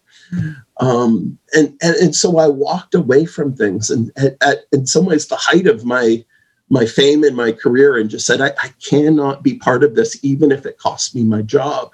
um, 0.78 1.38
and, 1.54 1.78
and 1.82 1.96
and 1.96 2.16
so 2.16 2.38
I 2.38 2.48
walked 2.48 2.96
away 2.96 3.26
from 3.26 3.56
things, 3.56 3.90
and 3.90 4.12
at, 4.18 4.38
at 4.42 4.66
in 4.72 4.86
some 4.86 5.06
ways 5.06 5.28
the 5.28 5.36
height 5.36 5.68
of 5.68 5.86
my 5.86 6.24
my 6.70 6.86
fame 6.86 7.24
and 7.24 7.36
my 7.36 7.52
career, 7.52 7.98
and 7.98 8.10
just 8.10 8.26
said 8.26 8.42
I, 8.42 8.54
I 8.62 8.74
cannot 8.84 9.44
be 9.44 9.56
part 9.56 9.84
of 9.84 9.96
this, 9.96 10.18
even 10.24 10.52
if 10.52 10.66
it 10.66 10.78
costs 10.78 11.16
me 11.16 11.24
my 11.24 11.42
job. 11.42 11.92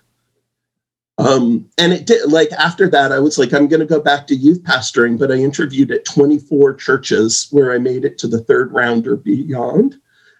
Um, 1.17 1.69
and 1.77 1.93
it 1.93 2.07
did. 2.07 2.31
Like 2.31 2.51
after 2.53 2.89
that, 2.89 3.11
I 3.11 3.19
was 3.19 3.37
like, 3.37 3.53
I'm 3.53 3.67
going 3.67 3.81
to 3.81 3.85
go 3.85 3.99
back 3.99 4.25
to 4.27 4.35
youth 4.35 4.63
pastoring, 4.63 5.19
but 5.19 5.31
I 5.31 5.35
interviewed 5.35 5.91
at 5.91 6.05
24 6.05 6.75
churches 6.75 7.47
where 7.51 7.71
I 7.73 7.77
made 7.77 8.05
it 8.05 8.17
to 8.19 8.27
the 8.27 8.39
third 8.39 8.71
round 8.71 9.07
or 9.07 9.17
beyond, 9.17 9.99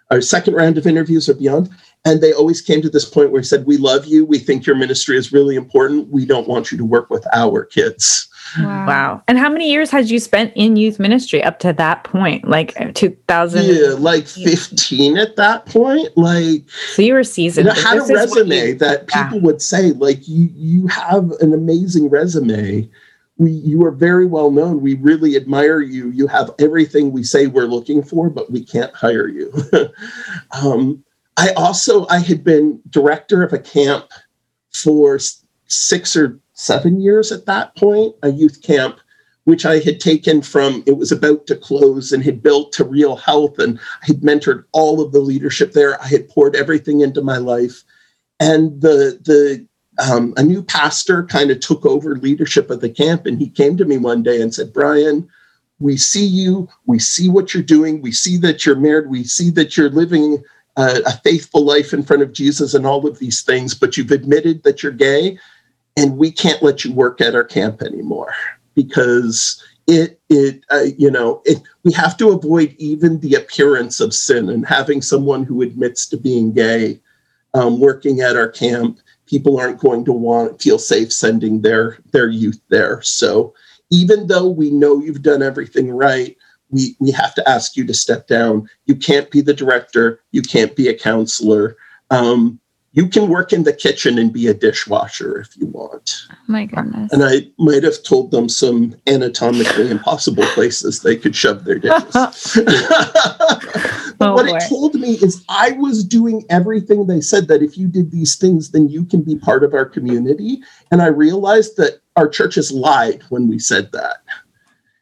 or 0.10 0.22
second 0.22 0.56
round 0.56 0.78
of 0.78 0.88
interviews 0.88 1.30
or 1.30 1.36
beyond. 1.36 1.70
And 2.04 2.20
they 2.20 2.34
always 2.34 2.62
came 2.62 2.82
to 2.82 2.90
this 2.90 3.06
point 3.06 3.32
where 3.32 3.42
he 3.42 3.46
said, 3.46 3.66
"We 3.68 3.78
love 3.78 4.06
you. 4.06 4.26
We 4.26 4.40
think 4.40 4.66
your 4.66 4.76
ministry 4.76 5.18
is 5.18 5.32
really 5.32 5.56
important. 5.56 6.10
We 6.10 6.26
don't 6.26 6.48
want 6.48 6.72
you 6.72 6.78
to 6.80 6.86
work 6.86 7.10
with 7.12 7.26
our 7.34 7.64
kids." 7.66 8.28
wow. 8.60 9.22
And 9.30 9.38
how 9.38 9.50
many 9.50 9.72
years 9.72 9.92
had 9.92 10.10
you 10.10 10.20
spent 10.20 10.52
in 10.56 10.76
youth 10.76 11.00
ministry 11.00 11.42
up 11.44 11.60
to 11.60 11.72
that 11.74 12.04
point? 12.04 12.48
Like 12.48 12.74
uh, 12.82 12.92
2000? 12.94 13.64
Yeah, 13.64 13.94
like 13.98 14.28
15 14.28 15.18
at 15.18 15.36
that 15.38 15.68
point. 15.68 16.10
Like, 16.18 16.64
So 16.94 17.02
you 17.04 17.14
were 17.14 17.24
seasoned. 17.24 17.70
and 17.70 17.78
I 17.78 17.82
had 17.82 17.98
a 17.98 18.02
This 18.02 18.10
is 18.10 18.16
what 18.32 18.38
resume 18.48 18.68
you- 18.70 18.76
that 18.80 19.06
yeah. 19.10 19.24
people 19.26 19.40
would 19.42 19.62
say, 19.62 19.92
like, 19.92 20.28
you 20.28 20.50
you 20.56 20.88
have 20.88 21.32
an 21.40 21.54
amazing 21.54 22.10
resume. 22.10 22.90
We 23.38 23.52
you 23.52 23.86
are 23.86 23.92
very 23.92 24.26
well 24.26 24.50
known. 24.50 24.82
We 24.82 24.96
really 24.96 25.36
admire 25.36 25.80
you. 25.82 26.10
You 26.10 26.26
have 26.28 26.50
everything 26.60 27.12
we 27.12 27.24
say 27.24 27.46
we're 27.48 27.66
looking 27.68 28.02
for, 28.04 28.30
but 28.30 28.52
we 28.52 28.64
can't 28.66 28.94
hire 28.94 29.28
you. 29.28 29.54
um, 30.52 31.04
I 31.42 31.54
also 31.54 32.06
I 32.08 32.20
had 32.20 32.44
been 32.44 32.80
director 32.92 33.42
of 33.42 33.52
a 33.52 33.58
camp 33.58 34.12
for 34.72 35.18
six 35.68 36.16
or 36.16 36.40
seven 36.54 37.02
years 37.02 37.32
at 37.32 37.48
that 37.48 37.76
point, 37.76 38.14
a 38.22 38.32
youth 38.32 38.62
camp, 38.62 39.00
which 39.46 39.66
I 39.66 39.80
had 39.80 40.00
taken 40.00 40.44
from 40.44 40.84
it 40.86 40.98
was 40.98 41.12
about 41.12 41.48
to 41.48 41.56
close 41.56 42.12
and 42.12 42.24
had 42.24 42.44
built 42.44 42.74
to 42.74 42.84
real 42.84 43.16
health. 43.16 43.58
And 43.58 43.80
I 44.04 44.06
had 44.06 44.22
mentored 44.22 44.66
all 44.72 45.02
of 45.02 45.14
the 45.14 45.20
leadership 45.20 45.74
there. 45.74 46.00
I 46.00 46.08
had 46.08 46.30
poured 46.30 46.56
everything 46.56 47.02
into 47.02 47.24
my 47.24 47.38
life. 47.38 47.84
And 48.40 48.80
the 48.80 49.20
the 49.24 49.66
um, 50.00 50.36
a 50.38 50.44
new 50.44 50.62
pastor 50.62 51.26
kind 51.26 51.50
of 51.50 51.60
took 51.60 51.88
over 51.88 52.18
leadership 52.18 52.70
of 52.70 52.82
the 52.82 52.90
camp, 52.90 53.26
and 53.26 53.40
he 53.40 53.50
came 53.50 53.78
to 53.78 53.86
me 53.86 53.98
one 53.98 54.22
day 54.22 54.42
and 54.44 54.54
said, 54.54 54.74
"Brian, 54.74 55.28
we 55.80 55.98
see 55.98 56.26
you. 56.26 56.70
We 56.86 57.00
see 57.00 57.30
what 57.30 57.56
you're 57.56 57.64
doing. 57.64 58.00
We 58.04 58.12
see 58.12 58.38
that 58.38 58.64
you're 58.64 58.76
married. 58.76 59.10
We 59.10 59.24
see 59.24 59.50
that 59.52 59.76
you're 59.76 59.90
living 59.90 60.44
a, 60.78 61.02
a 61.06 61.12
faithful 61.24 61.64
life 61.64 61.94
in 61.94 62.04
front 62.04 62.22
of 62.22 62.34
Jesus 62.34 62.74
and 62.74 62.86
all 62.86 63.08
of 63.08 63.20
these 63.20 63.42
things. 63.42 63.74
But 63.74 63.98
you've 63.98 64.12
admitted 64.12 64.64
that 64.64 64.84
you're 64.84 64.92
gay, 64.92 65.38
and 65.98 66.18
we 66.18 66.32
can't 66.32 66.64
let 66.64 66.86
you 66.86 66.94
work 66.94 67.22
at 67.22 67.36
our 67.36 67.44
camp 67.44 67.82
anymore 67.82 68.34
because 68.76 69.64
it 69.88 70.20
it 70.30 70.64
uh, 70.72 70.86
you 70.98 71.10
know 71.10 71.42
it, 71.46 71.62
we 71.84 71.92
have 71.92 72.16
to 72.18 72.30
avoid 72.30 72.76
even 72.78 73.20
the 73.20 73.36
appearance 73.36 74.00
of 74.00 74.14
sin 74.14 74.50
and 74.50 74.66
having 74.66 75.02
someone 75.02 75.44
who 75.44 75.62
admits 75.62 76.06
to 76.06 76.18
being 76.18 76.54
gay 76.54 77.00
um, 77.54 77.80
working 77.80 78.22
at 78.22 78.36
our 78.36 78.48
camp 78.48 79.00
people 79.26 79.60
aren't 79.60 79.80
going 79.80 80.06
to 80.06 80.14
want 80.14 80.62
feel 80.62 80.78
safe 80.78 81.12
sending 81.12 81.62
their 81.62 81.98
their 82.12 82.30
youth 82.30 82.62
there 82.70 83.02
so 83.02 83.54
even 83.90 84.28
though 84.28 84.48
we 84.48 84.70
know 84.70 85.00
you've 85.00 85.24
done 85.24 85.42
everything 85.42 85.92
right 85.92 86.38
we 86.72 86.96
we 87.00 87.12
have 87.12 87.34
to 87.36 87.48
ask 87.50 87.76
you 87.78 87.86
to 87.86 87.94
step 87.94 88.28
down 88.28 88.68
you 88.86 88.96
can't 88.96 89.30
be 89.32 89.42
the 89.42 89.54
director 89.54 90.22
you 90.32 90.42
can't 90.42 90.76
be 90.76 90.88
a 90.88 90.98
counselor 90.98 91.76
um, 92.10 92.60
you 92.94 93.08
can 93.08 93.30
work 93.30 93.54
in 93.54 93.64
the 93.64 93.72
kitchen 93.72 94.18
and 94.18 94.34
be 94.34 94.48
a 94.48 94.54
dishwasher 94.54 95.40
if 95.40 95.56
you 95.58 95.66
want 95.68 96.24
Oh 96.32 96.36
my 96.48 96.66
goodness. 96.66 97.12
and 97.14 97.24
I 97.24 97.48
might 97.58 97.84
have 97.84 98.04
told 98.04 98.32
them 98.32 98.50
some 98.50 98.96
anatomically 99.08 99.90
impossible 99.90 100.44
places 100.48 101.02
they 101.02 101.16
could 101.16 101.36
shove 101.36 101.64
their 101.64 101.80
dishes. 101.80 102.12
but 102.14 102.66
Oh, 104.24 104.34
what 104.36 104.46
boy. 104.46 104.56
it 104.58 104.70
told 104.70 104.94
me 104.96 105.14
is 105.14 105.44
I 105.50 105.72
was 105.72 106.04
doing 106.04 106.44
everything 106.50 107.08
they 107.08 107.22
said 107.22 107.48
that 107.48 107.64
if 107.64 107.76
you 107.78 107.88
did 107.88 108.12
these 108.12 108.36
things, 108.36 108.70
then 108.72 108.88
you 108.90 109.04
can 109.06 109.22
be 109.22 109.36
part 109.36 109.64
of 109.64 109.74
our 109.74 109.86
community. 109.86 110.62
And 110.92 111.02
I 111.02 111.08
realized 111.08 111.78
that 111.78 112.02
our 112.18 112.28
churches 112.28 112.72
lied 112.72 113.24
when 113.30 113.48
we 113.48 113.58
said 113.58 113.92
that. 113.94 114.18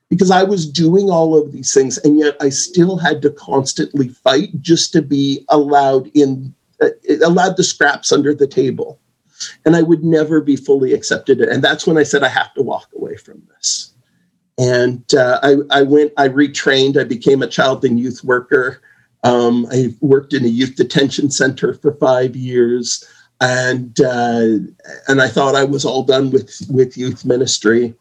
Because 0.09 0.31
I 0.31 0.43
was 0.43 0.69
doing 0.69 1.11
all 1.11 1.37
of 1.37 1.51
these 1.51 1.73
things, 1.73 1.99
and 1.99 2.17
yet 2.17 2.35
I 2.41 2.49
still 2.49 2.97
had 2.97 3.21
to 3.21 3.29
constantly 3.29 4.09
fight 4.09 4.59
just 4.59 4.91
to 4.93 5.03
be 5.03 5.45
allowed 5.49 6.09
in, 6.15 6.53
uh, 6.81 6.89
allowed 7.23 7.57
the 7.57 7.63
scraps 7.63 8.11
under 8.11 8.33
the 8.33 8.47
table 8.47 8.99
and 9.65 9.75
I 9.75 9.81
would 9.81 10.03
never 10.03 10.41
be 10.41 10.55
fully 10.55 10.93
accepted. 10.93 11.41
And 11.41 11.63
that's 11.63 11.87
when 11.87 11.97
I 11.97 12.03
said, 12.03 12.23
I 12.23 12.29
have 12.29 12.53
to 12.55 12.61
walk 12.61 12.89
away 12.95 13.15
from 13.15 13.41
this. 13.49 13.93
And 14.57 15.03
uh, 15.13 15.39
I, 15.41 15.55
I 15.71 15.83
went, 15.83 16.11
I 16.17 16.27
retrained, 16.27 16.97
I 16.97 17.05
became 17.05 17.41
a 17.41 17.47
child 17.47 17.85
and 17.85 17.99
youth 17.99 18.23
worker. 18.23 18.81
Um, 19.23 19.67
I 19.71 19.95
worked 20.01 20.33
in 20.33 20.43
a 20.43 20.49
youth 20.49 20.75
detention 20.75 21.31
center 21.31 21.73
for 21.73 21.93
five 21.93 22.35
years. 22.35 23.03
And 23.41 23.97
uh, 24.01 24.57
and 25.07 25.21
I 25.21 25.29
thought 25.29 25.55
I 25.55 25.63
was 25.63 25.85
all 25.85 26.03
done 26.03 26.29
with 26.29 26.59
with 26.69 26.97
youth 26.97 27.23
ministry, 27.23 27.95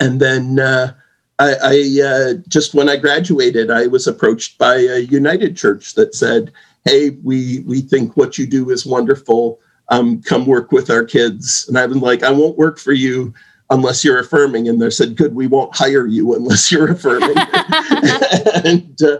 and 0.00 0.20
then 0.20 0.58
uh, 0.58 0.92
I, 1.40 1.54
I 1.62 2.06
uh, 2.06 2.34
just 2.48 2.74
when 2.74 2.88
I 2.88 2.96
graduated, 2.96 3.70
I 3.70 3.88
was 3.88 4.06
approached 4.06 4.58
by 4.58 4.76
a 4.76 4.98
United 4.98 5.56
Church 5.56 5.94
that 5.94 6.14
said, 6.14 6.52
"Hey, 6.84 7.10
we 7.24 7.60
we 7.60 7.80
think 7.80 8.16
what 8.16 8.38
you 8.38 8.46
do 8.46 8.70
is 8.70 8.86
wonderful 8.86 9.58
um, 9.90 10.22
come 10.22 10.46
work 10.46 10.72
with 10.72 10.88
our 10.90 11.04
kids. 11.04 11.66
And 11.68 11.76
I've 11.76 11.90
been 11.90 12.00
like, 12.00 12.22
I 12.22 12.30
won't 12.30 12.56
work 12.56 12.78
for 12.78 12.92
you 12.92 13.34
unless 13.70 14.02
you're 14.04 14.20
affirming. 14.20 14.68
And 14.68 14.80
they 14.80 14.88
said, 14.90 15.16
good, 15.16 15.34
we 15.34 15.46
won't 15.46 15.76
hire 15.76 16.06
you 16.06 16.34
unless 16.34 16.72
you're 16.72 16.92
affirming. 16.92 17.36
and, 18.64 19.02
uh, 19.02 19.18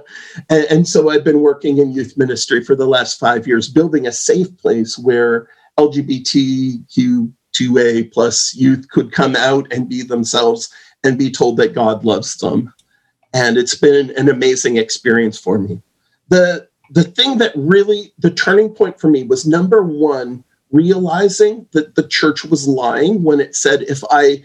and, 0.48 0.64
and 0.70 0.88
so 0.88 1.10
I've 1.10 1.24
been 1.24 1.40
working 1.40 1.76
in 1.78 1.92
youth 1.92 2.16
ministry 2.16 2.64
for 2.64 2.74
the 2.74 2.86
last 2.86 3.18
five 3.18 3.46
years, 3.46 3.68
building 3.68 4.06
a 4.06 4.12
safe 4.12 4.56
place 4.56 4.96
where 4.98 5.50
LGBTQ2A 5.78 8.12
plus 8.12 8.54
youth 8.54 8.88
could 8.90 9.12
come 9.12 9.36
out 9.36 9.70
and 9.72 9.88
be 9.88 10.02
themselves 10.02 10.72
and 11.04 11.18
be 11.18 11.30
told 11.30 11.56
that 11.56 11.74
God 11.74 12.04
loves 12.04 12.36
them. 12.36 12.72
And 13.32 13.56
it's 13.56 13.76
been 13.76 14.10
an 14.16 14.28
amazing 14.28 14.76
experience 14.76 15.38
for 15.38 15.58
me. 15.58 15.80
The 16.28 16.68
the 16.90 17.04
thing 17.04 17.38
that 17.38 17.52
really 17.54 18.12
the 18.18 18.30
turning 18.30 18.70
point 18.70 19.00
for 19.00 19.08
me 19.08 19.22
was 19.22 19.46
number 19.46 19.82
one 19.82 20.44
realizing 20.72 21.66
that 21.72 21.94
the 21.94 22.06
church 22.06 22.44
was 22.44 22.68
lying 22.68 23.22
when 23.22 23.40
it 23.40 23.54
said 23.54 23.82
if 23.82 24.02
i 24.10 24.42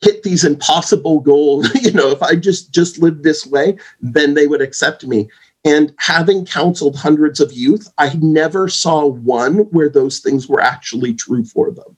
hit 0.00 0.22
these 0.22 0.44
impossible 0.44 1.20
goals 1.20 1.72
you 1.82 1.92
know 1.92 2.10
if 2.10 2.22
i 2.22 2.34
just 2.34 2.72
just 2.72 2.98
live 2.98 3.22
this 3.22 3.46
way 3.46 3.76
then 4.00 4.34
they 4.34 4.46
would 4.46 4.62
accept 4.62 5.04
me 5.06 5.28
and 5.64 5.94
having 5.98 6.44
counseled 6.44 6.96
hundreds 6.96 7.40
of 7.40 7.52
youth 7.52 7.92
i 7.98 8.12
never 8.14 8.68
saw 8.68 9.06
one 9.06 9.58
where 9.70 9.88
those 9.88 10.20
things 10.20 10.48
were 10.48 10.60
actually 10.60 11.14
true 11.14 11.44
for 11.44 11.70
them 11.70 11.96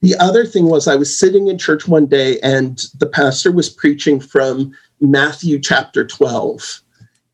the 0.00 0.16
other 0.16 0.44
thing 0.44 0.66
was 0.66 0.86
i 0.88 0.96
was 0.96 1.16
sitting 1.16 1.48
in 1.48 1.58
church 1.58 1.88
one 1.88 2.06
day 2.06 2.38
and 2.40 2.86
the 2.98 3.06
pastor 3.06 3.52
was 3.52 3.68
preaching 3.68 4.20
from 4.20 4.72
matthew 5.00 5.58
chapter 5.58 6.06
12 6.06 6.82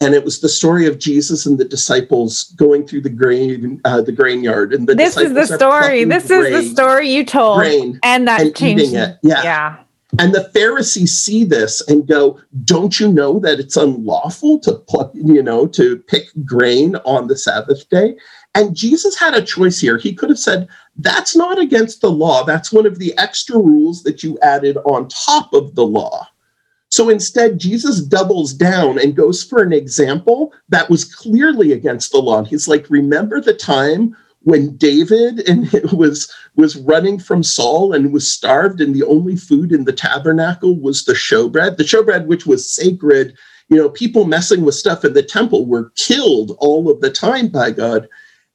and 0.01 0.15
it 0.15 0.25
was 0.25 0.41
the 0.41 0.49
story 0.49 0.87
of 0.87 0.99
Jesus 0.99 1.47
and 1.47 1.59
the 1.59 1.65
disciples 1.65 2.53
going 2.57 2.87
through 2.87 3.01
the 3.01 3.09
grain, 3.09 3.81
uh, 3.85 4.03
the 4.03 4.13
grain 4.13 4.43
yard, 4.43 4.75
and 4.75 4.87
the 4.87 4.95
This 4.95 5.17
is 5.17 5.33
the 5.33 5.47
story. 5.47 6.05
This 6.05 6.31
is 6.31 6.53
the 6.53 6.75
story 6.75 7.09
you 7.09 7.25
told. 7.25 7.59
Grain 7.59 7.99
And 8.03 8.29
that 8.29 8.41
and 8.41 8.55
changed. 8.55 8.95
it. 8.95 9.17
Yeah. 9.23 9.43
Yeah. 9.43 9.77
And 10.19 10.35
the 10.35 10.45
Pharisees 10.51 11.17
see 11.17 11.45
this 11.45 11.83
and 11.89 12.07
go, 12.07 12.39
"Don't 12.65 13.01
you 13.01 13.13
know 13.13 13.39
that 13.41 13.59
it's 13.59 13.77
unlawful 13.77 14.59
to 14.61 14.73
pluck, 14.73 15.11
you 15.15 15.43
know, 15.43 15.67
to 15.69 15.97
pick 15.97 16.29
grain 16.45 16.97
on 17.05 17.27
the 17.27 17.37
Sabbath 17.37 17.89
day?" 17.89 18.17
And 18.57 18.75
Jesus 18.75 19.17
had 19.19 19.35
a 19.35 19.43
choice 19.43 19.79
here. 19.79 19.99
He 19.99 20.15
could 20.15 20.31
have 20.31 20.39
said, 20.39 20.67
"That's 20.97 21.37
not 21.37 21.59
against 21.59 22.01
the 22.01 22.11
law. 22.11 22.43
That's 22.43 22.73
one 22.73 22.87
of 22.87 22.99
the 22.99 23.17
extra 23.19 23.59
rules 23.59 24.03
that 24.05 24.23
you 24.23 24.39
added 24.43 24.79
on 24.79 25.09
top 25.09 25.53
of 25.53 25.75
the 25.75 25.87
law." 25.87 26.27
So 26.91 27.11
instead, 27.11 27.59
Jesus 27.59 28.01
doubles 28.01 28.55
down 28.55 28.99
and 28.99 29.15
goes 29.15 29.43
for 29.43 29.63
an 29.63 29.73
example 29.73 30.55
that 30.71 30.89
was 30.89 31.05
clearly 31.05 31.73
against 31.73 32.13
the 32.13 32.19
law. 32.19 32.39
And 32.39 32.47
He's 32.47 32.69
like, 32.69 32.89
remember 32.89 33.41
the 33.41 33.53
time 33.53 34.17
when 34.45 34.77
David 34.77 35.41
and 35.49 35.71
was 35.93 36.33
was 36.55 36.77
running 36.77 37.19
from 37.19 37.43
Saul 37.43 37.93
and 37.93 38.13
was 38.13 38.31
starved, 38.31 38.81
and 38.81 38.95
the 38.95 39.03
only 39.05 39.37
food 39.37 39.73
in 39.73 39.85
the 39.85 39.93
tabernacle 39.93 40.79
was 40.81 41.05
the 41.05 41.13
showbread, 41.13 41.77
the 41.77 41.85
showbread 41.85 42.27
which 42.27 42.47
was 42.47 42.73
sacred. 42.73 43.37
You 43.69 43.77
know, 43.77 43.91
people 43.91 44.25
messing 44.25 44.65
with 44.65 44.77
stuff 44.77 45.05
in 45.05 45.13
the 45.13 45.25
temple 45.25 45.67
were 45.67 45.93
killed 45.97 46.57
all 46.61 46.89
of 46.89 47.01
the 47.01 47.11
time 47.11 47.49
by 47.49 47.73
God, 47.73 48.09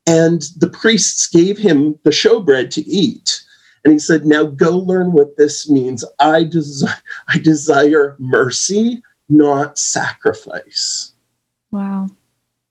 and 0.05 0.43
the 0.57 0.69
priests 0.69 1.27
gave 1.27 1.57
him 1.57 1.97
the 2.03 2.09
showbread 2.09 2.69
to 2.71 2.81
eat. 2.87 3.43
And 3.83 3.93
he 3.93 3.99
said, 3.99 4.25
Now 4.25 4.45
go 4.45 4.77
learn 4.77 5.11
what 5.11 5.37
this 5.37 5.69
means. 5.69 6.03
I, 6.19 6.43
desire, 6.43 6.93
I 7.27 7.39
desire 7.39 8.15
mercy, 8.19 9.01
not 9.29 9.77
sacrifice. 9.77 11.13
Wow. 11.71 12.07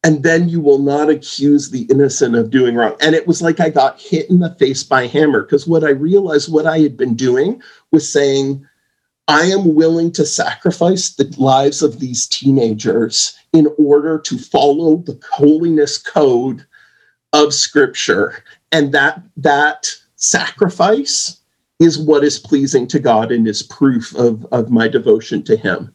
And 0.03 0.23
then 0.23 0.49
you 0.49 0.61
will 0.61 0.79
not 0.79 1.11
accuse 1.11 1.71
the 1.71 1.83
innocent 1.83 2.35
of 2.35 2.51
doing 2.51 2.75
wrong. 2.75 2.97
And 3.01 3.15
it 3.15 3.27
was 3.27 3.43
like 3.43 3.61
I 3.61 3.69
got 3.69 4.01
hit 4.01 4.31
in 4.31 4.39
the 4.39 4.55
face 4.55 4.83
by 4.83 5.03
a 5.03 5.09
hammer 5.09 5.43
because 5.43 5.67
what 5.67 5.85
I 5.85 5.91
realized 5.91 6.51
what 6.51 6.67
I 6.67 6.79
had 6.79 6.97
been 6.97 7.15
doing 7.15 7.61
was 7.91 8.11
saying, 8.11 8.67
I 9.29 9.43
am 9.43 9.75
willing 9.75 10.11
to 10.13 10.25
sacrifice 10.25 11.11
the 11.11 11.33
lives 11.39 11.83
of 11.83 12.01
these 12.01 12.27
teenagers 12.27 13.37
in 13.53 13.69
order 13.79 14.19
to 14.19 14.39
follow 14.39 14.97
the 14.97 15.21
holiness 15.31 15.99
code 15.99 16.67
of 17.33 17.55
scripture. 17.55 18.45
And 18.73 18.93
that 18.93 19.23
that 19.37 19.95
sacrifice 20.17 21.41
is 21.79 21.99
what 21.99 22.23
is 22.23 22.39
pleasing 22.39 22.87
to 22.89 22.99
God 22.99 23.33
and 23.33 23.49
is 23.49 23.63
proof 23.63 24.15
of, 24.15 24.47
of 24.53 24.71
my 24.71 24.87
devotion 24.87 25.43
to 25.45 25.57
Him. 25.57 25.93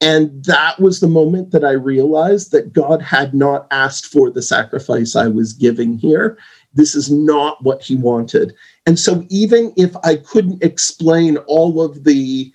And 0.00 0.44
that 0.44 0.78
was 0.78 1.00
the 1.00 1.08
moment 1.08 1.52
that 1.52 1.64
I 1.64 1.72
realized 1.72 2.52
that 2.52 2.72
God 2.72 3.00
had 3.00 3.34
not 3.34 3.66
asked 3.70 4.06
for 4.06 4.30
the 4.30 4.42
sacrifice 4.42 5.16
I 5.16 5.28
was 5.28 5.52
giving 5.52 5.96
here. 5.96 6.38
This 6.74 6.94
is 6.94 7.10
not 7.10 7.62
what 7.62 7.82
He 7.82 7.96
wanted. 7.96 8.54
And 8.86 8.98
so, 8.98 9.24
even 9.30 9.72
if 9.76 9.94
I 10.04 10.16
couldn't 10.16 10.62
explain 10.62 11.38
all 11.46 11.80
of 11.80 12.04
the 12.04 12.52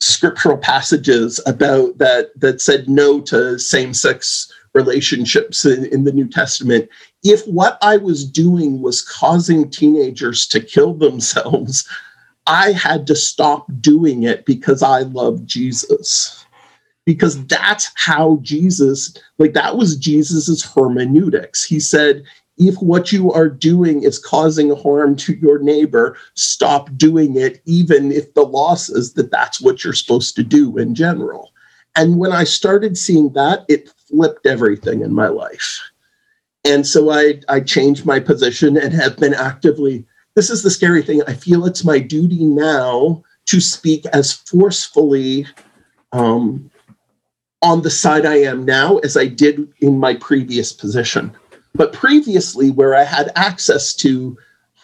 scriptural 0.00 0.56
passages 0.56 1.40
about 1.46 1.98
that 1.98 2.30
that 2.36 2.60
said 2.60 2.88
no 2.88 3.20
to 3.22 3.58
same-sex 3.58 4.52
relationships 4.74 5.64
in, 5.64 5.86
in, 5.86 6.04
the 6.04 6.12
New 6.12 6.28
Testament, 6.28 6.88
if 7.24 7.46
what 7.46 7.78
I 7.82 7.96
was 7.96 8.24
doing 8.24 8.80
was 8.80 9.02
causing 9.02 9.70
teenagers 9.70 10.46
to 10.48 10.60
kill 10.60 10.94
themselves, 10.94 11.88
I 12.46 12.72
had 12.72 13.06
to 13.08 13.16
stop 13.16 13.66
doing 13.80 14.22
it 14.22 14.46
because 14.46 14.82
I 14.82 15.00
love 15.00 15.44
Jesus. 15.44 16.44
Because 17.04 17.44
that's 17.46 17.90
how 17.96 18.38
Jesus, 18.42 19.16
like 19.38 19.54
that 19.54 19.76
was 19.76 19.96
Jesus's 19.96 20.64
hermeneutics. 20.64 21.64
He 21.64 21.80
said, 21.80 22.22
if 22.58 22.74
what 22.76 23.12
you 23.12 23.32
are 23.32 23.48
doing 23.48 24.02
is 24.02 24.18
causing 24.18 24.74
harm 24.76 25.16
to 25.16 25.34
your 25.34 25.58
neighbor, 25.60 26.16
stop 26.34 26.90
doing 26.96 27.36
it, 27.36 27.62
even 27.64 28.12
if 28.12 28.34
the 28.34 28.42
law 28.42 28.74
says 28.74 29.14
that 29.14 29.30
that's 29.30 29.60
what 29.60 29.84
you're 29.84 29.92
supposed 29.92 30.36
to 30.36 30.42
do 30.42 30.76
in 30.76 30.94
general. 30.94 31.52
And 31.96 32.18
when 32.18 32.32
I 32.32 32.44
started 32.44 32.98
seeing 32.98 33.32
that, 33.32 33.64
it 33.68 33.90
flipped 34.08 34.46
everything 34.46 35.02
in 35.02 35.12
my 35.14 35.28
life. 35.28 35.80
And 36.68 36.86
so 36.86 37.10
I, 37.10 37.40
I 37.48 37.60
changed 37.60 38.04
my 38.04 38.20
position 38.20 38.76
and 38.76 38.92
have 38.92 39.16
been 39.16 39.32
actively. 39.32 40.04
This 40.34 40.50
is 40.50 40.62
the 40.62 40.70
scary 40.70 41.02
thing. 41.02 41.22
I 41.26 41.32
feel 41.32 41.64
it's 41.64 41.82
my 41.82 41.98
duty 41.98 42.44
now 42.44 43.24
to 43.46 43.60
speak 43.60 44.04
as 44.12 44.34
forcefully 44.34 45.46
um, 46.12 46.70
on 47.62 47.80
the 47.80 47.90
side 47.90 48.26
I 48.26 48.36
am 48.36 48.66
now 48.66 48.98
as 48.98 49.16
I 49.16 49.26
did 49.26 49.66
in 49.80 49.98
my 49.98 50.14
previous 50.14 50.70
position. 50.70 51.32
But 51.74 51.94
previously, 51.94 52.70
where 52.70 52.94
I 52.94 53.04
had 53.04 53.32
access 53.34 53.94
to 53.94 54.36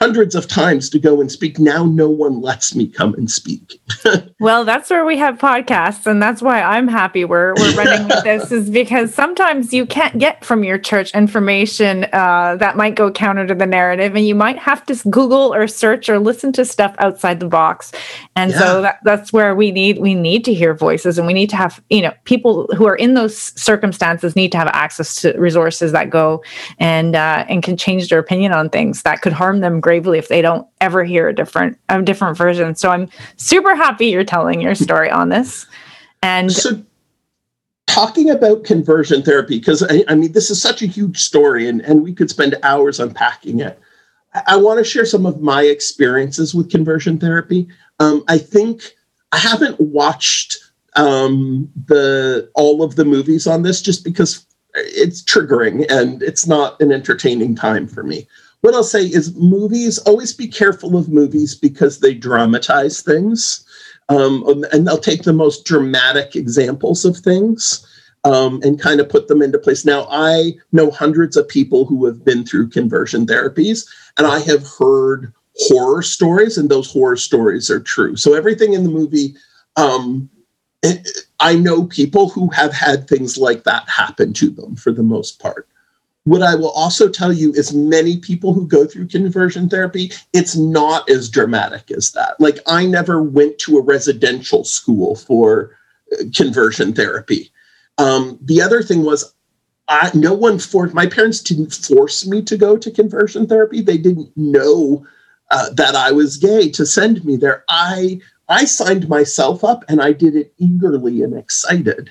hundreds 0.04 0.34
of 0.34 0.46
times 0.46 0.90
to 0.90 0.98
go 0.98 1.18
and 1.18 1.32
speak. 1.32 1.58
Now 1.58 1.86
no 1.86 2.10
one 2.10 2.42
lets 2.42 2.74
me 2.74 2.86
come 2.86 3.14
and 3.14 3.30
speak. 3.30 3.80
well, 4.38 4.66
that's 4.66 4.90
where 4.90 5.06
we 5.06 5.16
have 5.16 5.38
podcasts, 5.38 6.04
and 6.04 6.22
that's 6.22 6.42
why 6.42 6.60
I'm 6.60 6.88
happy 6.88 7.24
we're 7.24 7.54
we're 7.54 7.74
running 7.74 8.06
with 8.08 8.22
this 8.22 8.52
is 8.52 8.68
because 8.68 9.14
sometimes 9.14 9.72
you 9.72 9.86
can't 9.86 10.18
get 10.18 10.44
from 10.44 10.62
your 10.62 10.76
church 10.76 11.14
information 11.14 12.04
uh, 12.12 12.56
that 12.56 12.76
might 12.76 12.96
go 12.96 13.10
counter 13.10 13.46
to 13.46 13.54
the 13.54 13.64
narrative, 13.64 14.14
and 14.14 14.26
you 14.26 14.34
might 14.34 14.58
have 14.58 14.84
to 14.84 14.94
Google 15.08 15.54
or 15.54 15.66
search 15.66 16.10
or 16.10 16.18
listen 16.18 16.52
to 16.52 16.66
stuff 16.66 16.94
outside 16.98 17.40
the 17.40 17.48
box. 17.48 17.90
And 18.36 18.50
yeah. 18.50 18.58
so 18.58 18.82
that, 18.82 18.98
that's 19.04 19.32
where 19.32 19.54
we 19.54 19.70
need 19.70 19.98
we 20.00 20.14
need 20.14 20.44
to 20.44 20.52
hear 20.52 20.74
voices, 20.74 21.16
and 21.16 21.26
we 21.26 21.32
need 21.32 21.48
to 21.48 21.56
have 21.56 21.82
you 21.88 22.02
know 22.02 22.12
people 22.24 22.66
who 22.76 22.86
are 22.86 22.96
in 22.96 23.14
those 23.14 23.58
circumstances 23.58 24.36
need 24.36 24.52
to 24.52 24.58
have 24.58 24.68
access 24.68 25.22
to 25.22 25.32
resources 25.38 25.92
that 25.92 26.10
go 26.10 26.44
and 26.78 27.16
uh, 27.16 27.46
and 27.48 27.62
can 27.62 27.78
change 27.78 28.10
their 28.10 28.18
opinion 28.18 28.52
on 28.52 28.68
things 28.68 29.00
that 29.04 29.22
could 29.22 29.32
harm 29.32 29.60
them 29.60 29.80
gravely 29.94 30.18
if 30.18 30.26
they 30.26 30.42
don't 30.42 30.66
ever 30.80 31.04
hear 31.04 31.28
a 31.28 31.34
different 31.34 31.78
a 31.88 32.02
different 32.02 32.36
version. 32.36 32.74
So 32.74 32.90
I'm 32.90 33.08
super 33.36 33.76
happy 33.76 34.06
you're 34.06 34.24
telling 34.24 34.60
your 34.60 34.74
story 34.74 35.08
on 35.08 35.28
this. 35.28 35.66
And 36.22 36.50
so 36.50 36.82
talking 37.86 38.30
about 38.30 38.64
conversion 38.64 39.22
therapy, 39.22 39.58
because 39.58 39.84
I, 39.84 40.04
I, 40.08 40.16
mean 40.16 40.32
this 40.32 40.50
is 40.50 40.60
such 40.60 40.82
a 40.82 40.86
huge 40.86 41.20
story 41.20 41.68
and, 41.68 41.80
and 41.82 42.02
we 42.02 42.12
could 42.12 42.28
spend 42.28 42.56
hours 42.64 42.98
unpacking 42.98 43.60
it. 43.60 43.78
I, 44.34 44.42
I 44.48 44.56
want 44.56 44.78
to 44.78 44.84
share 44.84 45.06
some 45.06 45.26
of 45.26 45.40
my 45.40 45.62
experiences 45.62 46.54
with 46.54 46.70
conversion 46.70 47.18
therapy. 47.18 47.68
Um, 48.00 48.24
I 48.26 48.38
think 48.38 48.82
I 49.30 49.38
haven't 49.38 49.78
watched 49.78 50.56
um, 50.96 51.70
the 51.86 52.50
all 52.54 52.82
of 52.82 52.96
the 52.96 53.04
movies 53.04 53.46
on 53.46 53.62
this 53.62 53.80
just 53.80 54.02
because 54.02 54.44
it's 54.74 55.22
triggering 55.22 55.88
and 55.88 56.20
it's 56.20 56.48
not 56.48 56.80
an 56.80 56.90
entertaining 56.90 57.54
time 57.54 57.86
for 57.86 58.02
me 58.02 58.26
what 58.64 58.72
I'll 58.72 58.82
say 58.82 59.04
is 59.04 59.36
movies, 59.36 59.98
always 59.98 60.32
be 60.32 60.48
careful 60.48 60.96
of 60.96 61.10
movies 61.10 61.54
because 61.54 62.00
they 62.00 62.14
dramatize 62.14 63.02
things. 63.02 63.62
Um, 64.08 64.64
and 64.72 64.86
they'll 64.86 64.96
take 64.96 65.24
the 65.24 65.34
most 65.34 65.66
dramatic 65.66 66.34
examples 66.34 67.04
of 67.04 67.18
things 67.18 67.86
um, 68.24 68.62
and 68.62 68.80
kind 68.80 69.00
of 69.00 69.10
put 69.10 69.28
them 69.28 69.42
into 69.42 69.58
place. 69.58 69.84
Now, 69.84 70.06
I 70.10 70.54
know 70.72 70.90
hundreds 70.90 71.36
of 71.36 71.46
people 71.46 71.84
who 71.84 72.06
have 72.06 72.24
been 72.24 72.46
through 72.46 72.70
conversion 72.70 73.26
therapies, 73.26 73.86
and 74.16 74.26
I 74.26 74.38
have 74.40 74.66
heard 74.78 75.30
horror 75.56 76.00
stories, 76.00 76.56
and 76.56 76.70
those 76.70 76.90
horror 76.90 77.16
stories 77.16 77.68
are 77.68 77.80
true. 77.80 78.16
So, 78.16 78.32
everything 78.32 78.72
in 78.72 78.82
the 78.82 78.90
movie, 78.90 79.34
um, 79.76 80.30
it, 80.82 81.06
I 81.38 81.54
know 81.54 81.84
people 81.84 82.30
who 82.30 82.48
have 82.48 82.72
had 82.72 83.08
things 83.08 83.36
like 83.36 83.64
that 83.64 83.86
happen 83.90 84.32
to 84.34 84.48
them 84.48 84.74
for 84.74 84.90
the 84.90 85.02
most 85.02 85.38
part. 85.38 85.68
What 86.24 86.42
I 86.42 86.54
will 86.54 86.70
also 86.70 87.08
tell 87.08 87.32
you 87.32 87.52
is 87.52 87.74
many 87.74 88.16
people 88.16 88.54
who 88.54 88.66
go 88.66 88.86
through 88.86 89.08
conversion 89.08 89.68
therapy, 89.68 90.10
it's 90.32 90.56
not 90.56 91.08
as 91.10 91.28
dramatic 91.28 91.90
as 91.90 92.12
that. 92.12 92.40
Like 92.40 92.58
I 92.66 92.86
never 92.86 93.22
went 93.22 93.58
to 93.60 93.76
a 93.76 93.82
residential 93.82 94.64
school 94.64 95.16
for 95.16 95.76
uh, 96.12 96.24
conversion 96.34 96.94
therapy. 96.94 97.50
Um, 97.98 98.38
the 98.42 98.62
other 98.62 98.82
thing 98.82 99.04
was 99.04 99.34
I, 99.88 100.10
no 100.14 100.32
one 100.32 100.58
forced 100.58 100.94
my 100.94 101.06
parents 101.06 101.42
didn't 101.42 101.74
force 101.74 102.26
me 102.26 102.40
to 102.42 102.56
go 102.56 102.78
to 102.78 102.90
conversion 102.90 103.46
therapy. 103.46 103.82
They 103.82 103.98
didn't 103.98 104.32
know 104.34 105.06
uh, 105.50 105.70
that 105.74 105.94
I 105.94 106.10
was 106.12 106.38
gay 106.38 106.70
to 106.70 106.86
send 106.86 107.22
me 107.24 107.36
there. 107.36 107.64
I 107.68 108.20
I 108.48 108.64
signed 108.64 109.08
myself 109.08 109.62
up 109.62 109.84
and 109.88 110.00
I 110.00 110.12
did 110.12 110.36
it 110.36 110.54
eagerly 110.56 111.22
and 111.22 111.36
excited. 111.36 112.10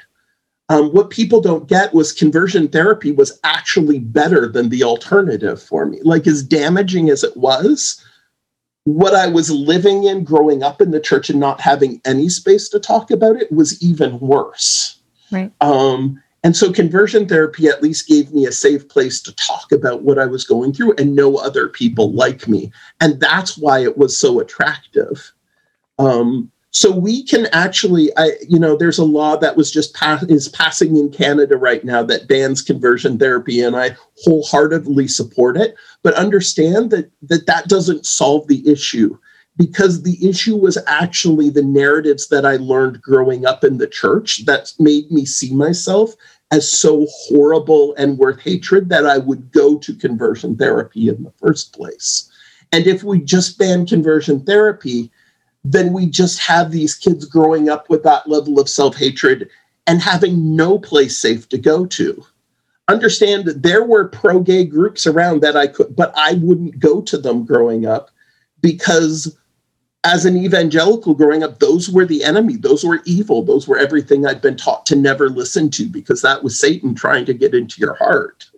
Um, 0.73 0.89
what 0.89 1.11
people 1.11 1.39
don't 1.39 1.67
get 1.67 1.93
was 1.93 2.11
conversion 2.11 2.67
therapy 2.67 3.11
was 3.11 3.39
actually 3.43 3.99
better 3.99 4.47
than 4.47 4.69
the 4.69 4.83
alternative 4.83 5.61
for 5.61 5.85
me. 5.85 5.99
Like, 6.01 6.25
as 6.25 6.41
damaging 6.41 7.11
as 7.11 7.23
it 7.23 7.37
was, 7.37 8.03
what 8.85 9.13
I 9.13 9.27
was 9.27 9.51
living 9.51 10.05
in 10.05 10.23
growing 10.23 10.63
up 10.63 10.81
in 10.81 10.89
the 10.89 10.99
church 10.99 11.29
and 11.29 11.39
not 11.39 11.61
having 11.61 12.01
any 12.05 12.27
space 12.27 12.69
to 12.69 12.79
talk 12.79 13.11
about 13.11 13.35
it 13.35 13.51
was 13.51 13.83
even 13.83 14.19
worse. 14.19 14.99
Right. 15.31 15.51
Um, 15.61 16.19
and 16.43 16.57
so 16.57 16.73
conversion 16.73 17.27
therapy 17.27 17.67
at 17.67 17.83
least 17.83 18.07
gave 18.07 18.33
me 18.33 18.47
a 18.47 18.51
safe 18.51 18.89
place 18.89 19.21
to 19.21 19.35
talk 19.35 19.71
about 19.71 20.01
what 20.01 20.17
I 20.17 20.25
was 20.25 20.43
going 20.43 20.73
through 20.73 20.95
and 20.97 21.15
know 21.15 21.37
other 21.37 21.69
people 21.69 22.11
like 22.13 22.47
me. 22.47 22.71
And 22.99 23.19
that's 23.19 23.59
why 23.59 23.83
it 23.83 23.95
was 23.95 24.17
so 24.17 24.39
attractive. 24.39 25.33
Um, 25.99 26.51
so 26.73 26.91
we 26.91 27.23
can 27.23 27.45
actually, 27.53 28.09
I, 28.17 28.31
you 28.49 28.57
know, 28.57 28.75
there's 28.75 28.97
a 28.97 29.05
law 29.05 29.37
that 29.37 29.55
was 29.55 29.71
just 29.71 29.95
is 30.27 30.49
passing 30.49 30.97
in 30.97 31.11
Canada 31.11 31.55
right 31.55 31.85
now 31.85 32.01
that 32.03 32.27
bans 32.27 32.63
conversion 32.63 33.19
therapy, 33.19 33.61
and 33.61 33.75
I 33.75 33.95
wholeheartedly 34.23 35.07
support 35.07 35.55
it. 35.55 35.75
But 36.01 36.15
understand 36.15 36.89
that 36.89 37.11
that 37.21 37.45
that 37.45 37.67
doesn't 37.67 38.07
solve 38.07 38.47
the 38.47 38.67
issue 38.67 39.15
because 39.55 40.01
the 40.01 40.17
issue 40.27 40.55
was 40.55 40.79
actually 40.87 41.51
the 41.51 41.61
narratives 41.61 42.29
that 42.29 42.43
I 42.43 42.55
learned 42.55 43.03
growing 43.03 43.45
up 43.45 43.63
in 43.63 43.77
the 43.77 43.87
church 43.87 44.45
that 44.45 44.73
made 44.79 45.11
me 45.11 45.25
see 45.25 45.53
myself 45.53 46.15
as 46.49 46.71
so 46.71 47.05
horrible 47.27 47.93
and 47.99 48.17
worth 48.17 48.39
hatred 48.39 48.89
that 48.89 49.05
I 49.05 49.19
would 49.19 49.51
go 49.51 49.77
to 49.77 49.93
conversion 49.93 50.55
therapy 50.55 51.07
in 51.07 51.21
the 51.21 51.33
first 51.37 51.73
place. 51.73 52.31
And 52.71 52.87
if 52.87 53.03
we 53.03 53.21
just 53.21 53.59
ban 53.59 53.85
conversion 53.85 54.43
therapy, 54.43 55.11
then 55.63 55.93
we 55.93 56.05
just 56.05 56.39
have 56.39 56.71
these 56.71 56.95
kids 56.95 57.25
growing 57.25 57.69
up 57.69 57.89
with 57.89 58.03
that 58.03 58.27
level 58.27 58.59
of 58.59 58.69
self 58.69 58.95
hatred 58.95 59.49
and 59.87 60.01
having 60.01 60.55
no 60.55 60.77
place 60.77 61.17
safe 61.17 61.47
to 61.49 61.57
go 61.57 61.85
to. 61.85 62.25
Understand 62.89 63.45
that 63.45 63.63
there 63.63 63.83
were 63.83 64.09
pro 64.09 64.41
gay 64.41 64.65
groups 64.65 65.07
around 65.07 65.41
that 65.41 65.55
I 65.55 65.67
could, 65.67 65.95
but 65.95 66.13
I 66.17 66.33
wouldn't 66.33 66.79
go 66.79 67.01
to 67.01 67.17
them 67.17 67.45
growing 67.45 67.85
up 67.85 68.11
because 68.61 69.37
as 70.03 70.25
an 70.25 70.35
evangelical 70.35 71.13
growing 71.13 71.43
up, 71.43 71.59
those 71.59 71.89
were 71.89 72.05
the 72.05 72.25
enemy. 72.25 72.57
Those 72.57 72.83
were 72.83 73.01
evil. 73.05 73.41
Those 73.41 73.69
were 73.69 73.77
everything 73.77 74.25
I'd 74.25 74.41
been 74.41 74.57
taught 74.57 74.85
to 74.87 74.97
never 74.97 75.29
listen 75.29 75.69
to 75.71 75.87
because 75.87 76.21
that 76.21 76.43
was 76.43 76.59
Satan 76.59 76.93
trying 76.93 77.25
to 77.25 77.33
get 77.33 77.53
into 77.53 77.79
your 77.79 77.93
heart. 77.95 78.49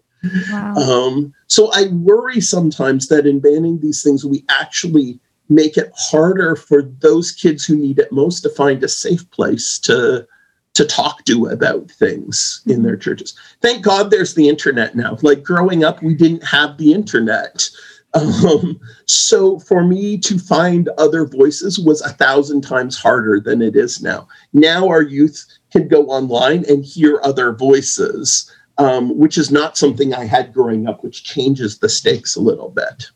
Wow. 0.51 0.74
Um, 0.74 1.34
so 1.45 1.70
I 1.74 1.88
worry 1.89 2.41
sometimes 2.41 3.10
that 3.10 3.28
in 3.28 3.39
banning 3.39 3.80
these 3.80 4.01
things, 4.01 4.26
we 4.26 4.43
actually 4.49 5.20
make 5.50 5.78
it 5.78 5.91
harder 5.96 6.56
for 6.56 6.82
those 6.82 7.32
kids 7.32 7.66
who 7.66 7.76
need 7.78 8.00
it 8.00 8.12
most 8.12 8.41
to 8.41 8.50
find 8.50 8.84
a 8.84 8.88
safe 8.88 9.30
place 9.32 9.78
to 9.80 10.28
to 10.76 10.86
talk 10.86 11.24
to 11.24 11.46
about 11.48 11.89
things 11.89 12.62
in 12.68 12.84
their 12.84 12.93
mm-hmm. 12.93 13.02
churches. 13.02 13.34
Thank 13.62 13.84
God 13.84 14.12
there's 14.12 14.36
the 14.36 14.50
internet 14.50 14.93
now. 14.93 15.18
Like 15.22 15.41
growing 15.41 15.84
up, 15.84 16.04
we 16.04 16.14
didn't 16.14 16.43
have 16.43 16.78
the 16.78 16.93
internet. 16.93 17.70
Um, 18.16 18.80
so 19.08 19.60
for 19.60 19.84
me 19.84 20.18
to 20.20 20.39
find 20.39 20.88
other 20.98 21.26
voices 21.26 21.78
was 21.78 22.00
a 22.00 22.14
thousand 22.14 22.62
times 22.62 22.98
harder 22.98 23.41
than 23.41 23.62
it 23.62 23.76
is 23.76 24.02
now. 24.02 24.30
Now 24.54 24.88
our 24.88 25.02
youth 25.02 25.46
can 25.70 25.89
go 25.89 26.06
online 26.06 26.64
and 26.70 26.86
hear 26.86 27.20
other 27.24 27.52
voices, 27.52 28.50
um, 28.78 29.18
which 29.18 29.38
is 29.38 29.52
not 29.52 29.78
something 29.78 30.14
I 30.14 30.24
had 30.24 30.54
growing 30.54 30.88
up, 30.88 31.04
which 31.04 31.26
changes 31.26 31.80
the 31.80 31.89
stakes 31.89 32.38
a 32.38 32.41
little 32.41 32.70
bit. 32.70 33.08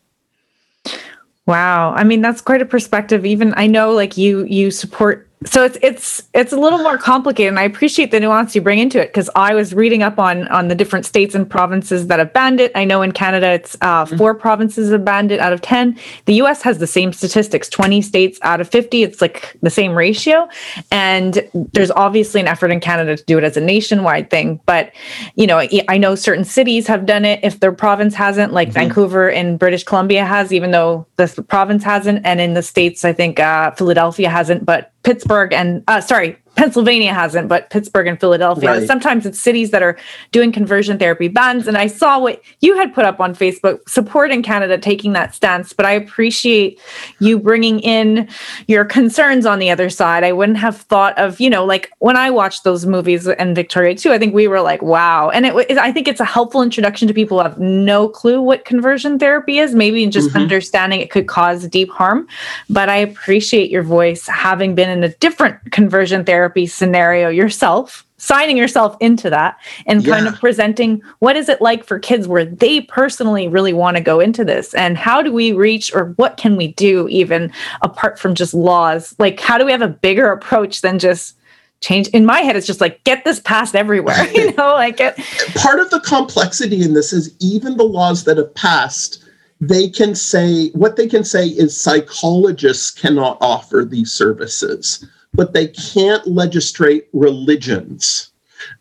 Wow. 1.49 1.93
I 1.95 2.03
mean, 2.03 2.21
that's 2.21 2.41
quite 2.41 2.61
a 2.61 2.65
perspective. 2.65 3.25
Even 3.25 3.55
I 3.57 3.65
know 3.65 3.91
like 3.91 4.17
you 4.17 4.43
you 4.45 4.69
support 4.69 5.27
so 5.45 5.63
it's 5.63 5.77
it's 5.81 6.23
it's 6.33 6.51
a 6.51 6.57
little 6.57 6.79
more 6.79 6.97
complicated 6.97 7.47
and 7.47 7.59
i 7.59 7.63
appreciate 7.63 8.11
the 8.11 8.19
nuance 8.19 8.55
you 8.55 8.61
bring 8.61 8.77
into 8.77 9.01
it 9.01 9.07
because 9.07 9.29
i 9.37 9.53
was 9.53 9.73
reading 9.73 10.03
up 10.03 10.19
on 10.19 10.45
on 10.49 10.67
the 10.67 10.75
different 10.75 11.05
states 11.05 11.33
and 11.33 11.49
provinces 11.49 12.07
that 12.07 12.19
have 12.19 12.33
banned 12.33 12.59
it. 12.59 12.73
I 12.75 12.83
know 12.83 13.01
in 13.01 13.13
canada 13.13 13.51
it's 13.51 13.77
uh, 13.79 14.03
mm-hmm. 14.03 14.17
four 14.17 14.35
provinces 14.35 14.91
have 14.91 15.05
banned 15.05 15.31
it 15.31 15.39
out 15.39 15.53
of 15.53 15.61
10 15.61 15.97
the 16.25 16.33
us 16.33 16.61
has 16.61 16.79
the 16.79 16.87
same 16.87 17.13
statistics 17.13 17.69
20 17.69 18.01
states 18.01 18.37
out 18.41 18.59
of 18.59 18.67
50 18.67 19.03
it's 19.03 19.21
like 19.21 19.55
the 19.61 19.69
same 19.69 19.95
ratio. 19.95 20.49
And 20.91 21.47
there's 21.53 21.91
obviously 21.91 22.41
an 22.41 22.47
effort 22.47 22.71
in 22.71 22.81
canada 22.81 23.15
to 23.15 23.23
do 23.23 23.37
it 23.37 23.45
as 23.45 23.55
a 23.55 23.61
nationwide 23.61 24.29
thing 24.29 24.59
but 24.65 24.91
you 25.35 25.47
know 25.47 25.65
i 25.87 25.97
know 25.97 26.15
certain 26.15 26.43
cities 26.43 26.85
have 26.85 27.05
done 27.05 27.23
it 27.23 27.39
if 27.43 27.61
their 27.61 27.71
province 27.71 28.13
hasn't 28.13 28.51
like 28.51 28.69
mm-hmm. 28.69 28.79
vancouver 28.79 29.29
in 29.29 29.55
british 29.55 29.85
columbia 29.85 30.25
has 30.25 30.51
even 30.51 30.71
though 30.71 31.05
the 31.15 31.27
province 31.47 31.83
hasn't. 31.83 32.25
And 32.25 32.41
in 32.41 32.55
the 32.55 32.63
states 32.63 33.05
i 33.05 33.13
think 33.13 33.39
uh, 33.39 33.71
philadelphia 33.71 34.29
hasn't 34.29 34.65
but 34.65 34.91
Pittsburgh 35.03 35.53
and 35.53 35.83
uh, 35.87 36.01
sorry, 36.01 36.37
Pennsylvania 36.55 37.13
hasn't, 37.13 37.47
but 37.47 37.69
Pittsburgh 37.69 38.07
and 38.07 38.19
Philadelphia. 38.19 38.71
Right. 38.71 38.87
Sometimes 38.87 39.25
it's 39.25 39.39
cities 39.39 39.71
that 39.71 39.81
are 39.81 39.97
doing 40.31 40.51
conversion 40.51 40.97
therapy 40.97 41.27
bans. 41.27 41.67
And 41.67 41.77
I 41.77 41.87
saw 41.87 42.19
what 42.19 42.41
you 42.59 42.75
had 42.75 42.93
put 42.93 43.05
up 43.05 43.19
on 43.19 43.33
Facebook 43.33 43.87
supporting 43.87 44.43
Canada 44.43 44.77
taking 44.77 45.13
that 45.13 45.33
stance. 45.33 45.71
But 45.71 45.85
I 45.85 45.91
appreciate 45.91 46.79
you 47.19 47.39
bringing 47.39 47.79
in 47.79 48.27
your 48.67 48.83
concerns 48.83 49.45
on 49.45 49.59
the 49.59 49.69
other 49.69 49.89
side. 49.89 50.23
I 50.23 50.33
wouldn't 50.33 50.57
have 50.57 50.77
thought 50.77 51.17
of, 51.17 51.39
you 51.39 51.49
know, 51.49 51.63
like 51.65 51.91
when 51.99 52.17
I 52.17 52.29
watched 52.29 52.63
those 52.63 52.85
movies 52.85 53.27
and 53.27 53.55
Victoria 53.55 53.95
too, 53.95 54.11
I 54.11 54.17
think 54.17 54.33
we 54.33 54.47
were 54.47 54.61
like, 54.61 54.81
wow. 54.81 55.29
And 55.29 55.45
it, 55.45 55.77
I 55.77 55.91
think 55.91 56.07
it's 56.07 56.19
a 56.19 56.25
helpful 56.25 56.61
introduction 56.61 57.07
to 57.07 57.13
people 57.13 57.37
who 57.37 57.43
have 57.43 57.59
no 57.59 58.09
clue 58.09 58.41
what 58.41 58.65
conversion 58.65 59.19
therapy 59.19 59.59
is, 59.59 59.73
maybe 59.73 60.05
just 60.07 60.29
mm-hmm. 60.29 60.39
understanding 60.39 60.99
it 60.99 61.11
could 61.11 61.27
cause 61.27 61.67
deep 61.67 61.89
harm. 61.89 62.27
But 62.69 62.89
I 62.89 62.97
appreciate 62.97 63.69
your 63.69 63.83
voice 63.83 64.27
having 64.27 64.75
been 64.75 64.89
in 64.89 65.03
a 65.03 65.09
different 65.09 65.71
conversion 65.71 66.25
therapy 66.25 66.38
therapy 66.39 66.65
scenario 66.65 67.27
yourself 67.27 68.05
signing 68.15 68.55
yourself 68.55 68.95
into 69.01 69.29
that 69.29 69.57
and 69.87 70.05
yeah. 70.05 70.13
kind 70.13 70.27
of 70.27 70.39
presenting 70.39 71.01
what 71.19 71.35
is 71.35 71.49
it 71.49 71.61
like 71.61 71.83
for 71.83 71.99
kids 71.99 72.29
where 72.29 72.45
they 72.45 72.79
personally 72.81 73.47
really 73.47 73.73
want 73.73 73.97
to 73.97 74.03
go 74.03 74.21
into 74.21 74.45
this? 74.45 74.73
And 74.73 74.97
how 74.97 75.21
do 75.21 75.33
we 75.33 75.53
reach 75.53 75.93
or 75.93 76.13
what 76.17 76.37
can 76.37 76.55
we 76.57 76.73
do 76.73 77.07
even 77.09 77.51
apart 77.81 78.19
from 78.19 78.35
just 78.35 78.53
laws? 78.53 79.15
Like 79.19 79.39
how 79.39 79.57
do 79.57 79.65
we 79.65 79.71
have 79.71 79.81
a 79.81 79.87
bigger 79.87 80.31
approach 80.31 80.81
than 80.81 80.99
just 80.99 81.35
change? 81.81 82.07
In 82.09 82.25
my 82.25 82.41
head 82.41 82.55
it's 82.55 82.67
just 82.67 82.81
like 82.81 83.03
get 83.05 83.23
this 83.23 83.39
passed 83.39 83.75
everywhere 83.75 84.29
you 84.33 84.53
know 84.53 84.73
like 84.73 84.99
it 84.99 85.15
part 85.55 85.79
of 85.79 85.89
the 85.89 86.01
complexity 86.01 86.83
in 86.83 86.93
this 86.93 87.11
is 87.13 87.35
even 87.39 87.77
the 87.77 87.83
laws 87.83 88.25
that 88.25 88.37
have 88.37 88.53
passed 88.53 89.23
they 89.61 89.89
can 89.89 90.15
say 90.15 90.69
what 90.69 90.95
they 90.95 91.07
can 91.07 91.23
say 91.23 91.47
is 91.47 91.79
psychologists 91.79 92.91
cannot 92.91 93.37
offer 93.41 93.85
these 93.85 94.11
services 94.11 95.05
but 95.34 95.53
they 95.53 95.67
can't 95.67 96.25
legislate 96.27 97.07
religions. 97.13 98.32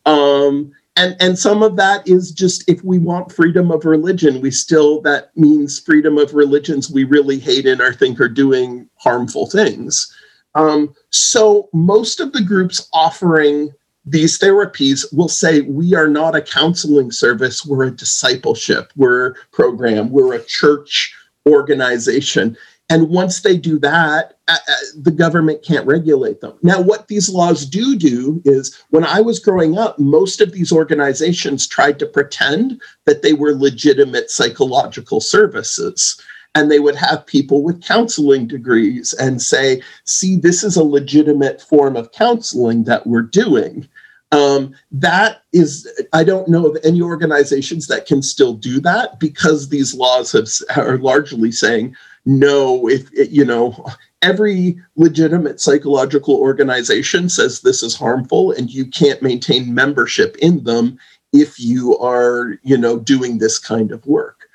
Um, 0.06 0.72
and, 0.96 1.16
and 1.20 1.38
some 1.38 1.62
of 1.62 1.76
that 1.76 2.06
is 2.08 2.32
just 2.32 2.68
if 2.68 2.82
we 2.82 2.98
want 2.98 3.32
freedom 3.32 3.70
of 3.70 3.84
religion, 3.84 4.40
we 4.40 4.50
still, 4.50 5.00
that 5.02 5.36
means 5.36 5.78
freedom 5.78 6.18
of 6.18 6.34
religions 6.34 6.90
we 6.90 7.04
really 7.04 7.38
hate 7.38 7.66
and 7.66 7.80
or 7.80 7.92
think 7.92 8.20
are 8.20 8.28
doing 8.28 8.88
harmful 8.96 9.46
things. 9.46 10.12
Um, 10.54 10.94
so 11.10 11.68
most 11.72 12.18
of 12.18 12.32
the 12.32 12.42
groups 12.42 12.88
offering 12.92 13.72
these 14.10 14.38
therapies 14.38 15.04
will 15.14 15.28
say 15.28 15.60
we 15.62 15.94
are 15.94 16.08
not 16.08 16.34
a 16.34 16.40
counseling 16.40 17.10
service 17.10 17.66
we're 17.66 17.84
a 17.84 17.90
discipleship 17.90 18.90
we're 18.96 19.28
a 19.28 19.34
program 19.52 20.08
we're 20.10 20.34
a 20.34 20.44
church 20.44 21.14
organization 21.46 22.56
and 22.90 23.10
once 23.10 23.40
they 23.40 23.56
do 23.56 23.78
that, 23.80 24.38
uh, 24.48 24.56
uh, 24.66 24.74
the 24.96 25.10
government 25.10 25.62
can't 25.62 25.86
regulate 25.86 26.40
them. 26.40 26.54
Now, 26.62 26.80
what 26.80 27.08
these 27.08 27.28
laws 27.28 27.66
do 27.66 27.96
do 27.96 28.40
is 28.46 28.82
when 28.90 29.04
I 29.04 29.20
was 29.20 29.38
growing 29.38 29.76
up, 29.76 29.98
most 29.98 30.40
of 30.40 30.52
these 30.52 30.72
organizations 30.72 31.66
tried 31.66 31.98
to 31.98 32.06
pretend 32.06 32.80
that 33.04 33.22
they 33.22 33.34
were 33.34 33.52
legitimate 33.54 34.30
psychological 34.30 35.20
services. 35.20 36.20
And 36.54 36.70
they 36.70 36.78
would 36.78 36.96
have 36.96 37.26
people 37.26 37.62
with 37.62 37.84
counseling 37.84 38.46
degrees 38.46 39.12
and 39.12 39.40
say, 39.40 39.82
see, 40.04 40.34
this 40.34 40.64
is 40.64 40.76
a 40.76 40.82
legitimate 40.82 41.60
form 41.60 41.94
of 41.94 42.10
counseling 42.12 42.84
that 42.84 43.06
we're 43.06 43.22
doing. 43.22 43.86
Um, 44.32 44.74
that 44.90 45.42
is, 45.52 45.86
I 46.12 46.24
don't 46.24 46.48
know 46.48 46.66
of 46.66 46.78
any 46.84 47.00
organizations 47.00 47.86
that 47.88 48.06
can 48.06 48.22
still 48.22 48.54
do 48.54 48.80
that 48.80 49.20
because 49.20 49.68
these 49.68 49.94
laws 49.94 50.32
have, 50.32 50.48
are 50.76 50.98
largely 50.98 51.52
saying 51.52 51.94
no, 52.28 52.86
if 52.90 53.08
you 53.32 53.42
know, 53.42 53.86
every 54.20 54.78
legitimate 54.96 55.62
psychological 55.62 56.34
organization 56.34 57.30
says 57.30 57.62
this 57.62 57.82
is 57.82 57.96
harmful 57.96 58.52
and 58.52 58.70
you 58.70 58.84
can't 58.84 59.22
maintain 59.22 59.72
membership 59.72 60.36
in 60.36 60.62
them 60.64 60.98
if 61.32 61.58
you 61.58 61.96
are, 61.96 62.58
you 62.62 62.76
know, 62.76 62.98
doing 62.98 63.38
this 63.38 63.58
kind 63.58 63.90
of 63.92 64.06
work. 64.06 64.46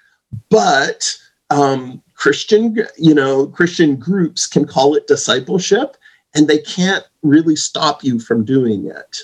But 0.52 1.18
um, 1.50 2.04
Christian, 2.14 2.78
you 2.96 3.16
know, 3.16 3.48
Christian 3.48 3.96
groups 3.96 4.46
can 4.46 4.68
call 4.68 4.94
it 4.94 5.08
discipleship 5.08 5.98
and 6.36 6.48
they 6.48 6.60
can't 6.60 7.06
really 7.24 7.56
stop 7.56 8.04
you 8.04 8.20
from 8.20 8.46
doing 8.46 8.86
it. 8.86 9.22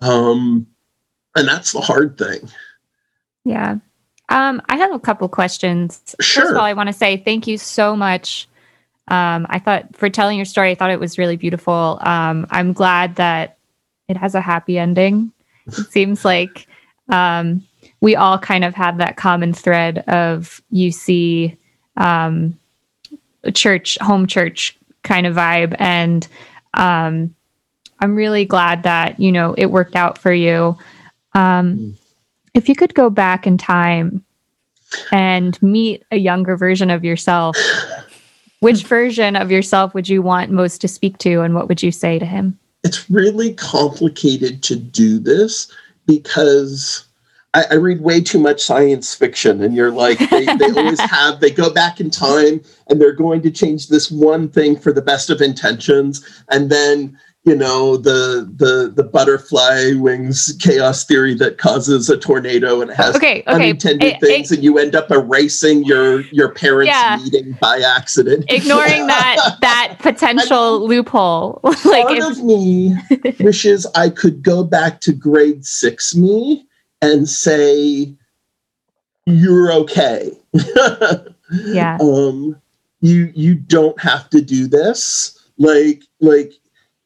Um, 0.00 0.66
and 1.36 1.46
that's 1.46 1.72
the 1.72 1.82
hard 1.82 2.16
thing. 2.16 2.48
Yeah. 3.44 3.76
Um, 4.28 4.62
I 4.68 4.76
have 4.76 4.92
a 4.92 4.98
couple 4.98 5.28
questions. 5.28 6.14
Sure. 6.20 6.42
First 6.42 6.52
of 6.52 6.58
all, 6.58 6.64
I 6.64 6.72
want 6.72 6.88
to 6.88 6.92
say 6.92 7.18
thank 7.18 7.46
you 7.46 7.58
so 7.58 7.94
much. 7.94 8.48
Um, 9.08 9.46
I 9.50 9.58
thought 9.58 9.94
for 9.94 10.08
telling 10.08 10.38
your 10.38 10.46
story, 10.46 10.70
I 10.70 10.74
thought 10.74 10.90
it 10.90 11.00
was 11.00 11.18
really 11.18 11.36
beautiful. 11.36 11.98
Um, 12.00 12.46
I'm 12.50 12.72
glad 12.72 13.16
that 13.16 13.58
it 14.08 14.16
has 14.16 14.34
a 14.34 14.40
happy 14.40 14.78
ending. 14.78 15.32
It 15.66 15.90
seems 15.90 16.24
like 16.24 16.66
um, 17.10 17.62
we 18.00 18.16
all 18.16 18.38
kind 18.38 18.64
of 18.64 18.74
have 18.74 18.98
that 18.98 19.16
common 19.16 19.52
thread 19.52 19.98
of 20.08 20.62
you 20.70 20.90
see 20.90 21.56
um, 21.96 22.58
church, 23.52 23.98
home 24.00 24.26
church 24.26 24.76
kind 25.02 25.26
of 25.26 25.36
vibe, 25.36 25.76
and 25.78 26.26
um, 26.72 27.34
I'm 28.00 28.16
really 28.16 28.46
glad 28.46 28.84
that 28.84 29.20
you 29.20 29.32
know 29.32 29.54
it 29.56 29.66
worked 29.66 29.96
out 29.96 30.18
for 30.18 30.32
you. 30.32 30.78
Um, 31.34 31.76
mm 31.76 31.96
if 32.54 32.68
you 32.68 32.74
could 32.74 32.94
go 32.94 33.10
back 33.10 33.46
in 33.46 33.58
time 33.58 34.24
and 35.12 35.60
meet 35.62 36.04
a 36.10 36.16
younger 36.16 36.56
version 36.56 36.90
of 36.90 37.04
yourself, 37.04 37.56
which 38.60 38.84
version 38.84 39.36
of 39.36 39.50
yourself 39.50 39.92
would 39.92 40.08
you 40.08 40.22
want 40.22 40.50
most 40.50 40.80
to 40.80 40.88
speak 40.88 41.18
to 41.18 41.40
and 41.40 41.54
what 41.54 41.68
would 41.68 41.82
you 41.82 41.92
say 41.92 42.18
to 42.18 42.24
him? 42.24 42.58
It's 42.84 43.10
really 43.10 43.54
complicated 43.54 44.62
to 44.64 44.76
do 44.76 45.18
this 45.18 45.70
because 46.06 47.04
I, 47.54 47.64
I 47.70 47.74
read 47.74 48.02
way 48.02 48.20
too 48.20 48.38
much 48.38 48.62
science 48.62 49.14
fiction, 49.14 49.62
and 49.62 49.74
you're 49.74 49.90
like, 49.90 50.18
they, 50.18 50.44
they 50.44 50.70
always 50.76 51.00
have, 51.10 51.40
they 51.40 51.50
go 51.50 51.72
back 51.72 51.98
in 51.98 52.10
time 52.10 52.60
and 52.88 53.00
they're 53.00 53.12
going 53.12 53.40
to 53.42 53.50
change 53.50 53.88
this 53.88 54.10
one 54.10 54.48
thing 54.48 54.78
for 54.78 54.92
the 54.92 55.02
best 55.02 55.30
of 55.30 55.40
intentions. 55.40 56.42
And 56.50 56.70
then 56.70 57.18
you 57.44 57.54
know 57.54 57.96
the 57.98 58.50
the 58.56 58.90
the 58.94 59.04
butterfly 59.04 59.92
wings 59.96 60.56
chaos 60.60 61.04
theory 61.04 61.34
that 61.34 61.58
causes 61.58 62.08
a 62.08 62.16
tornado 62.16 62.80
and 62.80 62.90
it 62.90 62.96
has 62.96 63.14
Okay, 63.16 63.40
okay. 63.42 63.54
unintended 63.54 64.18
things 64.20 64.50
and 64.50 64.64
you 64.64 64.78
end 64.78 64.94
up 64.94 65.10
erasing 65.10 65.84
your 65.84 66.22
your 66.32 66.52
parents 66.54 66.88
Yeah. 66.88 67.18
meeting 67.22 67.56
by 67.60 67.80
accident 67.80 68.46
Ignoring 68.48 69.06
that 69.08 69.56
that 69.60 69.96
potential 70.00 70.86
loophole. 70.86 71.60
like 71.64 72.06
part 72.06 72.12
if, 72.18 72.24
of 72.38 72.44
me 72.44 72.94
wishes 73.40 73.86
I 73.94 74.08
could 74.08 74.42
go 74.42 74.64
back 74.64 75.00
to 75.02 75.12
grade 75.12 75.66
six 75.66 76.14
me 76.14 76.66
and 77.02 77.28
say, 77.28 78.14
"You're 79.26 79.70
okay." 79.72 80.32
Yeah. 81.66 81.98
Um, 82.00 82.56
you 83.00 83.30
you 83.34 83.54
don't 83.54 84.00
have 84.00 84.30
to 84.30 84.40
do 84.40 84.66
this. 84.66 85.38
Like 85.58 86.02
like 86.20 86.54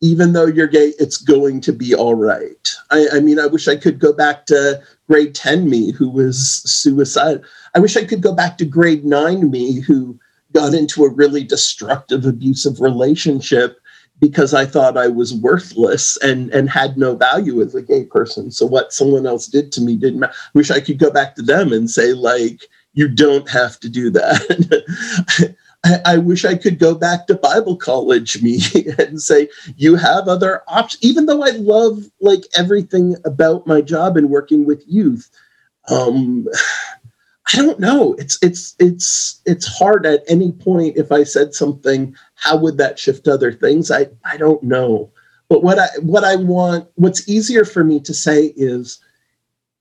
even 0.00 0.32
though 0.32 0.46
you're 0.46 0.68
gay, 0.68 0.92
it's 0.98 1.16
going 1.16 1.60
to 1.62 1.72
be 1.72 1.94
all 1.94 2.14
right. 2.14 2.68
I, 2.90 3.06
I 3.14 3.20
mean, 3.20 3.38
I 3.38 3.46
wish 3.46 3.66
I 3.66 3.76
could 3.76 3.98
go 3.98 4.12
back 4.12 4.46
to 4.46 4.80
grade 5.08 5.34
10 5.34 5.68
me 5.68 5.92
who 5.92 6.08
was 6.08 6.62
suicide. 6.64 7.40
I 7.74 7.80
wish 7.80 7.96
I 7.96 8.04
could 8.04 8.22
go 8.22 8.32
back 8.32 8.58
to 8.58 8.64
grade 8.64 9.04
nine 9.04 9.50
me 9.50 9.80
who 9.80 10.18
got 10.52 10.74
into 10.74 11.04
a 11.04 11.10
really 11.10 11.42
destructive, 11.42 12.24
abusive 12.24 12.80
relationship 12.80 13.80
because 14.20 14.54
I 14.54 14.66
thought 14.66 14.96
I 14.96 15.06
was 15.06 15.32
worthless 15.32 16.16
and 16.18 16.52
and 16.52 16.68
had 16.68 16.98
no 16.98 17.14
value 17.14 17.62
as 17.62 17.74
a 17.74 17.82
gay 17.82 18.04
person. 18.04 18.50
So 18.50 18.66
what 18.66 18.92
someone 18.92 19.26
else 19.26 19.46
did 19.46 19.70
to 19.72 19.80
me 19.80 19.96
didn't 19.96 20.20
matter. 20.20 20.32
I 20.32 20.50
wish 20.54 20.70
I 20.70 20.80
could 20.80 20.98
go 20.98 21.10
back 21.10 21.36
to 21.36 21.42
them 21.42 21.72
and 21.72 21.90
say 21.90 22.12
like, 22.14 22.68
you 22.94 23.08
don't 23.08 23.48
have 23.48 23.78
to 23.80 23.88
do 23.88 24.10
that. 24.10 25.54
I, 25.84 26.00
I 26.04 26.16
wish 26.18 26.44
I 26.44 26.56
could 26.56 26.78
go 26.78 26.94
back 26.94 27.26
to 27.26 27.34
Bible 27.34 27.76
college 27.76 28.42
me 28.42 28.60
and 28.98 29.20
say 29.20 29.48
you 29.76 29.96
have 29.96 30.28
other 30.28 30.62
options. 30.68 31.02
Even 31.02 31.26
though 31.26 31.44
I 31.44 31.50
love 31.50 32.04
like 32.20 32.44
everything 32.56 33.16
about 33.24 33.66
my 33.66 33.80
job 33.80 34.16
and 34.16 34.30
working 34.30 34.64
with 34.64 34.82
youth, 34.86 35.30
um, 35.88 36.48
I 37.54 37.56
don't 37.56 37.80
know. 37.80 38.12
It's 38.14 38.38
it's 38.42 38.74
it's 38.78 39.40
it's 39.46 39.66
hard 39.66 40.04
at 40.04 40.22
any 40.28 40.52
point. 40.52 40.98
If 40.98 41.10
I 41.10 41.24
said 41.24 41.54
something, 41.54 42.14
how 42.34 42.58
would 42.58 42.76
that 42.76 42.98
shift 42.98 43.26
other 43.26 43.52
things? 43.52 43.90
I 43.90 44.08
I 44.30 44.36
don't 44.36 44.62
know. 44.62 45.10
But 45.48 45.62
what 45.62 45.78
I 45.78 45.88
what 46.02 46.24
I 46.24 46.36
want, 46.36 46.88
what's 46.96 47.26
easier 47.26 47.64
for 47.64 47.84
me 47.84 48.00
to 48.00 48.12
say 48.12 48.52
is, 48.56 49.00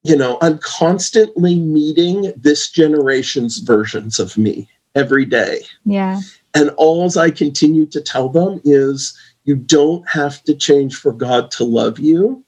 you 0.03 0.15
know, 0.15 0.37
I'm 0.41 0.59
constantly 0.59 1.59
meeting 1.59 2.31
this 2.37 2.69
generation's 2.69 3.57
versions 3.57 4.17
of 4.17 4.37
me 4.37 4.69
every 4.97 5.25
day. 5.25 5.61
yeah. 5.85 6.19
And 6.53 6.71
all 6.77 7.19
I 7.19 7.29
continue 7.29 7.85
to 7.87 8.01
tell 8.01 8.29
them 8.29 8.59
is 8.63 9.15
you 9.43 9.55
don't 9.55 10.07
have 10.09 10.43
to 10.45 10.55
change 10.55 10.95
for 10.95 11.13
God 11.13 11.51
to 11.51 11.63
love 11.63 11.99
you, 11.99 12.43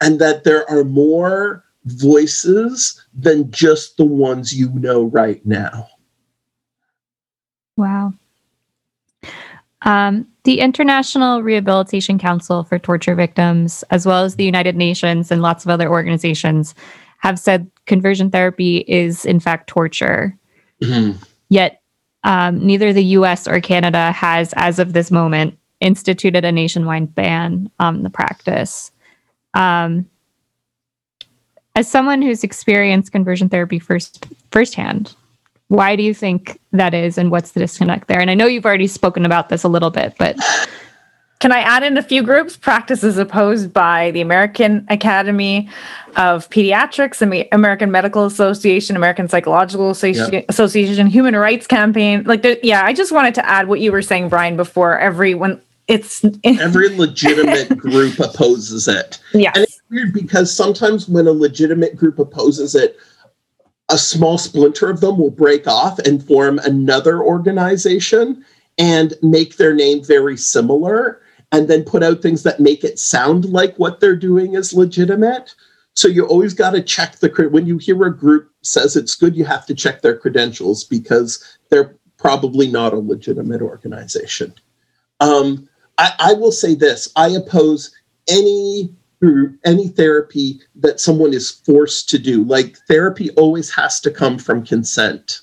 and 0.00 0.20
that 0.20 0.44
there 0.44 0.68
are 0.70 0.84
more 0.84 1.64
voices 1.84 3.04
than 3.12 3.50
just 3.50 3.96
the 3.96 4.04
ones 4.04 4.54
you 4.54 4.70
know 4.70 5.04
right 5.04 5.44
now. 5.44 5.88
Wow. 7.76 8.12
Um, 9.82 10.26
the 10.44 10.60
International 10.60 11.42
Rehabilitation 11.42 12.18
Council 12.18 12.64
for 12.64 12.78
Torture 12.78 13.14
Victims, 13.14 13.84
as 13.90 14.06
well 14.06 14.24
as 14.24 14.36
the 14.36 14.44
United 14.44 14.76
Nations 14.76 15.30
and 15.30 15.42
lots 15.42 15.64
of 15.64 15.70
other 15.70 15.88
organizations, 15.88 16.74
have 17.18 17.38
said 17.38 17.70
conversion 17.86 18.30
therapy 18.30 18.84
is, 18.86 19.24
in 19.24 19.40
fact, 19.40 19.68
torture. 19.68 20.36
Yet, 21.48 21.82
um, 22.24 22.64
neither 22.64 22.92
the 22.92 23.04
US 23.04 23.46
or 23.46 23.60
Canada 23.60 24.12
has, 24.12 24.52
as 24.56 24.78
of 24.78 24.92
this 24.92 25.10
moment, 25.10 25.58
instituted 25.80 26.44
a 26.44 26.52
nationwide 26.52 27.14
ban 27.14 27.70
on 27.78 28.02
the 28.02 28.10
practice. 28.10 28.90
Um, 29.54 30.08
as 31.74 31.88
someone 31.88 32.22
who's 32.22 32.42
experienced 32.42 33.12
conversion 33.12 33.48
therapy 33.48 33.78
first 33.78 34.26
firsthand, 34.50 35.14
why 35.68 35.94
do 35.94 36.02
you 36.02 36.14
think 36.14 36.58
that 36.72 36.94
is, 36.94 37.18
and 37.18 37.30
what's 37.30 37.52
the 37.52 37.60
disconnect 37.60 38.08
there? 38.08 38.20
And 38.20 38.30
I 38.30 38.34
know 38.34 38.46
you've 38.46 38.66
already 38.66 38.86
spoken 38.86 39.24
about 39.24 39.48
this 39.48 39.62
a 39.62 39.68
little 39.68 39.90
bit, 39.90 40.14
but 40.18 40.36
Can 41.40 41.52
I 41.52 41.60
add 41.60 41.84
in 41.84 41.96
a 41.96 42.02
few 42.02 42.22
groups? 42.24 42.56
Practices 42.56 43.16
opposed 43.16 43.72
by 43.72 44.10
the 44.10 44.20
American 44.20 44.84
Academy 44.88 45.68
of 46.16 46.50
Pediatrics, 46.50 47.18
the 47.18 47.48
American 47.54 47.92
Medical 47.92 48.26
Association, 48.26 48.96
American 48.96 49.28
Psychological 49.28 49.92
Associ- 49.92 50.44
Association, 50.48 51.06
Human 51.06 51.36
Rights 51.36 51.68
Campaign. 51.68 52.24
Like, 52.24 52.42
there, 52.42 52.56
yeah, 52.64 52.84
I 52.84 52.92
just 52.92 53.12
wanted 53.12 53.36
to 53.36 53.48
add 53.48 53.68
what 53.68 53.78
you 53.78 53.92
were 53.92 54.02
saying, 54.02 54.28
Brian, 54.30 54.56
before. 54.56 54.98
Everyone, 54.98 55.60
it's 55.86 56.24
Every 56.44 56.88
legitimate 56.96 57.78
group 57.78 58.18
opposes 58.18 58.88
it. 58.88 59.20
yes, 59.32 59.52
And 59.54 59.62
it's 59.62 59.80
weird 59.90 60.12
because 60.12 60.54
sometimes 60.54 61.08
when 61.08 61.28
a 61.28 61.32
legitimate 61.32 61.96
group 61.96 62.18
opposes 62.18 62.74
it, 62.74 62.96
a 63.90 63.96
small 63.96 64.38
splinter 64.38 64.90
of 64.90 65.00
them 65.00 65.18
will 65.18 65.30
break 65.30 65.68
off 65.68 66.00
and 66.00 66.22
form 66.26 66.58
another 66.64 67.22
organization 67.22 68.44
and 68.76 69.14
make 69.22 69.56
their 69.56 69.72
name 69.72 70.02
very 70.02 70.36
similar 70.36 71.22
and 71.52 71.68
then 71.68 71.84
put 71.84 72.02
out 72.02 72.22
things 72.22 72.42
that 72.42 72.60
make 72.60 72.84
it 72.84 72.98
sound 72.98 73.46
like 73.46 73.76
what 73.76 74.00
they're 74.00 74.16
doing 74.16 74.54
is 74.54 74.74
legitimate. 74.74 75.54
So 75.94 76.06
you 76.06 76.26
always 76.26 76.54
got 76.54 76.70
to 76.70 76.82
check 76.82 77.16
the 77.16 77.48
when 77.50 77.66
you 77.66 77.78
hear 77.78 78.04
a 78.04 78.16
group 78.16 78.50
says 78.62 78.96
it's 78.96 79.14
good, 79.14 79.34
you 79.34 79.44
have 79.44 79.66
to 79.66 79.74
check 79.74 80.02
their 80.02 80.16
credentials 80.16 80.84
because 80.84 81.58
they're 81.70 81.96
probably 82.18 82.68
not 82.68 82.92
a 82.92 82.98
legitimate 82.98 83.62
organization. 83.62 84.54
Um, 85.20 85.68
I, 85.96 86.12
I 86.18 86.32
will 86.34 86.52
say 86.52 86.74
this: 86.74 87.10
I 87.16 87.28
oppose 87.28 87.90
any 88.28 88.94
through 89.20 89.58
any 89.64 89.88
therapy 89.88 90.60
that 90.76 91.00
someone 91.00 91.34
is 91.34 91.50
forced 91.50 92.08
to 92.10 92.18
do. 92.18 92.44
Like 92.44 92.76
therapy 92.86 93.30
always 93.30 93.70
has 93.74 94.00
to 94.00 94.10
come 94.10 94.38
from 94.38 94.64
consent. 94.64 95.40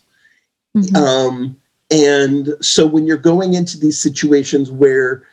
Mhm. 0.76 0.96
Um, 0.96 1.58
and 1.92 2.54
so 2.62 2.86
when 2.86 3.06
you're 3.06 3.18
going 3.18 3.54
into 3.54 3.78
these 3.78 4.00
situations 4.00 4.72
where 4.72 5.24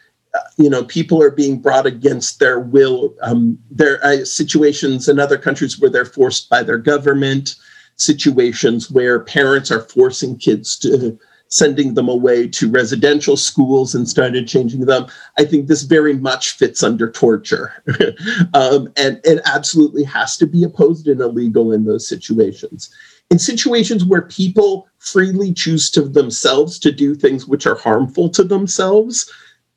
you 0.57 0.71
know 0.71 0.85
people 0.85 1.23
are 1.23 1.31
being 1.31 1.61
brought 1.61 1.87
against 1.87 2.39
their 2.39 2.61
will, 2.61 3.15
um, 3.23 3.59
there 3.71 4.03
are 4.05 4.25
situations 4.25 5.09
in 5.09 5.19
other 5.19 5.39
countries 5.39 5.79
where 5.79 5.91
they're 5.91 6.05
forced 6.05 6.49
by 6.49 6.63
their 6.63 6.79
government, 6.79 7.57
situations 7.97 8.91
where 8.91 9.21
parents 9.21 9.71
are 9.71 9.83
forcing 9.83 10.37
kids 10.37 10.79
to 10.79 11.19
sending 11.53 11.93
them 11.93 12.09
away 12.09 12.49
to 12.49 12.71
residential 12.71 13.37
schools 13.37 13.95
and 13.95 14.09
started 14.09 14.49
changing 14.49 14.87
them. 14.87 15.07
I 15.39 15.45
think 15.45 15.67
this 15.67 15.83
very 15.83 16.17
much 16.17 16.53
fits 16.53 16.83
under 16.83 17.11
torture. 17.11 17.73
um, 18.55 18.91
and 18.97 19.21
it 19.23 19.43
absolutely 19.45 20.05
has 20.05 20.39
to 20.39 20.47
be 20.47 20.65
opposed 20.65 21.07
and 21.07 21.21
illegal 21.21 21.71
in 21.73 21.85
those 21.85 22.09
situations. 22.09 22.91
In 23.31 23.39
situations 23.39 24.05
where 24.05 24.23
people 24.23 24.89
freely 24.99 25.53
choose 25.53 25.91
to 25.91 26.03
themselves 26.03 26.79
to 26.79 26.91
do 26.91 27.15
things 27.15 27.47
which 27.47 27.67
are 27.67 27.77
harmful 27.77 28.31
to 28.31 28.43
themselves, 28.43 29.31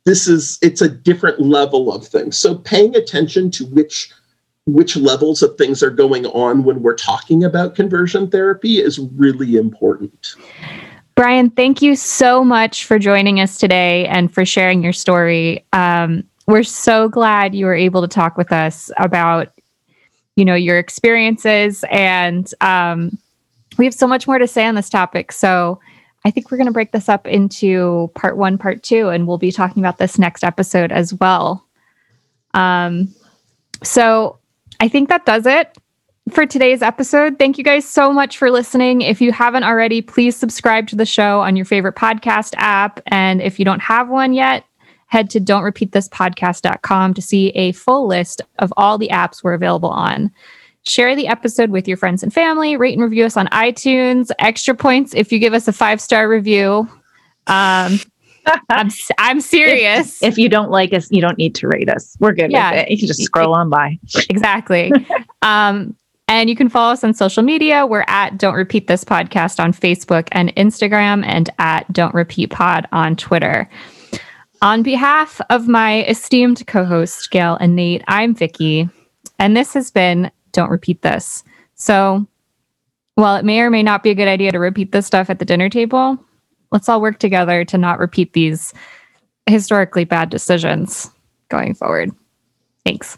this 0.06 0.28
is 0.28 0.58
it's 0.62 0.82
a 0.82 0.90
different 0.90 1.42
level 1.42 1.94
of 1.94 2.08
things. 2.08 2.38
So 2.38 2.56
paying 2.56 2.96
attention 2.96 3.52
to 3.52 3.66
which 3.66 4.12
which 4.66 4.96
levels 4.96 5.44
of 5.44 5.58
things 5.58 5.84
are 5.84 5.92
going 5.92 6.26
on 6.28 6.64
when 6.64 6.82
we're 6.82 6.96
talking 6.96 7.44
about 7.44 7.76
conversion 7.76 8.30
therapy 8.30 8.80
is 8.80 8.98
really 8.98 9.58
important. 9.58 10.36
Brian, 11.14 11.50
thank 11.52 11.82
you 11.82 11.96
so 11.96 12.44
much 12.44 12.84
for 12.86 12.98
joining 12.98 13.40
us 13.40 13.58
today 13.58 14.08
and 14.08 14.34
for 14.34 14.44
sharing 14.44 14.84
your 14.84 14.92
story. 14.92 15.64
Um, 15.72 16.24
we're 16.48 16.64
so 16.64 17.08
glad 17.08 17.56
you 17.56 17.66
were 17.66 17.76
able 17.76 18.02
to 18.02 18.08
talk 18.08 18.38
with 18.38 18.52
us 18.52 18.92
about, 18.98 19.50
you 20.36 20.44
know, 20.44 20.56
your 20.56 20.78
experiences, 20.78 21.86
and 21.90 22.52
um, 22.62 23.18
we 23.78 23.86
have 23.86 23.94
so 23.94 24.08
much 24.08 24.28
more 24.28 24.40
to 24.40 24.48
say 24.48 24.66
on 24.66 24.76
this 24.76 24.90
topic. 24.90 25.32
So 25.32 25.80
I 26.26 26.32
think 26.32 26.50
we're 26.50 26.58
going 26.58 26.66
to 26.66 26.74
break 26.74 26.92
this 26.92 27.08
up 27.08 27.28
into 27.28 28.12
part 28.16 28.36
one, 28.36 28.58
part 28.58 28.82
two, 28.82 29.10
and 29.10 29.28
we'll 29.28 29.38
be 29.38 29.52
talking 29.52 29.82
about 29.82 30.00
this 30.00 30.18
next 30.18 30.44
episode 30.44 30.92
as 30.92 31.14
well. 31.14 31.64
Um, 32.56 33.14
so 33.84 34.40
I 34.80 34.88
think 34.88 35.10
that 35.10 35.26
does 35.26 35.46
it 35.46 35.78
for 36.32 36.48
today's 36.48 36.82
episode. 36.82 37.38
Thank 37.38 37.60
you 37.60 37.64
guys 37.64 37.88
so 37.88 38.12
much 38.12 38.40
for 38.40 38.50
listening. 38.50 39.02
If 39.02 39.22
you 39.22 39.32
haven't 39.32 39.64
already, 39.64 40.02
please 40.02 40.36
subscribe 40.36 40.88
to 40.88 40.96
the 40.96 41.06
show 41.06 41.42
on 41.42 41.56
your 41.56 41.66
favorite 41.66 41.96
podcast 41.96 42.56
app. 42.58 43.00
And 43.08 43.40
if 43.40 43.60
you 43.60 43.66
don't 43.66 43.82
have 43.82 44.10
one 44.10 44.34
yet, 44.34 44.66
head 45.06 45.30
to 45.30 45.40
don'trepeatthispodcast.com 45.40 47.14
to 47.14 47.22
see 47.22 47.50
a 47.50 47.72
full 47.74 48.08
list 48.08 48.42
of 48.58 48.74
all 48.76 48.98
the 48.98 49.10
apps 49.10 49.44
we're 49.44 49.54
available 49.54 49.90
on. 49.92 50.32
Share 50.88 51.16
the 51.16 51.28
episode 51.28 51.72
with 51.72 51.88
your 51.88 51.98
friends 51.98 52.22
and 52.24 52.32
family, 52.34 52.78
rate 52.78 52.94
and 52.94 53.04
review 53.04 53.26
us 53.26 53.36
on 53.38 53.48
iTunes. 53.48 54.30
Extra 54.40 54.76
points 54.76 55.14
if 55.16 55.32
you 55.32 55.40
give 55.40 55.54
us 55.54 55.68
a 55.68 55.74
five 55.74 56.00
star 56.00 56.30
review. 56.30 56.88
Um, 57.48 58.00
I'm, 58.70 58.90
I'm 59.18 59.42
serious. 59.42 60.22
If 60.22 60.38
you 60.38 60.48
don't 60.50 60.70
like 60.70 60.94
us, 60.94 61.10
you 61.12 61.22
don't 61.22 61.38
need 61.38 61.56
to 61.56 61.68
rate 61.68 61.90
us. 61.90 62.16
We're 62.20 62.34
good 62.34 62.52
Yeah. 62.52 62.72
with 62.72 62.82
it. 62.84 62.92
You 62.92 62.98
can 63.00 63.08
just 63.08 63.24
scroll 63.24 63.56
on 63.56 63.70
by. 63.70 63.98
exactly. 64.30 64.92
um, 65.42 65.96
and 66.28 66.50
you 66.50 66.56
can 66.56 66.70
follow 66.70 66.94
us 66.94 67.04
on 67.04 67.14
social 67.16 67.42
media. 67.44 67.86
We're 67.88 68.06
at 68.08 68.38
Don't 68.38 68.54
Repeat 68.56 68.88
This 68.88 69.04
Podcast 69.04 69.60
on 69.64 69.74
Facebook 69.74 70.28
and 70.32 70.56
Instagram, 70.56 71.24
and 71.26 71.50
at 71.60 71.92
Don't 71.94 72.14
Repeat 72.16 72.52
Pod 72.52 72.88
on 72.92 73.16
Twitter. 73.16 73.70
On 74.62 74.82
behalf 74.82 75.40
of 75.52 75.68
my 75.68 76.04
esteemed 76.06 76.66
co 76.66 76.84
host, 76.86 77.30
Gail 77.30 77.58
and 77.60 77.76
Nate, 77.76 78.04
I'm 78.08 78.34
Vicky, 78.34 78.90
and 79.38 79.56
this 79.56 79.74
has 79.76 79.92
been 79.92 80.32
Don't 80.56 80.72
Repeat 80.72 81.02
This. 81.02 81.44
So, 81.76 82.26
while 83.16 83.36
it 83.36 83.46
may 83.46 83.60
or 83.60 83.70
may 83.70 83.84
not 83.84 84.04
be 84.04 84.10
a 84.10 84.16
good 84.16 84.28
idea 84.28 84.52
to 84.52 84.60
repeat 84.60 84.92
this 84.92 85.06
stuff 85.06 85.30
at 85.30 85.40
the 85.40 85.46
dinner 85.46 85.70
table, 85.70 86.18
let's 86.72 86.90
all 86.90 87.02
work 87.02 87.20
together 87.20 87.64
to 87.66 87.78
not 87.78 88.00
repeat 88.00 88.34
these 88.34 88.74
historically 89.48 90.06
bad 90.06 90.30
decisions 90.30 91.12
going 91.50 91.74
forward. 91.74 92.12
Thanks. 92.86 93.18